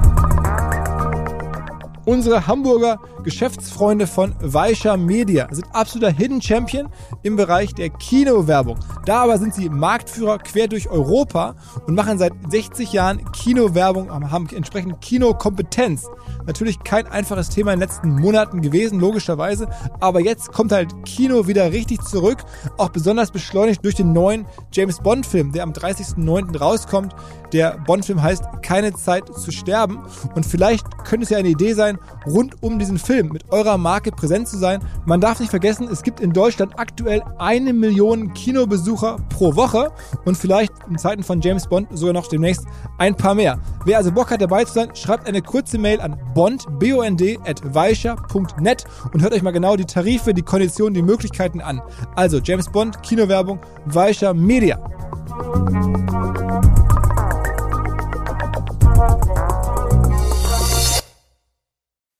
[2.07, 2.99] Unsere Hamburger
[3.29, 6.89] Geschäftsfreunde von Weischer Media sind absoluter Hidden Champion
[7.23, 8.79] im Bereich der Kinowerbung.
[9.05, 11.55] Da aber sind sie Marktführer quer durch Europa
[11.87, 16.07] und machen seit 60 Jahren Kinowerbung, haben entsprechend Kinokompetenz.
[16.47, 19.69] Natürlich kein einfaches Thema in den letzten Monaten gewesen, logischerweise,
[20.01, 22.39] aber jetzt kommt halt Kino wieder richtig zurück,
[22.79, 26.57] auch besonders beschleunigt durch den neuen James Bond Film, der am 30.09.
[26.59, 27.15] rauskommt.
[27.53, 29.99] Der Bond-Film heißt Keine Zeit zu sterben.
[30.35, 34.11] Und vielleicht könnte es ja eine Idee sein, rund um diesen Film mit eurer Marke
[34.11, 34.81] präsent zu sein.
[35.05, 39.91] Man darf nicht vergessen, es gibt in Deutschland aktuell eine Million Kinobesucher pro Woche
[40.25, 42.65] und vielleicht in Zeiten von James Bond sogar noch demnächst
[42.99, 43.59] ein paar mehr.
[43.85, 47.75] Wer also Bock hat dabei zu sein, schreibt eine kurze Mail an bond, B-O-N-D, at
[47.75, 51.81] weischer.net und hört euch mal genau die Tarife, die Konditionen, die Möglichkeiten an.
[52.17, 54.79] Also James Bond, Kinowerbung, Weischer Media.